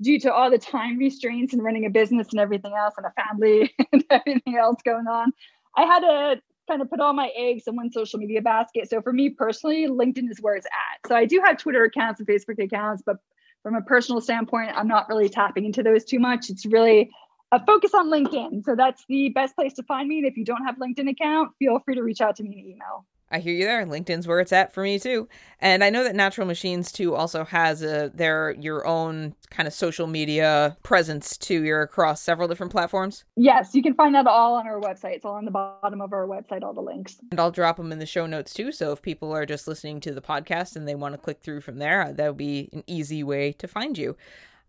due 0.00 0.18
to 0.20 0.32
all 0.32 0.50
the 0.50 0.58
time 0.58 0.98
restraints 0.98 1.52
and 1.52 1.62
running 1.62 1.86
a 1.86 1.90
business 1.90 2.28
and 2.32 2.40
everything 2.40 2.72
else 2.74 2.94
and 2.96 3.06
a 3.06 3.12
family 3.22 3.72
and 3.92 4.04
everything 4.10 4.56
else 4.56 4.80
going 4.84 5.06
on. 5.06 5.32
I 5.76 5.82
had 5.84 6.00
to 6.00 6.42
kind 6.68 6.82
of 6.82 6.90
put 6.90 7.00
all 7.00 7.12
my 7.12 7.30
eggs 7.36 7.64
in 7.66 7.76
one 7.76 7.90
social 7.90 8.18
media 8.18 8.40
basket. 8.40 8.88
So 8.88 9.02
for 9.02 9.12
me 9.12 9.30
personally, 9.30 9.86
LinkedIn 9.86 10.30
is 10.30 10.38
where 10.40 10.54
it's 10.54 10.66
at. 10.66 11.08
So 11.08 11.16
I 11.16 11.26
do 11.26 11.42
have 11.44 11.58
Twitter 11.58 11.84
accounts 11.84 12.20
and 12.20 12.28
Facebook 12.28 12.62
accounts, 12.62 13.02
but 13.04 13.16
from 13.62 13.74
a 13.74 13.82
personal 13.82 14.20
standpoint, 14.20 14.70
I'm 14.74 14.88
not 14.88 15.08
really 15.08 15.28
tapping 15.28 15.64
into 15.64 15.82
those 15.82 16.04
too 16.04 16.18
much. 16.18 16.50
It's 16.50 16.66
really 16.66 17.10
a 17.52 17.64
focus 17.64 17.92
on 17.94 18.08
LinkedIn. 18.08 18.64
So 18.64 18.74
that's 18.74 19.04
the 19.08 19.28
best 19.30 19.54
place 19.54 19.74
to 19.74 19.82
find 19.84 20.08
me. 20.08 20.18
And 20.18 20.26
if 20.26 20.36
you 20.36 20.44
don't 20.44 20.64
have 20.64 20.76
LinkedIn 20.76 21.10
account, 21.10 21.52
feel 21.58 21.78
free 21.80 21.94
to 21.94 22.02
reach 22.02 22.20
out 22.20 22.36
to 22.36 22.42
me 22.42 22.58
in 22.58 22.58
email. 22.58 23.06
I 23.32 23.38
hear 23.38 23.54
you 23.54 23.64
there. 23.64 23.84
LinkedIn's 23.86 24.28
where 24.28 24.40
it's 24.40 24.52
at 24.52 24.74
for 24.74 24.82
me 24.82 24.98
too. 24.98 25.26
And 25.58 25.82
I 25.82 25.88
know 25.88 26.04
that 26.04 26.14
Natural 26.14 26.46
Machines 26.46 26.92
too 26.92 27.14
also 27.14 27.44
has 27.44 27.82
a 27.82 28.10
their 28.14 28.54
your 28.60 28.86
own 28.86 29.34
kind 29.50 29.66
of 29.66 29.72
social 29.72 30.06
media 30.06 30.76
presence 30.82 31.38
too. 31.38 31.64
You're 31.64 31.82
across 31.82 32.20
several 32.20 32.46
different 32.46 32.72
platforms. 32.72 33.24
Yes, 33.36 33.74
you 33.74 33.82
can 33.82 33.94
find 33.94 34.14
that 34.14 34.26
all 34.26 34.56
on 34.56 34.66
our 34.66 34.78
website. 34.78 35.14
It's 35.14 35.24
all 35.24 35.36
on 35.36 35.46
the 35.46 35.50
bottom 35.50 36.02
of 36.02 36.12
our 36.12 36.26
website, 36.26 36.62
all 36.62 36.74
the 36.74 36.82
links. 36.82 37.16
And 37.30 37.40
I'll 37.40 37.50
drop 37.50 37.78
them 37.78 37.90
in 37.90 37.98
the 37.98 38.06
show 38.06 38.26
notes 38.26 38.52
too. 38.52 38.70
So 38.70 38.92
if 38.92 39.00
people 39.00 39.32
are 39.32 39.46
just 39.46 39.66
listening 39.66 40.00
to 40.00 40.12
the 40.12 40.22
podcast 40.22 40.76
and 40.76 40.86
they 40.86 40.94
want 40.94 41.14
to 41.14 41.18
click 41.18 41.40
through 41.40 41.62
from 41.62 41.78
there, 41.78 42.12
that 42.12 42.28
would 42.28 42.36
be 42.36 42.68
an 42.74 42.84
easy 42.86 43.24
way 43.24 43.52
to 43.52 43.66
find 43.66 43.96
you. 43.96 44.14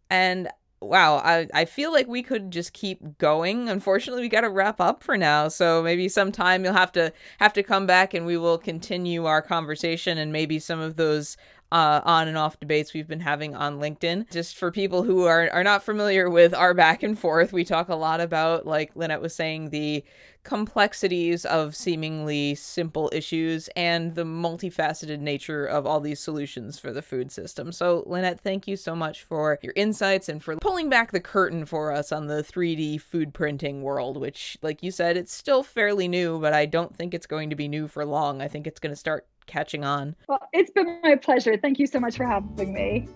And 0.10 0.48
wow, 0.84 1.18
I, 1.18 1.48
I 1.54 1.66
feel 1.66 1.92
like 1.92 2.08
we 2.08 2.24
could 2.24 2.52
just 2.52 2.74
keep 2.74 3.18
going. 3.18 3.70
Unfortunately, 3.70 4.22
we 4.22 4.30
got 4.30 4.42
to 4.42 4.50
wrap 4.50 4.80
up 4.80 5.04
for 5.04 5.18
now. 5.18 5.48
So 5.48 5.82
maybe 5.82 6.10
sometime 6.10 6.64
you'll 6.64 6.74
have 6.74 6.92
to 6.94 7.14
have 7.40 7.54
to 7.54 7.64
come 7.64 7.86
back 7.86 8.14
and 8.14 8.26
we 8.26 8.38
will 8.38 8.58
continue 8.58 9.26
our 9.26 9.42
conversation 9.42 10.18
and 10.18 10.32
maybe 10.32 10.60
some 10.60 10.80
of 10.80 10.96
those 10.96 11.38
uh, 11.74 12.02
on 12.06 12.28
and 12.28 12.38
off 12.38 12.60
debates 12.60 12.94
we've 12.94 13.08
been 13.08 13.20
having 13.20 13.56
on 13.56 13.80
LinkedIn. 13.80 14.30
Just 14.30 14.58
for 14.58 14.72
people 14.72 15.02
who 15.02 15.26
are, 15.26 15.50
are 15.52 15.64
not 15.64 15.82
familiar 15.82 16.30
with 16.30 16.54
our 16.54 16.76
back 16.76 17.02
and 17.02 17.18
forth, 17.18 17.52
we 17.52 17.66
talk 17.66 17.90
a 17.90 17.96
lot 17.96 18.22
about, 18.22 18.68
like 18.68 18.92
Lynette 18.96 19.24
was 19.24 19.34
saying, 19.34 19.72
the 19.72 20.04
complexities 20.44 21.46
of 21.46 21.76
seemingly 21.76 22.54
simple 22.54 23.10
issues 23.14 23.70
and 23.76 24.14
the 24.14 24.26
multifaceted 24.26 25.20
nature 25.20 25.66
of 25.66 25.88
all 25.88 26.00
these 26.00 26.20
solutions 26.20 26.78
for 26.78 26.92
the 26.92 27.02
food 27.02 27.32
system. 27.32 27.72
So, 27.72 28.04
Lynette, 28.06 28.42
thank 28.42 28.68
you 28.68 28.76
so 28.76 28.96
much 28.96 29.24
for 29.24 29.58
your 29.64 29.74
insights 29.76 30.30
and 30.30 30.44
for 30.44 30.58
pulling 30.58 30.90
back 30.90 31.12
the 31.12 31.20
curtain 31.20 31.66
for 31.66 31.92
us 31.92 32.12
on 32.12 32.28
the 32.28 32.44
3D 32.44 33.02
food 33.02 33.34
printing 33.34 33.82
world, 33.82 34.18
which, 34.18 34.58
like 34.62 34.84
you 34.84 34.92
said, 34.92 35.18
it's 35.18 35.34
still 35.34 35.64
fairly 35.64 36.08
new, 36.08 36.40
but 36.40 36.54
I 36.54 36.68
don't 36.68 36.96
think 36.96 37.16
it's 37.16 37.26
going 37.26 37.50
to 37.50 37.56
be 37.56 37.68
new 37.68 37.88
for 37.88 38.06
long. 38.06 38.42
I 38.42 38.48
think 38.48 38.68
it's 38.68 38.80
going 38.80 38.94
to 38.94 39.00
start 39.00 39.26
catching 39.46 39.84
on. 39.84 40.16
Well, 40.28 40.48
it's 40.54 40.72
been 40.72 41.00
my 41.04 41.16
pleasure. 41.16 41.58
Thank 41.58 41.80
you 41.80 41.88
so 41.88 42.00
much 42.00 42.18
for 42.18 42.26
having 42.26 42.74
me. 42.74 43.08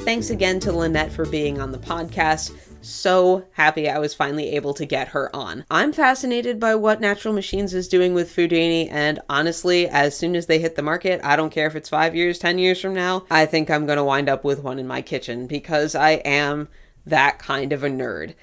Thanks 0.00 0.28
again 0.28 0.60
to 0.60 0.72
Lynette 0.72 1.12
for 1.12 1.24
being 1.24 1.60
on 1.60 1.72
the 1.72 1.78
podcast. 1.78 2.54
So 2.84 3.46
happy 3.52 3.88
I 3.88 3.98
was 3.98 4.12
finally 4.12 4.50
able 4.50 4.74
to 4.74 4.84
get 4.84 5.08
her 5.08 5.34
on. 5.34 5.64
I'm 5.70 5.94
fascinated 5.94 6.60
by 6.60 6.74
what 6.74 7.00
Natural 7.00 7.32
Machines 7.32 7.72
is 7.72 7.88
doing 7.88 8.12
with 8.12 8.28
Foodini, 8.28 8.90
and 8.92 9.20
honestly, 9.30 9.88
as 9.88 10.14
soon 10.14 10.36
as 10.36 10.44
they 10.44 10.58
hit 10.58 10.76
the 10.76 10.82
market, 10.82 11.22
I 11.24 11.36
don't 11.36 11.48
care 11.48 11.66
if 11.66 11.74
it's 11.74 11.88
five 11.88 12.14
years, 12.14 12.38
10 12.38 12.58
years 12.58 12.78
from 12.82 12.92
now, 12.92 13.24
I 13.30 13.46
think 13.46 13.70
I'm 13.70 13.86
going 13.86 13.96
to 13.96 14.04
wind 14.04 14.28
up 14.28 14.44
with 14.44 14.62
one 14.62 14.78
in 14.78 14.86
my 14.86 15.00
kitchen 15.00 15.46
because 15.46 15.94
I 15.94 16.10
am 16.26 16.68
that 17.06 17.38
kind 17.38 17.72
of 17.72 17.82
a 17.82 17.88
nerd. 17.88 18.34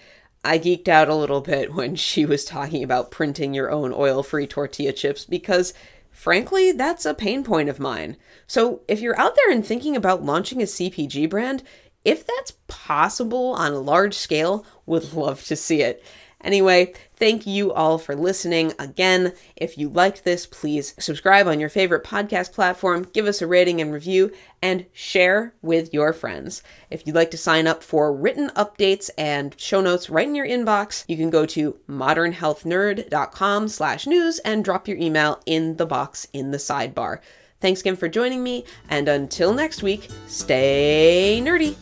I 0.43 0.57
geeked 0.57 0.87
out 0.87 1.09
a 1.09 1.15
little 1.15 1.41
bit 1.41 1.73
when 1.75 1.95
she 1.95 2.25
was 2.25 2.45
talking 2.45 2.83
about 2.83 3.11
printing 3.11 3.53
your 3.53 3.71
own 3.71 3.93
oil 3.93 4.23
free 4.23 4.47
tortilla 4.47 4.93
chips 4.93 5.25
because, 5.25 5.73
frankly, 6.09 6.71
that's 6.71 7.05
a 7.05 7.13
pain 7.13 7.43
point 7.43 7.69
of 7.69 7.79
mine. 7.79 8.17
So, 8.47 8.81
if 8.87 9.01
you're 9.01 9.19
out 9.19 9.35
there 9.35 9.51
and 9.51 9.65
thinking 9.65 9.95
about 9.95 10.23
launching 10.23 10.61
a 10.61 10.65
CPG 10.65 11.29
brand, 11.29 11.63
if 12.03 12.25
that's 12.25 12.53
possible 12.67 13.51
on 13.51 13.73
a 13.73 13.79
large 13.79 14.15
scale, 14.15 14.65
would 14.85 15.13
love 15.13 15.43
to 15.45 15.55
see 15.55 15.81
it. 15.81 16.03
Anyway, 16.43 16.93
thank 17.15 17.45
you 17.45 17.71
all 17.71 17.97
for 17.97 18.15
listening. 18.15 18.73
Again, 18.79 19.33
if 19.55 19.77
you 19.77 19.89
liked 19.89 20.23
this, 20.23 20.45
please 20.45 20.95
subscribe 20.99 21.47
on 21.47 21.59
your 21.59 21.69
favorite 21.69 22.03
podcast 22.03 22.53
platform, 22.53 23.07
give 23.13 23.25
us 23.25 23.41
a 23.41 23.47
rating 23.47 23.79
and 23.79 23.93
review, 23.93 24.31
and 24.61 24.85
share 24.91 25.53
with 25.61 25.93
your 25.93 26.13
friends. 26.13 26.63
If 26.89 27.05
you'd 27.05 27.15
like 27.15 27.31
to 27.31 27.37
sign 27.37 27.67
up 27.67 27.83
for 27.83 28.13
written 28.13 28.49
updates 28.49 29.09
and 29.17 29.55
show 29.59 29.81
notes 29.81 30.09
right 30.09 30.27
in 30.27 30.35
your 30.35 30.47
inbox, 30.47 31.05
you 31.07 31.17
can 31.17 31.29
go 31.29 31.45
to 31.47 31.77
modernhealthnerd.com 31.87 33.67
slash 33.67 34.07
news 34.07 34.39
and 34.39 34.63
drop 34.63 34.87
your 34.87 34.97
email 34.97 35.41
in 35.45 35.77
the 35.77 35.85
box 35.85 36.27
in 36.33 36.51
the 36.51 36.57
sidebar. 36.57 37.19
Thanks 37.59 37.81
again 37.81 37.95
for 37.95 38.09
joining 38.09 38.43
me, 38.43 38.65
and 38.89 39.07
until 39.07 39.53
next 39.53 39.83
week, 39.83 40.09
stay 40.25 41.39
nerdy. 41.43 41.75